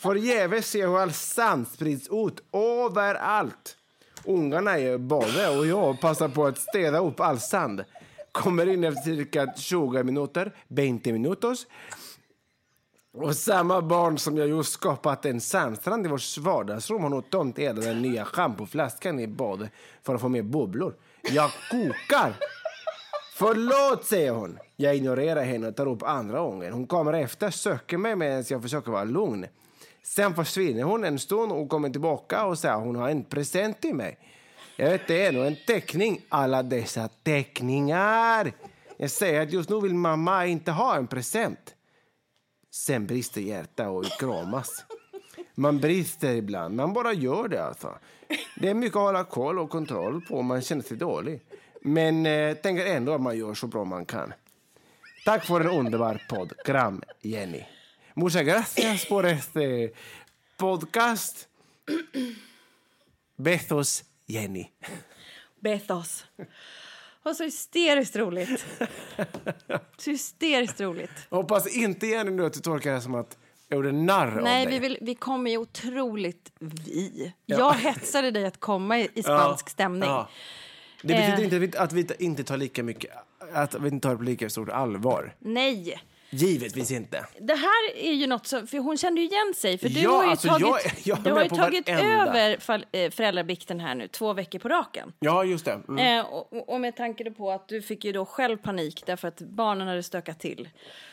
Förgäves 0.00 0.70
ser 0.70 0.86
hur 0.86 0.98
all 0.98 1.12
sand 1.12 1.68
sprids 1.68 2.08
ut 2.10 2.42
överallt. 2.52 3.76
Ungarna 4.24 4.78
är 4.78 4.98
både 4.98 5.48
och 5.58 5.66
jag 5.66 6.00
passar 6.00 6.28
på 6.28 6.46
att 6.46 6.58
städa 6.58 6.98
upp 6.98 7.20
all 7.20 7.40
sand. 7.40 7.84
Kommer 8.32 8.68
in 8.68 8.84
efter 8.84 9.02
cirka 9.02 9.52
20 9.56 10.02
minuter, 10.02 10.52
20 10.68 11.12
minuter. 11.12 11.56
Och 13.12 13.36
samma 13.36 13.82
barn 13.82 14.18
som 14.18 14.36
jag 14.36 14.48
just 14.48 14.72
skapat 14.72 15.24
en 15.24 15.40
sandstrand 15.40 16.06
i 16.06 16.08
vårt 16.08 16.38
vardagsrum 16.38 17.02
har 17.02 17.10
nu 17.10 17.22
tömt 17.22 17.58
hela 17.58 17.80
den 17.80 18.02
nya 18.02 18.24
schampoflaskan 18.24 19.20
i 19.20 19.26
badet 19.26 19.70
för 20.02 20.14
att 20.14 20.20
få 20.20 20.28
mer 20.28 20.42
bubblor. 20.42 20.94
Jag 21.22 21.50
kokar! 21.70 22.34
Förlåt, 23.38 24.04
säger 24.04 24.30
hon. 24.30 24.58
Jag 24.76 24.96
ignorerar 24.96 25.44
henne 25.44 25.68
och 25.68 25.76
tar 25.76 25.88
upp 25.88 26.02
andra 26.02 26.40
gången. 26.40 26.72
Hon 26.72 26.86
kommer 26.86 27.12
efter, 27.12 27.50
söker 27.50 27.98
mig 27.98 28.16
medan 28.16 28.44
jag 28.48 28.62
försöker 28.62 28.92
vara 28.92 29.04
lugn. 29.04 29.46
Sen 30.02 30.34
försvinner 30.34 30.82
hon 30.82 31.04
en 31.04 31.18
stund 31.18 31.52
och 31.52 31.68
kommer 31.68 31.90
tillbaka 31.90 32.44
och 32.44 32.58
säger 32.58 32.74
att 32.74 32.80
hon 32.80 32.96
har 32.96 33.08
en 33.08 33.24
present 33.24 33.80
till 33.80 33.94
mig. 33.94 34.18
Jag 34.76 34.90
vet, 34.90 35.06
det 35.06 35.26
är 35.26 35.32
nog 35.32 35.46
en 35.46 35.56
teckning. 35.66 36.20
Alla 36.28 36.62
dessa 36.62 37.08
teckningar! 37.08 38.52
Jag 38.96 39.10
säger 39.10 39.42
att 39.42 39.52
just 39.52 39.70
nu 39.70 39.80
vill 39.80 39.94
mamma 39.94 40.46
inte 40.46 40.70
ha 40.70 40.96
en 40.96 41.06
present. 41.06 41.74
Sen 42.70 43.06
brister 43.06 43.40
hjärtat 43.40 43.88
och 43.88 44.04
vi 44.04 44.08
kramas. 44.08 44.84
Man 45.54 45.78
brister 45.78 46.34
ibland, 46.34 46.76
man 46.76 46.92
bara 46.92 47.12
gör 47.12 47.48
det 47.48 47.64
alltså. 47.64 47.98
Det 48.56 48.68
är 48.68 48.74
mycket 48.74 48.96
att 48.96 49.02
hålla 49.02 49.24
koll 49.24 49.58
och 49.58 49.70
kontroll 49.70 50.20
på, 50.20 50.42
man 50.42 50.62
känner 50.62 50.82
sig 50.82 50.96
dålig. 50.96 51.40
Men 51.86 52.26
eh, 52.26 52.54
tänker 52.54 52.86
ändå 52.86 53.14
att 53.14 53.20
man 53.20 53.38
gör 53.38 53.54
så 53.54 53.66
bra 53.66 53.84
man 53.84 54.06
kan. 54.06 54.32
Tack 55.24 55.46
för 55.46 55.60
en 55.60 55.68
underbar 55.68 56.22
podd. 56.28 56.52
Kram, 56.64 57.02
Jenny. 57.20 57.64
Muchas 58.14 58.42
gracias 58.42 59.08
por 59.08 59.26
este 59.26 59.90
podcast. 60.56 61.48
Besos, 63.36 64.04
Jenny. 64.26 64.66
Bethos. 65.60 66.24
Och 67.22 67.36
så 67.36 67.44
hysteriskt 67.44 68.16
roligt. 68.16 68.66
Så 69.96 70.10
hysteriskt 70.10 70.80
roligt. 70.80 71.26
Hoppas 71.30 71.66
inte 71.66 72.06
Jenny 72.06 72.30
nu 72.30 72.46
att 72.46 72.52
du 72.52 72.60
tolkar 72.60 72.92
det 72.92 73.00
som 73.00 73.14
att 73.14 73.38
jag 73.68 73.76
gjorde 73.76 73.92
narr 73.92 74.36
av 74.38 74.44
Nej, 74.44 74.66
dig. 74.66 74.74
vi, 74.74 74.78
vill, 74.78 74.98
vi 75.00 75.14
kommer 75.14 75.50
ju 75.50 75.58
otroligt... 75.58 76.52
Vi? 76.58 77.32
Jag 77.46 77.74
hetsade 77.74 78.30
dig 78.30 78.46
att 78.46 78.60
komma 78.60 78.98
i, 78.98 79.08
i 79.14 79.22
spansk 79.22 79.68
stämning. 79.68 80.08
Ja. 80.08 80.28
Det 81.06 81.14
betyder 81.14 81.38
Eh. 81.58 81.64
inte 81.64 81.82
att 81.82 81.92
vi, 81.92 82.02
att 82.04 82.10
vi 82.18 82.24
inte 82.24 82.44
tar 82.44 82.56
lika 82.56 82.82
mycket, 82.82 83.10
att 83.52 83.74
vi 83.80 83.88
inte 83.88 84.08
tar 84.08 84.10
det 84.10 84.16
på 84.16 84.22
lika 84.22 84.50
stort 84.50 84.68
allvar. 84.68 85.34
Nej. 85.38 86.00
Givetvis 86.30 86.90
inte. 86.90 87.26
Det 87.40 87.54
här 87.54 87.96
är 87.96 88.12
ju 88.12 88.26
något 88.26 88.46
som, 88.46 88.66
för 88.66 88.78
hon 88.78 88.96
kände 88.96 89.20
ju 89.20 89.26
igen 89.26 89.52
sig, 89.56 89.78
för 89.78 89.88
du 89.88 90.00
Ja, 90.00 90.10
har 90.10 90.24
ju 90.24 90.30
alltså, 90.30 90.48
tagit, 90.48 90.66
jag- 90.66 90.80
jag 91.04 91.22
du 91.22 91.32
har 91.32 91.42
ju 91.42 91.48
tagit 91.48 91.88
över 91.88 92.58
eh, 92.92 93.10
föräldrabikten 93.10 93.80
här 93.80 93.94
nu, 93.94 94.08
två 94.08 94.32
veckor 94.32 94.58
på 94.58 94.68
raken. 94.68 95.12
Ja, 95.20 95.44
just 95.44 95.64
det. 95.64 95.80
Mm. 95.88 96.18
Eh, 96.20 96.26
och, 96.26 96.68
och 96.74 96.80
med 96.80 96.96
tanke 96.96 97.30
på 97.30 97.50
att 97.52 97.68
du 97.68 97.82
fick 97.82 98.04
ju 98.04 98.12
då 98.12 98.24
själv 98.26 98.56
panik 98.56 99.02
därför 99.06 99.28
att 99.28 99.38
barnen 99.40 99.88
hade 99.88 100.02
stökat 100.02 100.40
till. 100.40 100.68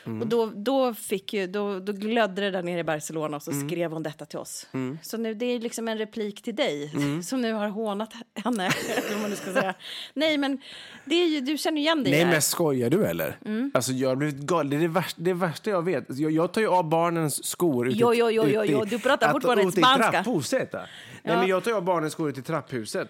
Mm. 0.06 0.22
Och 0.22 0.28
då, 0.28 0.46
då, 0.56 0.94
fick 0.94 1.34
ju, 1.34 1.48
då, 1.48 1.80
då 1.80 1.94
glödde 1.94 2.42
det 2.42 2.52
där 2.52 2.64
nere 2.64 2.80
i 2.80 2.84
Barcelona 2.84 3.38
och 3.38 3.44
så 3.44 3.52
Mm. 3.52 3.70
skrev 3.70 3.92
hon 3.92 4.04
detta 4.04 4.26
till 4.26 4.40
oss. 4.40 4.68
Så 5.02 5.18
nu, 5.18 5.34
det 5.34 5.46
är 5.46 5.60
liksom 5.60 5.88
en 5.88 5.98
replik 5.98 6.42
till 6.44 6.56
dig 6.56 6.92
Mm. 6.94 7.24
som 7.24 7.42
nu 7.42 7.54
har 7.54 7.68
hånat 7.68 8.14
henne. 8.44 8.70
vad 9.12 9.22
man 9.22 9.30
nu 9.30 9.36
ska 9.36 9.54
säga. 9.54 9.74
Nej, 10.14 10.38
men 10.38 10.62
det 11.06 11.16
är 11.16 11.28
ju, 11.28 11.40
du 11.42 11.58
känner 11.58 11.78
ju 11.78 11.84
igen 11.84 12.04
dig 12.04 12.12
Nej, 12.12 12.24
här. 12.24 12.32
men 12.32 12.42
skojar 12.42 12.90
du 12.90 13.06
eller? 13.06 13.38
Mm. 13.46 13.72
Alltså, 13.74 13.92
jag 13.92 14.10
har 14.10 14.16
blivit 14.16 14.36
galen. 14.38 14.70
Det 14.70 14.76
är 14.76 14.80
det 14.80 14.88
värsta, 15.04 15.22
det 15.22 15.34
värsta 15.34 15.70
jag 15.70 15.82
vet. 15.82 16.06
Jag, 16.18 16.32
jag 16.32 16.52
tar 16.54 16.62
ju 16.62 16.68
av 16.68 16.90
barnens 16.90 17.46
skor 17.46 17.88
ute, 17.88 17.98
Jo, 18.00 18.14
jo, 18.14 18.30
jo, 18.32 18.44
jo, 18.48 18.64
i- 18.64 18.72
jo. 18.72 18.84
Du 18.86 19.00
pratar 19.00 19.28
att- 19.28 19.34
fortfarande 19.34 19.64
ute 19.64 19.80
i 19.80 19.84
spanska. 19.84 20.12
trapphuset. 20.12 20.72
då. 20.72 20.78
Nej, 20.78 20.88
Ja. 21.24 21.38
men 21.40 21.48
jag 21.48 21.64
tar 21.64 21.72
av 21.72 21.84
barnens 21.84 22.14
skor 22.14 22.30
ute 22.30 22.40
i 22.40 22.44
trapphuset. 22.44 23.10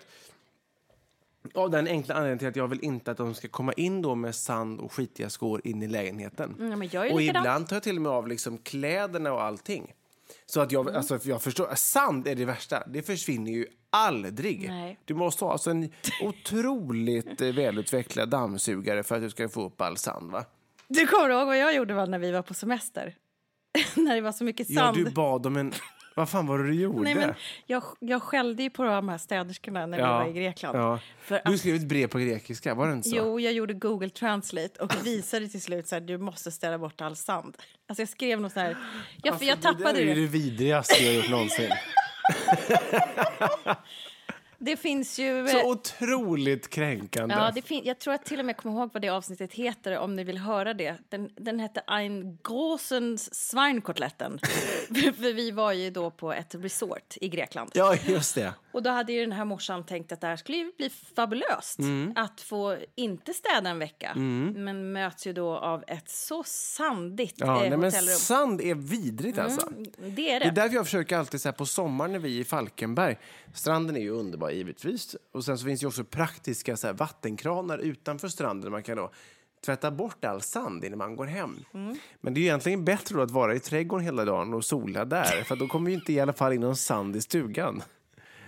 Av 1.53 1.69
den 1.69 1.87
enkla 1.87 2.15
anledningen 2.15 2.39
till 2.39 2.47
att 2.47 2.55
jag 2.55 2.67
vill 2.67 2.83
inte 2.83 3.11
att 3.11 3.17
de 3.17 3.33
ska 3.33 3.47
komma 3.47 3.73
in 3.73 4.01
då 4.01 4.15
med 4.15 4.35
sand 4.35 4.79
och 4.79 4.93
skitiga 4.93 5.29
skor 5.29 5.61
in 5.63 5.83
i 5.83 5.87
lägenheten. 5.87 6.55
Mm, 6.59 6.81
och 7.13 7.21
ibland 7.21 7.67
tar 7.67 7.75
jag 7.75 7.83
till 7.83 7.95
och 7.95 8.01
med 8.01 8.11
av 8.11 8.27
liksom 8.27 8.57
kläderna 8.57 9.33
och 9.33 9.43
allting. 9.43 9.93
Så 10.45 10.61
att 10.61 10.71
Mm. 10.71 10.85
jag, 10.87 10.95
alltså, 10.95 11.19
för 11.19 11.29
jag 11.29 11.41
förstår, 11.41 11.75
sand 11.75 12.27
är 12.27 12.35
det 12.35 12.45
värsta. 12.45 12.83
Det 12.87 13.01
försvinner 13.01 13.51
ju 13.51 13.67
aldrig. 13.89 14.67
Nej. 14.69 14.99
Du 15.05 15.13
måste 15.13 15.45
ha 15.45 15.51
alltså 15.51 15.69
en 15.69 15.91
otroligt 16.23 17.41
eh, 17.41 17.47
välutvecklad 17.53 18.29
dammsugare 18.29 19.03
för 19.03 19.15
att 19.15 19.21
du 19.21 19.29
ska 19.29 19.49
få 19.49 19.65
upp 19.65 19.81
all 19.81 19.97
sand. 19.97 20.31
Va? 20.31 20.45
Du 20.93 21.07
kommer 21.07 21.29
ihåg 21.29 21.47
vad 21.47 21.57
jag 21.57 21.75
gjorde 21.75 21.93
va, 21.93 22.05
när 22.05 22.19
vi 22.19 22.31
var 22.31 22.41
på 22.41 22.53
semester? 22.53 23.15
när 23.95 24.15
det 24.15 24.21
var 24.21 24.31
så 24.31 24.43
mycket 24.43 24.69
Ja, 24.69 24.81
sand. 24.81 24.97
du 24.97 25.11
bad 25.11 25.45
om 25.45 25.57
en... 25.57 25.73
Vad 26.15 26.29
fan 26.29 26.47
var 26.47 26.59
det 26.59 26.67
du 26.67 26.73
gjorde? 26.73 27.01
Nej, 27.03 27.15
men 27.15 27.33
jag, 27.65 27.83
jag 27.99 28.23
skällde 28.23 28.63
ju 28.63 28.69
på 28.69 28.83
de 28.83 29.09
här 29.09 29.17
städerskorna 29.17 29.85
när 29.85 29.97
vi 29.97 30.03
var 30.03 30.27
i 30.27 30.33
Grekland. 30.33 30.77
Ja. 30.77 30.99
För 31.21 31.41
Du 31.45 31.53
att, 31.53 31.59
skrev 31.59 31.75
ett 31.75 31.87
brev 31.87 32.07
på 32.07 32.19
grekiska, 32.19 32.75
var 32.75 32.87
det 32.87 32.93
inte 32.93 33.09
så? 33.09 33.15
jo, 33.15 33.39
jag 33.39 33.53
gjorde 33.53 33.73
Google 33.73 34.09
Translate 34.09 34.83
och 34.83 35.05
visade 35.05 35.47
till 35.47 35.61
slut 35.61 35.87
så 35.87 35.95
här, 35.95 36.01
du 36.01 36.17
måste 36.17 36.51
ställa 36.51 36.77
bort 36.77 37.01
all 37.01 37.15
sand. 37.15 37.57
Alltså 37.89 38.01
jag 38.01 38.09
skrev 38.09 38.41
något 38.41 38.53
så 38.53 38.59
här, 38.59 38.69
ja, 39.23 39.23
jag 39.23 39.33
Alltså, 39.33 39.55
tappade 39.61 39.93
det. 39.99 40.05
där 40.05 40.11
är 40.11 40.15
det. 40.15 40.27
vidrigaste 40.27 41.03
jag 41.03 41.13
gjort 41.15 41.29
någonsin. 41.29 41.69
Det 44.65 44.77
finns 44.77 45.19
ju... 45.19 45.47
Så 45.47 45.59
eh, 45.59 45.65
otroligt 45.65 46.69
kränkande. 46.69 47.35
Ja, 47.35 47.51
det 47.55 47.61
fin- 47.61 47.81
jag 47.85 47.99
tror 47.99 48.13
att 48.13 48.25
till 48.25 48.39
och 48.39 48.45
med 48.45 48.57
kommer 48.57 48.79
ihåg 48.79 48.89
vad 48.93 49.01
det 49.01 49.09
avsnittet 49.09 49.53
heter 49.53 49.97
om 49.97 50.15
ni 50.15 50.23
vill 50.23 50.37
höra 50.37 50.73
det. 50.73 50.95
Den, 51.09 51.29
den 51.35 51.59
hette 51.59 51.81
Ein 51.87 52.37
großens 52.43 53.51
Schweinkoteletten. 53.51 54.39
för 54.87 55.33
vi 55.33 55.51
var 55.51 55.71
ju 55.71 55.89
då 55.89 56.11
på 56.11 56.33
ett 56.33 56.55
resort 56.55 57.17
i 57.21 57.29
Grekland. 57.29 57.71
Ja, 57.73 57.95
just 58.05 58.35
det. 58.35 58.53
Och 58.73 58.83
då 58.83 58.89
hade 58.89 59.13
ju 59.13 59.21
den 59.21 59.31
här 59.31 59.45
morsan 59.45 59.85
tänkt 59.85 60.11
att 60.11 60.21
det 60.21 60.27
här 60.27 60.35
skulle 60.35 60.71
bli 60.77 60.89
fabulöst. 61.15 61.79
Mm. 61.79 62.13
Att 62.15 62.41
få 62.41 62.77
inte 62.95 63.33
städa 63.33 63.69
en 63.69 63.79
vecka. 63.79 64.11
Men 64.15 64.91
möts 64.91 65.27
ju 65.27 65.33
då 65.33 65.57
av 65.57 65.83
ett 65.87 66.09
så 66.09 66.43
sandigt 66.43 67.35
Ja, 67.37 67.45
eh, 67.55 67.59
nej, 67.61 67.69
men 67.69 67.83
hotellrum. 67.83 68.07
Mm, 68.07 68.17
sand 68.19 68.61
är 68.61 68.75
vidrigt 68.75 69.37
alltså. 69.37 69.69
Det 69.97 70.05
är 70.07 70.09
Det 70.15 70.31
är 70.31 70.39
det. 70.39 70.51
därför 70.51 70.75
jag 70.75 70.85
försöker 70.85 71.17
alltid 71.17 71.41
så 71.41 71.47
här 71.47 71.53
på 71.53 71.65
sommaren 71.65 72.11
när 72.11 72.19
vi 72.19 72.37
är 72.37 72.41
i 72.41 72.43
Falkenberg. 72.43 73.17
Stranden 73.53 73.95
är 73.95 74.01
ju 74.01 74.09
underbar 74.09 74.49
givetvis. 74.49 75.15
Och 75.33 75.45
sen 75.45 75.57
så 75.57 75.65
finns 75.65 75.79
det 75.79 75.83
ju 75.83 75.87
också 75.87 76.03
praktiska 76.03 76.77
så 76.77 76.87
här, 76.87 76.93
vattenkranar 76.93 77.77
utanför 77.77 78.27
stranden. 78.27 78.71
Man 78.71 78.83
kan 78.83 78.97
då 78.97 79.11
tvätta 79.65 79.91
bort 79.91 80.25
all 80.25 80.41
sand 80.41 80.83
innan 80.85 80.97
man 80.97 81.15
går 81.15 81.25
hem. 81.25 81.59
Mm. 81.73 81.97
Men 82.21 82.33
det 82.33 82.39
är 82.39 82.41
egentligen 82.41 82.85
bättre 82.85 83.23
att 83.23 83.31
vara 83.31 83.55
i 83.55 83.59
trädgården 83.59 84.05
hela 84.05 84.25
dagen 84.25 84.53
och 84.53 84.65
sola 84.65 85.05
där. 85.05 85.43
För 85.43 85.55
då 85.55 85.67
kommer 85.67 85.89
ju 85.89 85.95
inte 85.95 86.13
i 86.13 86.19
alla 86.19 86.33
fall 86.33 86.53
in 86.53 86.61
någon 86.61 86.75
sand 86.75 87.15
i 87.15 87.21
stugan. 87.21 87.83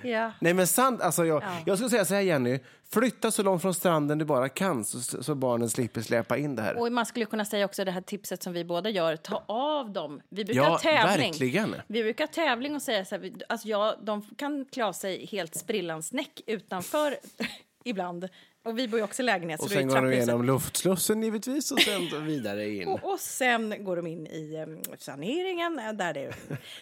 Ja. 0.06 0.32
Nej 0.40 0.54
men 0.54 0.68
sand, 0.68 1.02
alltså 1.02 1.26
jag, 1.26 1.44
jag 1.66 1.78
skulle 1.78 1.90
säga 1.90 2.06
så 2.06 2.14
här 2.14 2.22
Jenny. 2.22 2.60
Flytta 2.94 3.32
så 3.32 3.44
långt 3.44 3.62
från 3.62 3.74
stranden 3.74 4.18
du 4.18 4.26
bara 4.26 4.50
kan 4.50 4.86
så, 4.86 5.24
så 5.24 5.36
barnen 5.36 5.70
slipper 5.70 6.02
släpa 6.02 6.38
in 6.38 6.56
det 6.56 6.62
här. 6.62 6.80
Och 6.80 6.92
man 6.92 7.06
skulle 7.06 7.26
kunna 7.26 7.46
säga 7.46 7.66
också 7.66 7.86
det 7.86 7.92
här 7.92 8.02
tipset 8.02 8.44
som 8.44 8.54
vi 8.54 8.64
båda 8.66 8.90
gör, 8.90 9.16
ta 9.16 9.44
av 9.48 9.92
dem. 9.92 10.22
Vi 10.30 10.46
brukar 10.46 10.62
Ja, 10.62 10.78
tävling. 10.78 11.32
verkligen. 11.32 11.76
Vi 11.88 12.04
brukar 12.04 12.28
tävling 12.28 12.76
och 12.76 12.82
säga 12.82 13.06
så 13.06 13.16
här, 13.16 13.32
alltså 13.50 13.68
ja, 13.68 13.96
de 14.02 14.22
kan 14.38 14.66
klä 14.66 14.86
av 14.86 14.94
sig 14.94 15.26
helt 15.26 15.56
sprillans-näck 15.56 16.42
utanför 16.48 17.18
ibland. 17.84 18.28
Och 18.66 18.80
vi 18.80 18.88
bor 18.88 19.00
ju 19.00 19.04
också 19.04 19.22
i 19.22 19.26
lägenhet. 19.26 19.60
och 19.60 19.70
så 19.70 19.74
sen 19.74 19.88
går 19.88 19.96
de 20.02 20.12
igenom 20.14 20.44
luftslussen 20.46 21.24
givetvis 21.24 21.72
och 21.72 21.80
sen 21.82 22.26
vidare 22.26 22.70
in. 22.70 22.88
Och, 22.88 23.04
och 23.14 23.20
sen 23.20 23.84
går 23.86 23.96
de 23.96 24.08
in 24.08 24.28
i 24.28 24.64
um, 24.68 24.82
saneringen. 25.00 25.80
eh, 25.80 25.94
Där 25.94 26.14
det 26.14 26.20
är. 26.26 26.36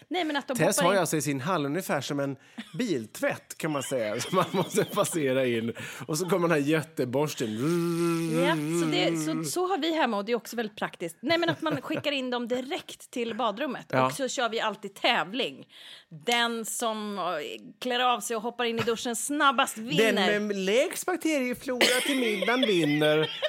Nej, 0.08 0.24
men 0.24 0.36
att 0.36 0.48
de 0.48 0.56
Tess 0.56 0.80
har 0.80 0.88
in. 0.88 0.94
ju 0.94 1.00
alltså 1.00 1.16
i 1.16 1.22
sin 1.22 1.40
hall 1.40 1.66
ungefär 1.66 2.00
som 2.00 2.20
en 2.20 2.36
biltvätt 2.78 3.58
kan 3.58 3.70
man 3.70 3.82
säga. 3.82 4.20
Så 4.20 4.34
man 4.34 4.44
måste 4.50 4.84
passera 4.84 5.46
in. 5.46 5.72
Och 6.06 6.18
så 6.18 6.28
kommer 6.28 6.48
den 6.48 6.62
här 6.62 6.68
jätteborsten. 6.68 7.50
Ja, 8.46 8.54
så, 8.82 8.90
det, 8.90 9.16
så, 9.16 9.50
så 9.50 9.66
har 9.66 9.78
vi 9.78 9.94
hemma 9.94 10.16
och 10.16 10.24
det 10.24 10.32
är 10.32 10.36
också 10.36 10.56
väldigt 10.56 10.76
praktiskt. 10.76 11.16
Nej, 11.20 11.38
men 11.38 11.48
att 11.48 11.62
man 11.62 11.80
skickar 11.82 12.12
in 12.12 12.30
dem 12.30 12.48
direkt 12.48 13.10
till 13.10 13.34
badrummet. 13.36 13.86
Ja. 13.88 14.06
Och 14.06 14.12
så 14.12 14.28
kör 14.28 14.48
vi 14.48 14.60
alltid 14.60 14.94
tävling. 14.94 15.66
Den 16.26 16.64
som 16.64 17.18
eh, 17.18 17.24
klär 17.80 18.00
av 18.00 18.20
sig 18.20 18.36
och 18.36 18.42
hoppar 18.42 18.64
in 18.64 18.78
i 18.78 18.82
duschen 18.82 19.16
snabbast 19.16 19.78
vinner. 19.78 20.32
Den 20.32 20.46
med 20.46 20.56
lägst 20.56 21.06
bakterieflora 21.06 21.73
till 21.80 22.18
middagen 22.18 22.60
vinner. 22.60 23.30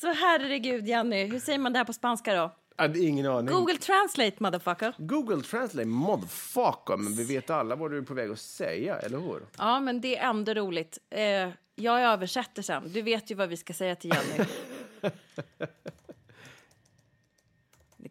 Så 0.00 0.12
herregud, 0.12 0.86
Jenny, 0.88 1.24
hur 1.24 1.40
säger 1.40 1.58
man 1.58 1.72
det 1.72 1.78
här 1.78 1.84
på 1.84 1.92
spanska 1.92 2.34
då? 2.34 2.54
Ingen 2.96 3.26
aning. 3.26 3.54
Google 3.54 3.76
Translate, 3.76 4.36
motherfucker. 4.38 4.94
Google 4.98 5.42
Translate, 5.42 5.88
motherfucker. 5.88 6.96
Men 6.96 7.12
vi 7.14 7.24
vet 7.24 7.50
alla 7.50 7.76
vad 7.76 7.90
du 7.90 7.98
är 7.98 8.02
på 8.02 8.14
väg 8.14 8.30
att 8.30 8.38
säga, 8.38 8.96
eller 8.98 9.18
hur? 9.18 9.40
Ja, 9.58 9.80
men 9.80 10.00
det 10.00 10.16
är 10.16 10.28
ändå 10.28 10.54
roligt. 10.54 10.98
Eh, 11.10 11.48
jag 11.74 12.00
översätter 12.00 12.62
sen. 12.62 12.92
Du 12.92 13.02
vet 13.02 13.30
ju 13.30 13.34
vad 13.34 13.48
vi 13.48 13.56
ska 13.56 13.72
säga 13.72 13.94
till 13.96 14.10
Jenny. 14.14 14.48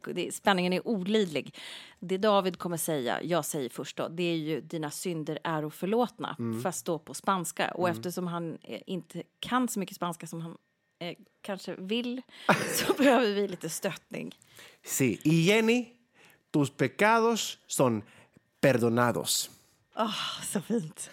Det- 0.04 0.14
det, 0.14 0.32
spänningen 0.36 0.74
är 0.74 0.88
olidlig. 0.88 1.56
Det 2.00 2.18
David 2.18 2.58
kommer 2.60 2.78
säga, 2.78 3.24
jag 3.24 3.46
säger 3.46 3.70
först 3.70 3.98
då, 3.98 4.08
det 4.08 4.24
är 4.24 4.36
ju 4.36 4.62
dina 4.62 4.92
synder 4.92 5.40
är 5.44 5.70
förlåtna, 5.74 6.36
fast 6.64 6.86
då 6.86 7.00
på 7.00 7.14
spanska. 7.14 7.72
Och 7.72 7.90
eftersom 7.90 8.28
han 8.28 8.58
eh, 8.64 8.82
inte 8.88 9.24
kan 9.40 9.68
så 9.68 9.80
mycket 9.80 9.96
spanska 9.96 10.28
som 10.28 10.42
han 10.42 10.58
eh, 11.00 11.16
kanske 11.42 11.76
vill, 11.76 12.22
så 12.86 12.94
behöver 12.94 13.34
vi 13.36 13.48
lite 13.48 13.70
stöttning. 13.70 14.36
Sí, 14.86 15.20
y 15.24 15.42
Jenny, 15.42 15.86
tus 16.54 16.70
pecados 16.70 17.58
son 17.68 18.02
perdonados. 18.62 19.50
Så 20.44 20.62
fint. 20.62 21.10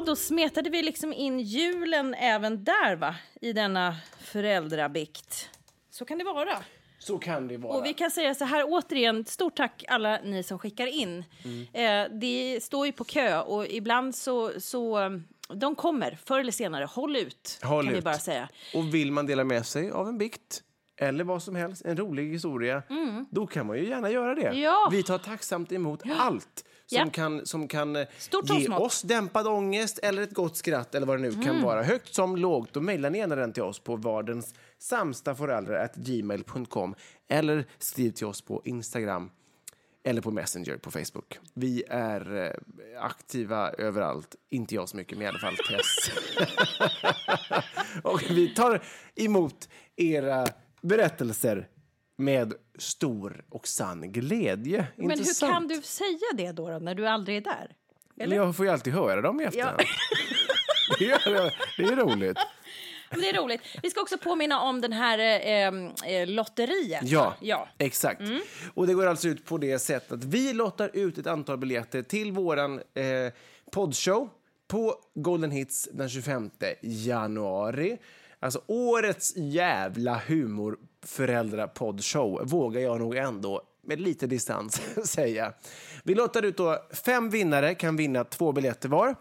Ja, 0.00 0.06
då 0.06 0.16
smetade 0.16 0.70
vi 0.70 0.82
liksom 0.82 1.12
in 1.12 1.40
julen 1.40 2.14
även 2.14 2.64
där, 2.64 2.96
va? 2.96 3.14
I 3.40 3.52
denna 3.52 3.96
föräldrabikt. 4.20 5.50
Så 5.90 6.04
kan 6.04 6.18
det 6.18 6.24
vara. 6.24 6.56
Så 6.98 7.18
kan 7.18 7.48
det 7.48 7.56
vara. 7.56 7.78
Och 7.78 7.84
vi 7.84 7.94
kan 7.94 8.10
säga 8.10 8.34
så 8.34 8.44
här 8.44 8.64
återigen, 8.68 9.24
stort 9.24 9.56
tack 9.56 9.84
alla 9.88 10.20
ni 10.24 10.42
som 10.42 10.58
skickar 10.58 10.86
in. 10.86 11.24
Eh, 11.72 12.04
det 12.20 12.60
står 12.62 12.86
ju 12.86 12.92
på 12.92 13.04
kö 13.04 13.40
och 13.40 13.66
ibland 13.66 14.14
så, 14.14 14.60
så 14.60 14.98
de 15.54 15.74
kommer 15.74 16.18
förr 16.24 16.40
eller 16.40 16.52
senare. 16.52 16.84
Håll 16.84 17.16
ut, 17.16 17.58
Håll 17.62 17.84
kan 17.84 17.92
vi 17.92 17.98
ut. 17.98 18.04
bara 18.04 18.18
säga. 18.18 18.48
Och 18.74 18.94
vill 18.94 19.12
man 19.12 19.26
dela 19.26 19.44
med 19.44 19.66
sig 19.66 19.90
av 19.90 20.08
en 20.08 20.18
bikt 20.18 20.62
eller 21.00 21.24
vad 21.24 21.42
som 21.42 21.56
helst, 21.56 21.84
en 21.84 21.96
rolig 21.96 22.32
historia, 22.32 22.82
då 23.30 23.46
kan 23.46 23.66
man 23.66 23.78
ju 23.78 23.88
gärna 23.88 24.10
göra 24.10 24.34
det. 24.34 24.46
Mm. 24.48 24.60
Ja. 24.60 24.88
Vi 24.92 25.02
tar 25.02 25.18
tacksamt 25.18 25.72
emot 25.72 26.02
allt 26.18 26.64
som 26.90 26.98
Ja. 26.98 27.10
kan, 27.10 27.46
som 27.46 27.68
kan 27.68 27.96
eh, 27.96 28.06
Stort 28.18 28.50
ge 28.50 28.68
oss 28.68 29.02
dämpad 29.02 29.46
ångest 29.46 29.98
eller 30.02 30.22
ett 30.22 30.34
gott 30.34 30.56
skratt 30.56 30.94
eller 30.94 31.06
vad 31.06 31.16
det 31.18 31.22
nu 31.22 31.28
Mm. 31.28 31.42
kan 31.44 31.62
vara. 31.62 31.82
Högt 31.82 32.14
som 32.14 32.36
lågt, 32.36 32.68
då 32.72 32.80
mejlar 32.80 33.10
ni 33.10 33.18
gärna 33.18 33.34
den 33.36 33.52
till 33.52 33.62
oss 33.62 33.78
på 33.78 33.96
vardens 33.96 34.54
gmail.com 35.94 36.94
eller 37.28 37.64
skriv 37.78 38.10
till 38.10 38.26
oss 38.26 38.40
på 38.42 38.62
Instagram 38.64 39.30
eller 40.04 40.20
på 40.22 40.30
Messenger 40.30 40.76
på 40.76 40.90
Facebook. 40.90 41.38
Vi 41.54 41.84
är 41.88 42.36
eh, 42.36 43.02
aktiva 43.04 43.70
överallt. 43.70 44.36
Inte 44.50 44.74
jag 44.74 44.88
så 44.88 44.96
mycket, 44.96 45.18
men 45.18 45.26
i 45.26 45.28
alla 45.28 45.38
fall 45.38 45.56
Tess. 45.56 46.10
och 48.02 48.22
vi 48.30 48.54
tar 48.54 48.82
emot 49.14 49.68
era 49.96 50.46
berättelser 50.82 51.68
med 52.20 52.54
stor 52.78 53.44
och 53.48 53.68
sann 53.68 54.12
glädje. 54.12 54.86
Men 54.96 55.10
hur 55.10 55.18
Intressant. 55.18 55.52
kan 55.52 55.68
du 55.68 55.82
säga 55.82 56.18
det 56.34 56.52
då, 56.52 56.70
då 56.70 56.78
när 56.78 56.94
du 56.94 57.06
aldrig 57.06 57.36
är 57.36 57.40
där? 57.40 57.76
Men 58.14 58.30
jag 58.30 58.56
får 58.56 58.66
ju 58.66 58.72
alltid 58.72 58.92
höra 58.92 59.20
dem 59.20 59.40
i 59.40 59.44
efterhand. 59.44 59.78
det, 60.98 61.10
är, 61.10 61.54
det 61.76 61.82
är 61.82 61.96
roligt. 61.96 62.38
Men 63.10 63.20
det 63.20 63.28
är 63.28 63.42
roligt. 63.42 63.60
Vi 63.82 63.90
ska 63.90 64.00
också 64.00 64.18
påminna 64.18 64.60
om 64.60 64.80
den 64.80 64.92
här 64.92 65.18
eh, 65.18 66.14
eh, 66.14 66.26
lotteriet. 66.26 67.02
Ja, 67.02 67.36
ja. 67.40 67.68
exakt. 67.78 68.22
Och 68.74 68.86
det 68.86 68.94
går 68.94 69.06
alltså 69.06 69.28
ut 69.28 69.44
på 69.44 69.58
det 69.58 69.78
sättet 69.78 70.12
att 70.12 70.24
vi 70.24 70.52
lottar 70.52 70.90
ut 70.92 71.18
ett 71.18 71.26
antal 71.26 71.58
biljetter 71.58 72.02
till 72.02 72.32
våran 72.32 72.78
eh, 72.78 73.32
poddshow 73.72 74.28
på 74.68 74.94
Golden 75.14 75.50
Hits 75.50 75.88
den 75.92 76.08
25 76.08 76.50
januari. 76.82 77.98
Alltså 78.40 78.62
årets 78.66 79.36
jävla 79.36 80.22
humor 80.26 80.78
föräldrapoddshow 81.06 82.40
vågar 82.44 82.80
jag 82.80 83.00
nog 83.00 83.16
ändå 83.16 83.62
med 83.82 84.00
lite 84.00 84.26
distans 84.26 84.80
säga. 85.04 85.52
Vi 86.04 86.14
lottar 86.14 86.42
ut 86.42 86.56
då 86.56 86.78
fem 87.04 87.30
vinnare, 87.30 87.74
kan 87.74 87.96
vinna 87.96 88.24
två 88.24 88.52
biljetter 88.52 88.88
var. 88.88 89.16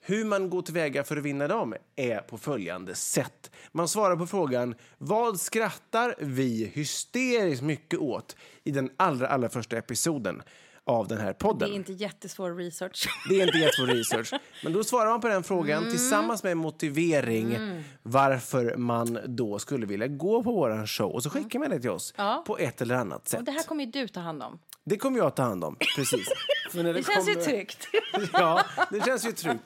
Hur 0.00 0.24
man 0.24 0.50
går 0.50 0.62
tillväga 0.62 1.04
för 1.04 1.16
att 1.16 1.22
vinna 1.22 1.48
dem 1.48 1.74
är 1.96 2.18
på 2.18 2.38
följande 2.38 2.94
sätt. 2.94 3.50
Man 3.72 3.88
svarar 3.88 4.16
på 4.16 4.26
frågan 4.26 4.74
vad 4.98 5.40
skrattar 5.40 6.14
vi 6.18 6.70
hysteriskt 6.74 7.62
mycket 7.62 7.98
åt 7.98 8.36
i 8.64 8.70
den 8.70 8.90
allra, 8.96 9.28
allra 9.28 9.48
första 9.48 9.76
episoden 9.76 10.42
av 10.86 11.08
den 11.08 11.18
här 11.18 11.26
Det 11.26 11.34
podden. 11.34 11.70
är 11.70 11.74
inte 11.74 11.92
jättesvår 11.92 12.54
research. 12.54 13.08
Det 13.28 13.40
är 13.40 13.46
inte 13.46 13.58
jättesvår 13.58 13.86
research. 13.86 14.32
Men 14.64 14.72
då 14.72 14.84
svarar 14.84 15.10
man 15.10 15.20
på 15.20 15.28
den 15.28 15.42
frågan 15.42 15.78
Mm. 15.78 15.90
tillsammans 15.90 16.42
med 16.42 16.52
en 16.52 16.58
motivering 16.58 17.58
varför 18.02 18.76
man 18.76 19.18
då 19.26 19.58
skulle 19.58 19.86
vilja 19.86 20.06
gå 20.06 20.42
på 20.42 20.52
våran 20.52 20.86
show. 20.86 21.10
Och 21.12 21.22
så 21.22 21.30
skickar 21.30 21.58
man 21.58 21.70
det 21.70 21.80
till 21.80 21.90
oss 21.90 22.14
Ja. 22.16 22.44
på 22.46 22.58
ett 22.58 22.80
eller 22.82 22.94
annat 22.94 23.28
sätt. 23.28 23.38
Och 23.40 23.44
det 23.46 23.52
här 23.52 23.62
kommer 23.62 23.84
ju 23.84 23.90
du 23.90 24.08
ta 24.08 24.20
hand 24.20 24.42
om. 24.42 24.58
Det 24.84 24.96
kommer 24.96 25.18
jag 25.18 25.36
ta 25.36 25.42
hand 25.42 25.64
om, 25.64 25.76
precis. 25.96 26.28
När 26.74 26.94
Det 26.94 27.06
känns 27.06 27.28
ju 27.28 27.32
kommer- 27.34 27.46
tryggt. 27.46 27.88
Ja, 28.32 28.64
det 28.90 29.04
känns 29.04 29.26
ju 29.26 29.32
tryggt. 29.32 29.62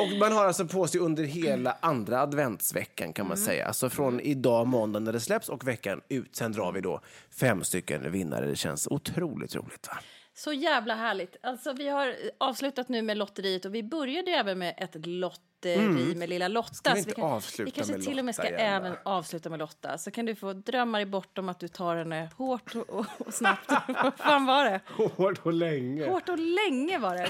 Och 0.00 0.18
man 0.18 0.32
har 0.32 0.46
alltså 0.46 0.66
på 0.66 0.86
sig 0.86 1.00
under 1.00 1.24
hela 1.24 1.76
andra 1.82 2.20
adventsveckan 2.20 3.12
kan 3.12 3.26
man 3.28 3.36
Mm. 3.36 3.46
säga. 3.46 3.66
Alltså 3.66 3.90
från 3.90 4.20
idag 4.20 4.66
måndag 4.66 5.00
när 5.00 5.12
det 5.12 5.20
släpps 5.20 5.48
och 5.48 5.68
veckan 5.68 6.00
ut. 6.08 6.36
Sen 6.36 6.52
drar 6.52 6.72
vi 6.72 6.80
då 6.80 7.00
fem 7.40 7.64
stycken 7.64 8.12
vinnare. 8.12 8.46
Det 8.46 8.56
känns 8.56 8.86
otroligt 8.90 9.54
roligt 9.56 9.88
va? 9.88 9.98
Så 10.34 10.52
jävla 10.52 10.94
härligt. 10.94 11.36
Alltså, 11.42 11.72
vi 11.72 11.88
har 11.88 12.16
avslutat 12.38 12.88
nu 12.88 13.02
med 13.02 13.16
lotteriet 13.16 13.64
och 13.64 13.74
vi 13.74 13.82
började 13.82 14.30
även 14.30 14.58
med 14.58 14.74
ett 14.78 15.06
lotteri 15.06 16.14
med 16.16 16.28
lilla 16.28 16.48
Lotta. 16.48 16.90
Mm. 16.90 16.94
vi 16.94 16.98
inte 17.00 17.14
kan, 17.20 17.24
avsluta 17.24 17.64
vi 17.64 17.70
kanske 17.70 17.92
med 17.92 18.02
till 18.06 18.18
och 18.18 18.24
med 18.24 18.34
ska 18.34 18.48
även 18.48 18.94
avsluta 19.02 19.50
med 19.50 19.58
Lotta. 19.58 19.98
Så 19.98 20.10
kan 20.10 20.26
du 20.26 20.34
få 20.34 20.52
drömmar 20.52 21.00
i 21.00 21.06
bortom 21.06 21.48
att 21.48 21.60
du 21.60 21.68
tar 21.68 21.96
henne 21.96 22.30
hårt 22.36 22.74
och, 22.74 22.90
och, 22.90 23.06
och 23.18 23.34
snabbt. 23.34 23.70
Vad 23.88 24.14
fan 24.16 24.46
var 24.46 24.64
det? 24.64 24.80
Hårt 25.16 25.46
och 25.46 25.52
länge. 25.52 26.06
Hårt 26.08 26.28
och 26.28 26.38
länge 26.38 26.98
var 26.98 27.14
det. 27.14 27.28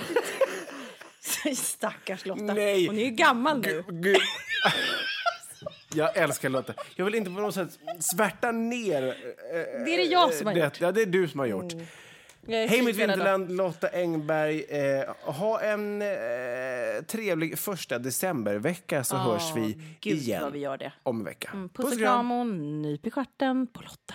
Stackars 1.56 2.26
Lotta. 2.26 2.42
Nej. 2.42 2.86
Hon 2.86 2.98
är 2.98 3.04
ju 3.04 3.10
gammal 3.10 3.60
nu. 3.60 3.84
Gud. 3.88 4.16
Jag 5.94 6.16
älskar 6.16 6.48
Lotta. 6.48 6.74
Jag 6.96 7.04
vill 7.04 7.14
inte 7.14 7.30
på 7.30 7.40
något 7.40 7.54
sätt 7.54 7.78
svärta 8.00 8.52
ner 8.52 9.02
eh, 9.02 9.14
Det 9.84 9.94
är 9.94 9.96
det 9.96 10.04
jag 10.04 10.34
som 10.34 10.46
har 10.46 10.54
det. 10.54 10.64
gjort. 10.64 10.80
Ja, 10.80 10.92
det 10.92 11.02
är 11.02 11.06
du 11.06 11.28
som 11.28 11.40
har 11.40 11.46
gjort. 11.46 11.72
Är 11.72 11.86
Hej 12.46 12.82
mitt 12.82 12.96
då. 12.96 13.06
vinterland, 13.06 13.56
Lotta 13.56 13.88
Engberg. 13.88 14.60
Eh, 14.62 15.14
ha 15.24 15.60
en 15.60 16.02
eh, 16.02 16.08
trevlig 17.06 17.58
första 17.58 17.98
decembervecka 17.98 19.04
så 19.04 19.16
hörs 19.16 19.56
vi 19.56 19.78
Gud 20.00 20.18
igen 20.18 20.42
vad 20.42 20.52
vi 20.52 20.58
gör 20.58 20.78
det. 20.78 20.92
om 21.02 21.18
en 21.18 21.24
vecka. 21.24 21.50
Mm, 21.52 21.68
Puss 21.68 21.92
och 21.92 21.98
kram 21.98 22.32
och 22.32 22.46
nyp 22.46 23.06
i 23.06 23.10
stjärten 23.10 23.66
på 23.66 23.82
Lotta. 23.82 24.14